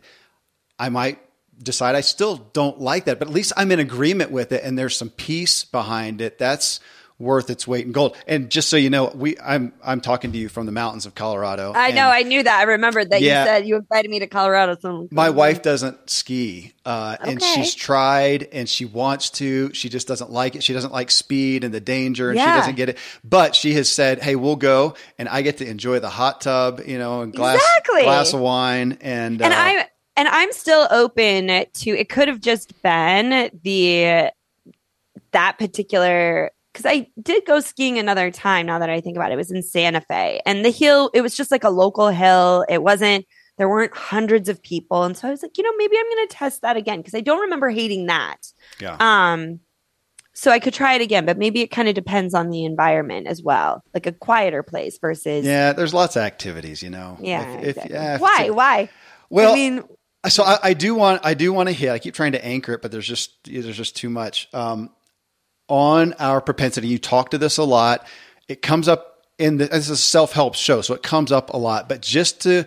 [0.79, 1.19] I might
[1.63, 4.79] decide I still don't like that, but at least I'm in agreement with it, and
[4.79, 6.39] there's some peace behind it.
[6.39, 6.81] That's
[7.19, 8.17] worth its weight in gold.
[8.29, 11.15] And just so you know, we I'm I'm talking to you from the mountains of
[11.15, 11.73] Colorado.
[11.75, 12.59] I know, I knew that.
[12.61, 13.43] I remembered that Yeah.
[13.43, 14.77] you said you invited me to Colorado.
[14.81, 19.73] So my wife doesn't ski, uh, and she's tried and she wants to.
[19.75, 20.63] She just doesn't like it.
[20.63, 22.99] She doesn't like speed and the danger, and she doesn't get it.
[23.25, 26.81] But she has said, "Hey, we'll go," and I get to enjoy the hot tub,
[26.87, 28.03] you know, and glass Exactly.
[28.03, 29.87] glass of wine, and and uh, I'm
[30.17, 34.31] and I'm still open to it could have just been the
[35.33, 39.35] that particular because I did go skiing another time now that I think about it.
[39.35, 42.65] It was in Santa Fe and the hill, it was just like a local hill.
[42.69, 43.27] It wasn't
[43.57, 45.03] there weren't hundreds of people.
[45.03, 47.21] And so I was like, you know, maybe I'm gonna test that again because I
[47.21, 48.37] don't remember hating that.
[48.81, 48.97] yeah.
[49.01, 49.61] Um
[50.35, 53.27] so I could try it again, but maybe it kind of depends on the environment
[53.27, 53.83] as well.
[53.93, 57.19] Like a quieter place versus yeah, there's lots of activities, you know.
[57.21, 57.95] yeah, If- if- exactly.
[57.95, 58.45] yeah, if Why?
[58.45, 58.89] a- Why?
[59.31, 59.83] well, I mean,
[60.29, 61.91] So I, I do want I do want to hit.
[61.91, 64.49] I keep trying to anchor it, but there's just there's just too much.
[64.53, 64.91] Um,
[65.69, 68.07] on our propensity, you talk to this a lot.
[68.49, 71.53] It comes up in the this is a self help show, so it comes up
[71.53, 71.89] a lot.
[71.89, 72.67] But just to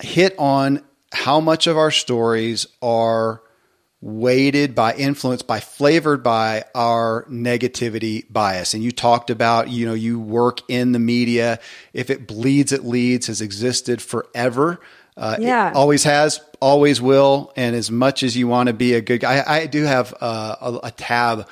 [0.00, 0.82] hit on
[1.12, 3.40] how much of our stories are
[4.00, 9.94] weighted by influenced by flavored by our negativity bias and you talked about you know
[9.94, 11.58] you work in the media
[11.94, 14.78] if it bleeds it leads has existed forever
[15.16, 15.72] uh, it Yeah.
[15.74, 19.34] always has always will and as much as you want to be a good guy
[19.38, 21.46] i, I do have uh, a, a tab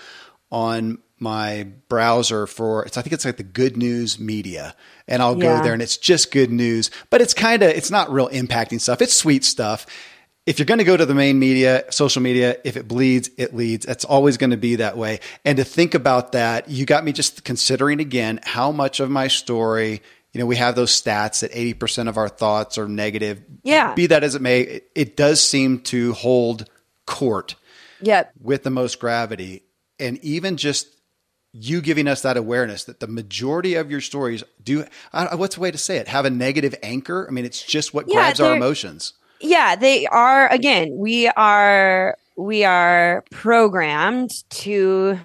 [0.50, 4.74] on my browser for it's i think it's like the good news media
[5.06, 5.58] and i'll Yeah.
[5.58, 8.80] go there and it's just good news but it's kind of it's not real impacting
[8.80, 9.86] stuff it's sweet stuff
[10.44, 13.54] if you're going to go to the main media, social media, if it bleeds, it
[13.54, 13.86] leads.
[13.86, 15.20] It's always going to be that way.
[15.44, 19.28] And to think about that, you got me just considering again how much of my
[19.28, 20.02] story,
[20.32, 23.42] you know, we have those stats that 80% of our thoughts are negative.
[23.62, 23.94] Yeah.
[23.94, 26.68] Be that as it may, it, it does seem to hold
[27.06, 27.54] court
[28.00, 28.32] yep.
[28.40, 29.62] with the most gravity.
[29.98, 30.88] And even just
[31.52, 35.60] you giving us that awareness that the majority of your stories do, I, what's the
[35.60, 36.08] way to say it?
[36.08, 37.26] Have a negative anchor.
[37.28, 39.12] I mean, it's just what Yeah, grabs our emotions.
[39.40, 45.18] yeah they are again we are we are programmed to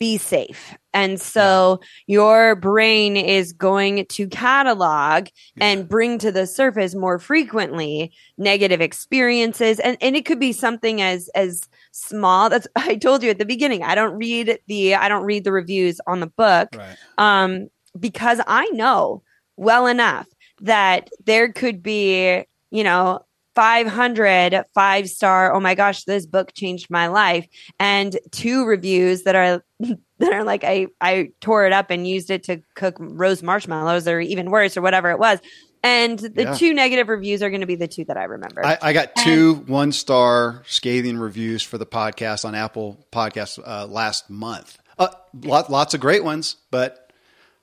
[0.00, 0.76] be safe.
[0.92, 1.78] And so
[2.08, 5.28] your brain is going to catalog
[5.60, 9.78] and bring to the surface more frequently negative experiences.
[9.78, 13.44] And, and it could be something as as small that's i told you at the
[13.44, 16.96] beginning i don't read the i don't read the reviews on the book Right.
[17.18, 17.68] um,
[17.98, 19.22] because I know
[19.56, 20.28] well enough
[20.60, 23.24] that there could be, you know,
[23.60, 27.46] 500 five star, oh my gosh, this book changed my life,
[27.78, 29.62] and two reviews that are
[30.18, 34.08] that are like I I tore it up and used it to cook roast marshmallows
[34.08, 35.40] or even worse or whatever it was.
[35.82, 36.54] And the Yeah.
[36.54, 38.64] two negative reviews are going to be the two that I remember.
[38.64, 43.86] I, I got two one star scathing reviews for the podcast on Apple Podcasts uh,
[43.86, 44.78] last month.
[44.98, 45.08] Uh,
[45.42, 47.12] lot, lots of great ones, but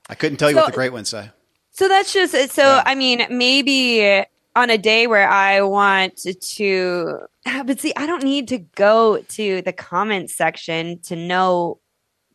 [0.10, 1.32] I couldn't tell you So- what the great ones say.
[1.72, 2.64] So that's just so.
[2.64, 2.84] Yeah.
[2.86, 4.24] I mean, maybe
[4.58, 6.18] on a day where I want
[6.58, 7.20] to,
[7.66, 11.80] but see, I don't need to go to the comments section to know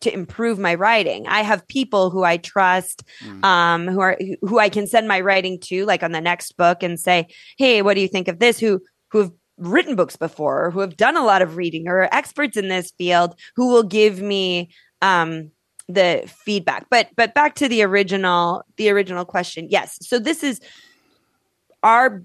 [0.01, 1.29] to improve my writing.
[1.29, 3.45] I have people who I trust, Mm.
[3.45, 6.83] um, who are who I can send my writing to, like on the next book,
[6.83, 7.29] and say,
[7.59, 8.81] "Hey, what do you think of this?" Who
[9.11, 12.09] who have written books before, or who have done a lot of reading, or are
[12.15, 14.71] experts in this field, who will give me
[15.03, 15.51] um,
[15.89, 16.87] the feedback.
[16.91, 19.69] But but back to the original the original question.
[19.71, 20.61] Yes, so this is
[21.83, 22.23] our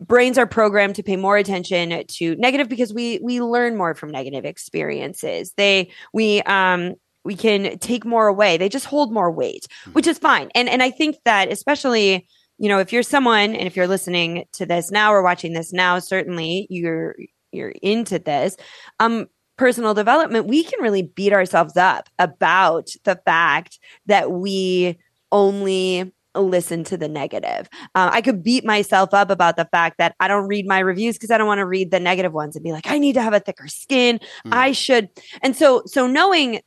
[0.00, 4.10] brains are programmed to pay more attention to negative because we we learn more from
[4.10, 5.52] negative experiences.
[5.56, 8.56] They we um we can take more away.
[8.56, 10.48] They just hold more weight, which is fine.
[10.54, 12.26] And and I think that especially
[12.58, 15.72] you know if you're someone and if you're listening to this now or watching this
[15.72, 17.16] now, certainly you're
[17.52, 18.56] you're into this.
[18.98, 24.96] Um personal development, we can really beat ourselves up about the fact that we
[25.32, 27.68] only listen to the negative.
[27.94, 31.16] Uh, I could beat myself up about the fact that I don't read my reviews
[31.16, 33.22] because I don't want to read the negative ones and be like, I need to
[33.22, 34.18] have a thicker skin.
[34.46, 34.52] Mm.
[34.52, 35.08] I should.
[35.42, 36.60] And so, so knowing,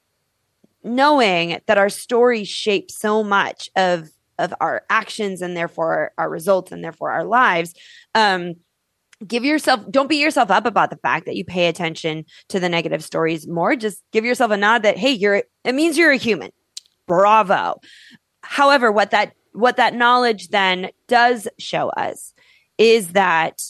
[0.84, 4.10] knowing that our stories shape so much of
[4.40, 7.74] of our actions and therefore our results and therefore our lives.
[8.16, 8.56] Um,
[9.26, 12.68] give yourself don't beat yourself up about the fact that you pay attention to the
[12.68, 16.18] negative stories more just give yourself a nod that hey you're it means you're a
[16.18, 16.52] human
[17.08, 17.80] bravo
[18.42, 22.34] however what that what that knowledge then does show us
[22.78, 23.62] is that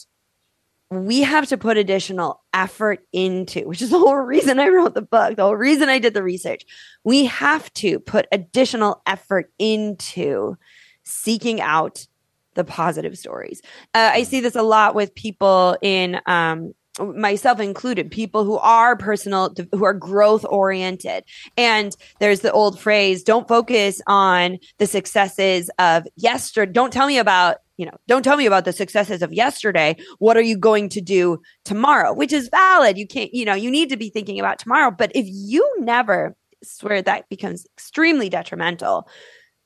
[0.90, 5.02] we have to put additional effort into which is the whole reason i wrote the
[5.02, 6.64] book the whole reason i did the research
[7.02, 10.56] we have to put additional effort into
[11.04, 12.06] seeking out
[12.54, 13.60] the positive stories.
[13.94, 18.96] Uh, I see this a lot with people in um, myself included, people who are
[18.96, 21.24] personal, who are growth oriented.
[21.56, 26.72] And there's the old phrase, don't focus on the successes of yesterday.
[26.72, 29.96] Don't tell me about, you know, don't tell me about the successes of yesterday.
[30.18, 32.12] What are you going to do tomorrow?
[32.12, 32.96] Which is valid.
[32.96, 34.90] You can't, you know, you need to be thinking about tomorrow.
[34.90, 39.08] But if you never swear that becomes extremely detrimental,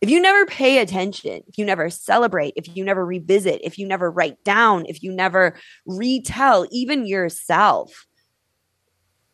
[0.00, 3.86] if you never pay attention, if you never celebrate, if you never revisit, if you
[3.86, 5.56] never write down, if you never
[5.86, 8.06] retell even yourself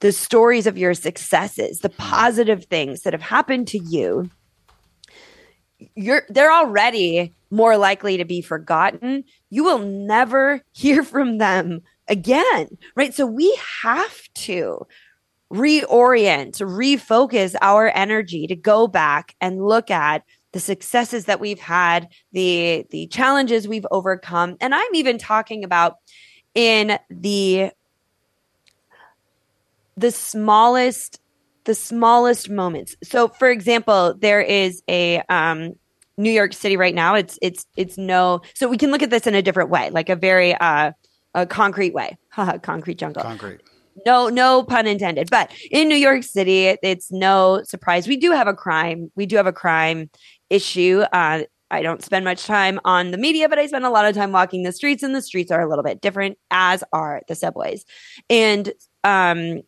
[0.01, 4.31] the stories of your successes, the positive things that have happened to you,
[5.95, 9.24] you're they're already more likely to be forgotten.
[9.51, 13.15] You will never hear from them again, right?
[13.15, 14.86] So we have to
[15.53, 20.23] reorient, refocus our energy to go back and look at
[20.55, 25.97] the successes that we've had, the the challenges we've overcome, and I'm even talking about
[26.55, 27.71] in the
[29.97, 31.21] the smallest
[31.65, 32.95] the smallest moments.
[33.03, 35.73] So for example, there is a um
[36.17, 37.17] New York City right now.
[37.17, 40.09] It's it's it's no so we can look at this in a different way, like
[40.09, 40.93] a very uh
[41.35, 42.17] a concrete way.
[42.29, 43.61] Haha, concrete jungle Concrete.
[44.07, 48.49] no no pun intended but in new york city it's no surprise we do have
[48.49, 50.11] a crime we do have a crime
[50.51, 51.03] issue.
[51.12, 54.15] Uh, i don't spend much time on the media but i spend a lot of
[54.15, 57.35] time walking the streets and the streets are a little bit different as are the
[57.35, 57.85] subways.
[58.31, 58.73] And
[59.03, 59.62] um,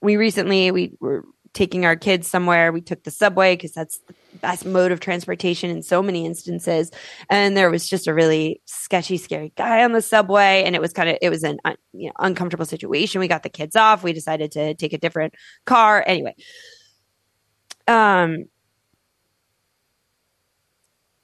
[0.00, 2.70] we recently we were taking our kids somewhere.
[2.70, 6.90] We took the subway because that's the best mode of transportation in so many instances.
[7.30, 10.92] And there was just a really sketchy scary guy on the subway and it was
[10.92, 13.20] kind of it was an un, you know uncomfortable situation.
[13.20, 14.02] We got the kids off.
[14.02, 15.34] We decided to take a different
[15.64, 16.04] car.
[16.06, 16.34] Anyway.
[17.88, 18.46] Um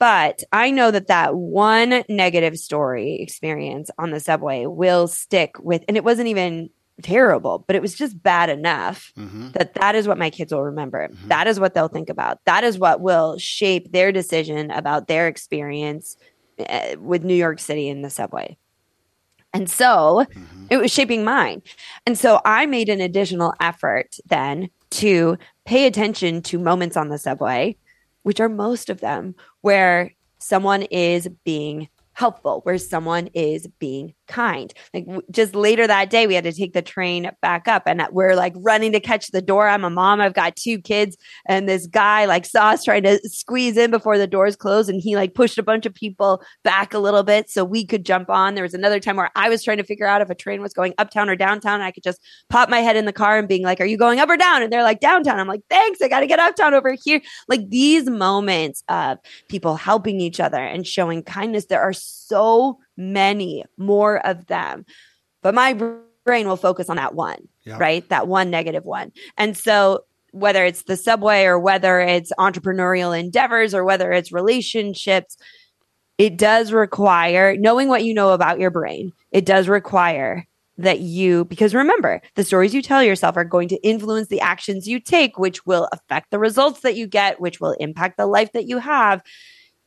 [0.03, 5.85] but i know that that one negative story experience on the subway will stick with
[5.89, 6.69] and it wasn't even
[7.03, 10.65] terrible but it was just bad enough hmm that that is what my kids will
[10.65, 11.09] remember.
[11.09, 11.29] Mhm.
[11.29, 12.39] That is what they'll think about.
[12.47, 16.17] That is what will shape their decision about their experience
[16.59, 18.57] uh, with New York City in the subway.
[19.53, 21.61] And so hmm it was shaping mine.
[22.07, 27.19] And so I made an additional effort then to pay attention to moments on the
[27.19, 27.77] subway,
[28.23, 34.73] which are most of them where someone is being helpful, where someone is being kind.
[34.95, 38.09] Like just later that day, we had to take the train back up and uh,
[38.11, 39.69] we're like running to catch the door.
[39.69, 41.17] I'm a mom, I've got two kids,
[41.47, 45.01] and this guy like saw us trying to squeeze in before the doors closed and
[45.01, 48.31] he like pushed a bunch of people back a little bit so we could jump
[48.31, 48.55] on.
[48.55, 50.73] There was another time where I was trying to figure out if a train was
[50.73, 51.75] going uptown or downtown.
[51.75, 53.97] And I could just pop my head in the car and being like, Are you
[53.97, 54.63] going up or down?
[54.63, 55.39] And they're like, Downtown.
[55.39, 57.21] I'm like, Thanks, I got to get uptown over here.
[57.49, 59.19] Like these moments of
[59.49, 64.85] people helping each other and showing kindness, there are so many more of them.
[65.43, 65.73] But my
[66.25, 67.79] brain will focus on that one, Yeah.
[67.79, 68.09] right?
[68.09, 69.13] That one negative one.
[69.37, 75.37] And so whether it's the subway or whether it's entrepreneurial endeavors or whether it's relationships,
[76.19, 79.13] it does require knowing what you know about your brain.
[79.31, 80.47] It does require
[80.79, 84.87] that you, because remember, the stories you tell yourself are going to influence the actions
[84.87, 88.53] you take, which will affect the results that you get, which will impact the life
[88.53, 89.23] that you have.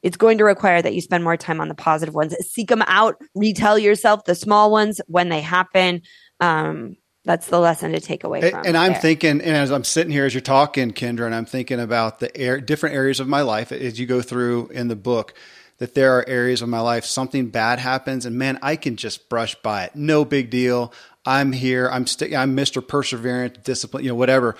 [0.05, 2.83] It's going to require that you spend more time on the positive ones, seek them
[2.85, 6.03] out, retell yourself the small ones when they happen.
[6.39, 8.67] Um, that's the lesson to take away from.
[8.67, 9.01] And I'm there.
[9.01, 12.37] thinking, and as I'm sitting here as you're talking, Kindra, and I'm thinking about the
[12.37, 15.33] air, different areas of my life as you go through in the book
[15.79, 19.27] that there are areas of my life something bad happens and man i can just
[19.27, 20.93] brush by it no big deal
[21.25, 24.55] i'm here i'm st- i'm mr perseverant discipline you know whatever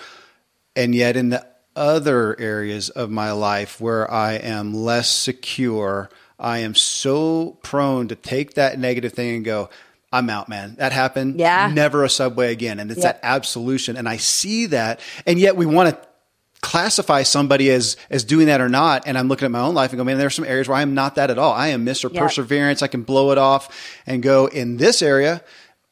[0.76, 6.60] and yet in the other areas of my life where i am less secure i
[6.60, 9.70] am so prone to take that negative thing and go
[10.14, 10.76] I'm out, man.
[10.78, 11.40] That happened.
[11.42, 11.70] Yeah.
[11.74, 12.80] Never a subway again.
[12.80, 13.22] And it's Yep.
[13.22, 13.98] that absolution.
[13.98, 15.02] And I see that.
[15.26, 16.08] And yet we want to
[16.62, 19.92] classify somebody as as doing that or not and i'm looking at my own life
[19.92, 21.86] and go man there's some areas where i am not that at all i am
[21.86, 22.22] mr Yeah.
[22.22, 25.44] perseverance i can blow it off and go in this area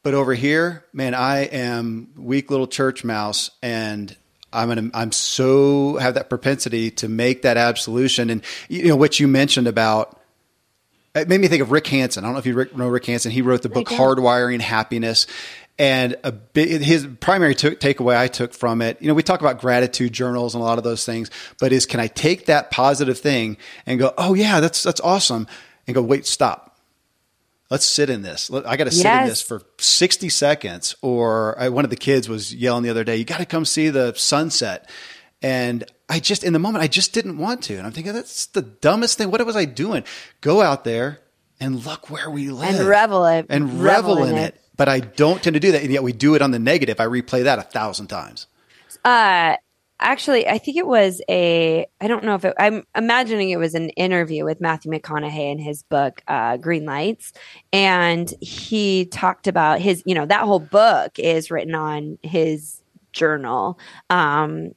[0.02, 4.16] but over here man i am weak little church mouse and
[4.54, 9.18] i'm gonna i'm so have that propensity to make that absolution and you know what
[9.20, 10.20] you mentioned about
[11.14, 12.24] it made me think of Rick Hanson.
[12.24, 13.30] I don't know if you know Rick Hanson.
[13.30, 13.86] He wrote the book.
[13.86, 15.28] Hardwiring Happiness.
[15.78, 19.40] And a big, his primary took takeaway I took from it, you know, we talk
[19.40, 22.70] about gratitude journals and a lot of those things, but is can I take that
[22.70, 25.48] positive thing and go, oh yeah, that's that's awesome,
[25.88, 26.73] and go, wait, stop.
[27.70, 28.50] Let's sit in this.
[28.50, 30.94] I got to sit in this for 60 seconds.
[31.02, 33.64] Or I, one of the kids was yelling the other day, you got to come
[33.64, 34.88] see the sunset.
[35.42, 37.76] And I just, in the moment, I just didn't want to.
[37.76, 39.30] And I'm thinking, that's the dumbest thing.
[39.30, 40.04] What was I doing?
[40.40, 41.20] Go out there
[41.60, 44.60] and look where we live and revel it and revel, in it.
[44.76, 45.82] But I don't tend to do that.
[45.82, 47.00] And yet we do it on the negative.
[47.00, 48.46] I replay that a thousand times.
[49.04, 49.56] Uh,
[50.00, 51.86] actually, I think it was a.
[52.00, 52.54] I don't know if it.
[52.58, 57.32] I'm imagining it was an interview with Matthew McConaughey in his book uh, Green Lights,
[57.72, 60.02] and he talked about his.
[60.06, 63.78] You know, that whole book is written on his journal,
[64.10, 64.72] um,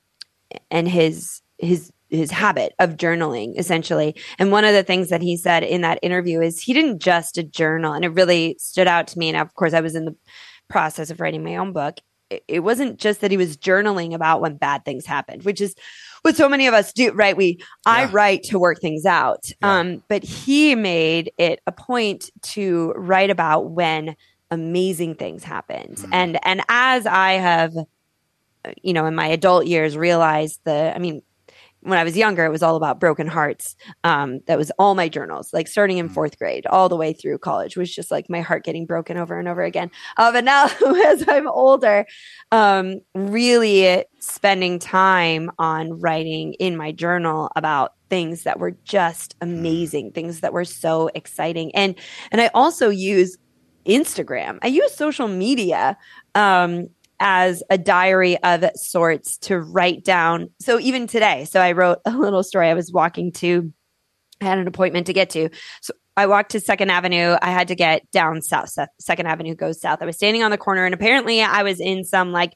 [0.71, 5.35] and his his his habit of journaling essentially and one of the things that he
[5.35, 9.07] said in that interview is he didn't just a journal and it really stood out
[9.07, 10.15] to me and of course i was in the
[10.69, 11.97] process of writing my own book
[12.29, 15.75] it, wasn't just that he was journaling about when bad things happened which is
[16.23, 19.79] what so many of us do right we i write to work things out Yeah.
[19.79, 24.15] um but he made it a point to write about when
[24.51, 26.09] amazing things happened Mm.
[26.11, 27.73] and and as i have
[28.81, 31.21] you know in my adult years realized the i mean
[31.87, 33.75] when I was younger, it was all about broken hearts.
[34.03, 37.37] Um, that was all my journals, like starting in fourth grade, all the way through
[37.37, 39.89] college, was just like my heart getting broken over and over again.
[40.17, 40.65] Uh, but now,
[41.07, 42.05] as I'm older,
[42.51, 50.11] um, really spending time on writing in my journal about things that were just amazing,
[50.11, 51.95] things that were so exciting, and
[52.31, 53.37] and I also use
[53.85, 54.59] Instagram.
[54.61, 55.97] I use social media
[56.35, 56.89] um,
[57.19, 60.49] as a diary of sorts to write down.
[60.59, 62.69] So even today, so I wrote a little story.
[62.69, 63.73] I was walking to,
[64.41, 65.49] I had an appointment to get to.
[65.81, 67.35] So I walked to Second Avenue.
[67.41, 68.73] I had to get down south.
[68.99, 69.99] Second Avenue goes south.
[70.01, 72.53] I was standing on the corner, and apparently I was in some like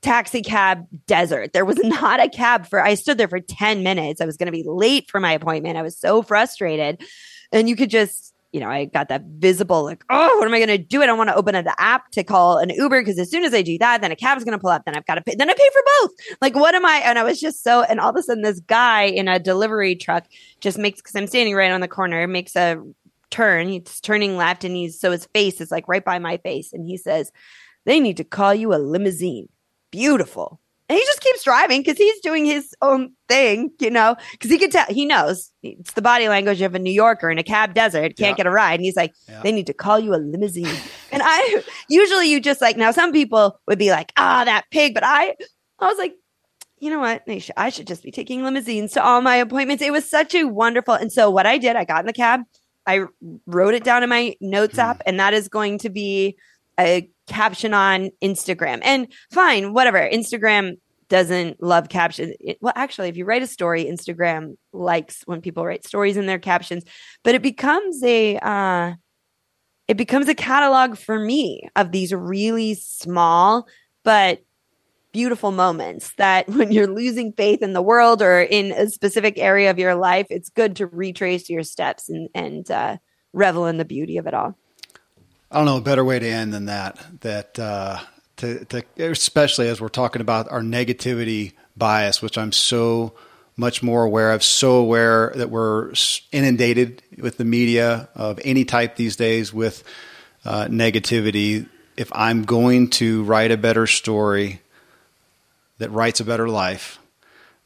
[0.00, 1.52] taxi cab desert.
[1.52, 4.20] There was not a cab for, I stood there for 10 minutes.
[4.20, 5.76] I was going to be late for my appointment.
[5.76, 7.02] I was so frustrated.
[7.52, 10.58] And you could just, you know, I got that visible, like, oh, what am I
[10.58, 11.02] going to do?
[11.02, 13.52] I don't want to open an app to call an Uber because as soon as
[13.52, 14.86] I do that, then a cab's going to pull up.
[14.86, 16.10] Then I've got to pay, then I pay for both.
[16.40, 17.02] Like, what am I?
[17.04, 19.94] And I was just so, and all of a sudden, this guy in a delivery
[19.94, 20.24] truck
[20.60, 22.82] just makes, because I'm standing right on the corner, makes a
[23.30, 23.68] turn.
[23.68, 26.72] He's turning left and he's, so his face is like right by my face.
[26.72, 27.30] And he says,
[27.84, 29.50] they need to call you a limousine.
[29.90, 30.60] Beautiful.
[30.88, 34.58] And he just keeps driving because he's doing his own thing, you know, because he
[34.58, 37.74] could tell, he knows it's the body language of a New Yorker in a cab
[37.74, 38.34] desert, can't Yeah.
[38.34, 38.74] get a ride.
[38.74, 39.42] And he's like, Yeah.
[39.42, 40.66] they need to call you a limousine.
[41.12, 44.94] and I, usually you just like, now some people would be like, ah, that pig.
[44.94, 45.34] But I,
[45.80, 46.14] I was like,
[46.78, 47.22] you know what?
[47.56, 49.82] I should just be taking limousines to all my appointments.
[49.82, 50.94] It was such a wonderful.
[50.94, 52.42] And so what I did, I got in the cab,
[52.86, 53.06] I
[53.46, 56.36] wrote it down in my notes app, and that is going to be
[56.78, 58.80] a caption on Instagram.
[58.82, 59.98] And fine, whatever.
[59.98, 60.76] Instagram
[61.08, 62.34] doesn't love captions.
[62.40, 66.26] It- well, actually, if you write a story, Instagram likes when people write stories in
[66.26, 66.84] their captions,
[67.22, 68.94] but it becomes a uh
[69.88, 73.68] it becomes a catalog for me of these really small
[74.02, 74.40] but
[75.12, 79.70] beautiful moments that when you're losing faith in the world or in a specific area
[79.70, 82.96] of your life, it's good to retrace your steps and and uh,
[83.32, 84.58] revel in the beauty of it all.
[85.50, 86.98] I don't know a better way to end than that.
[87.20, 88.00] That uh,
[88.38, 93.14] to, to especially as we're talking about our negativity bias, which I'm so
[93.56, 95.92] much more aware of, so aware that we're
[96.32, 99.82] inundated with the media of any type these days with
[100.44, 101.68] uh, negativity.
[101.96, 104.60] If I'm going to write a better story
[105.78, 106.98] that writes a better life,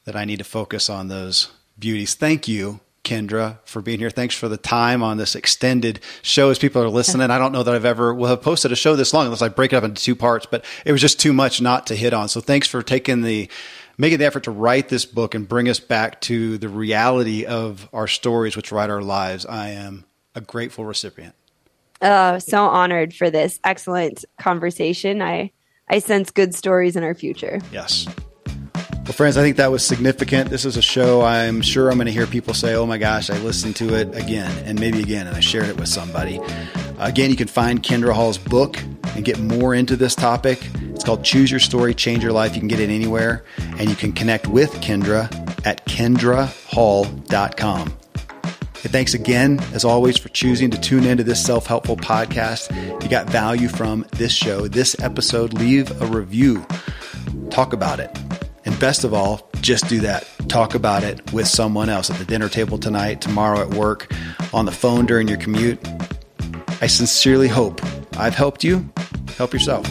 [0.05, 2.15] that I need to focus on those beauties.
[2.15, 4.11] Thank you Kindra, for being here.
[4.11, 7.31] Thanks for the time on this extended show as people are listening.
[7.31, 9.49] I don't know that I've ever will have posted a show this long unless I
[9.49, 12.13] break it up into two parts, but it was just too much not to hit
[12.13, 12.29] on.
[12.29, 13.49] So thanks for taking the
[13.97, 17.89] making the effort to write this book and bring us back to the reality of
[17.93, 19.45] our stories which write our lives.
[19.45, 20.05] I am
[20.35, 21.35] a grateful recipient.
[22.03, 25.23] Oh, so honored for this excellent conversation.
[25.23, 25.53] I
[25.89, 27.61] I sense good stories in our future.
[27.73, 28.07] Yes.
[29.11, 30.51] Well, friends, I think that was significant.
[30.51, 33.29] This is a show I'm sure I'm going to hear people say, oh my gosh,
[33.29, 36.41] I listened to it again and maybe again, and I shared it with somebody.
[36.97, 38.81] again, you can find Kindra Hall's book
[39.17, 40.65] and get more into this topic.
[40.95, 42.55] It's called Choose Your Story, Change Your Life.
[42.55, 43.43] You can get it anywhere,
[43.79, 45.25] and you can connect with Kindra
[45.67, 47.83] at kindrahall.com.
[47.83, 52.71] And thanks again, as always, for choosing to tune into this self helpful podcast.
[52.97, 56.65] If you got value from this show, this episode, leave a review.
[57.51, 58.17] Talk about it.
[58.65, 60.29] And best of all, just do that.
[60.49, 64.13] Talk about it with someone else at the dinner table tonight, tomorrow at work,
[64.53, 65.79] on the phone during your commute.
[66.81, 67.81] I sincerely hope
[68.17, 68.91] I've helped you.
[69.37, 69.87] Help yourself.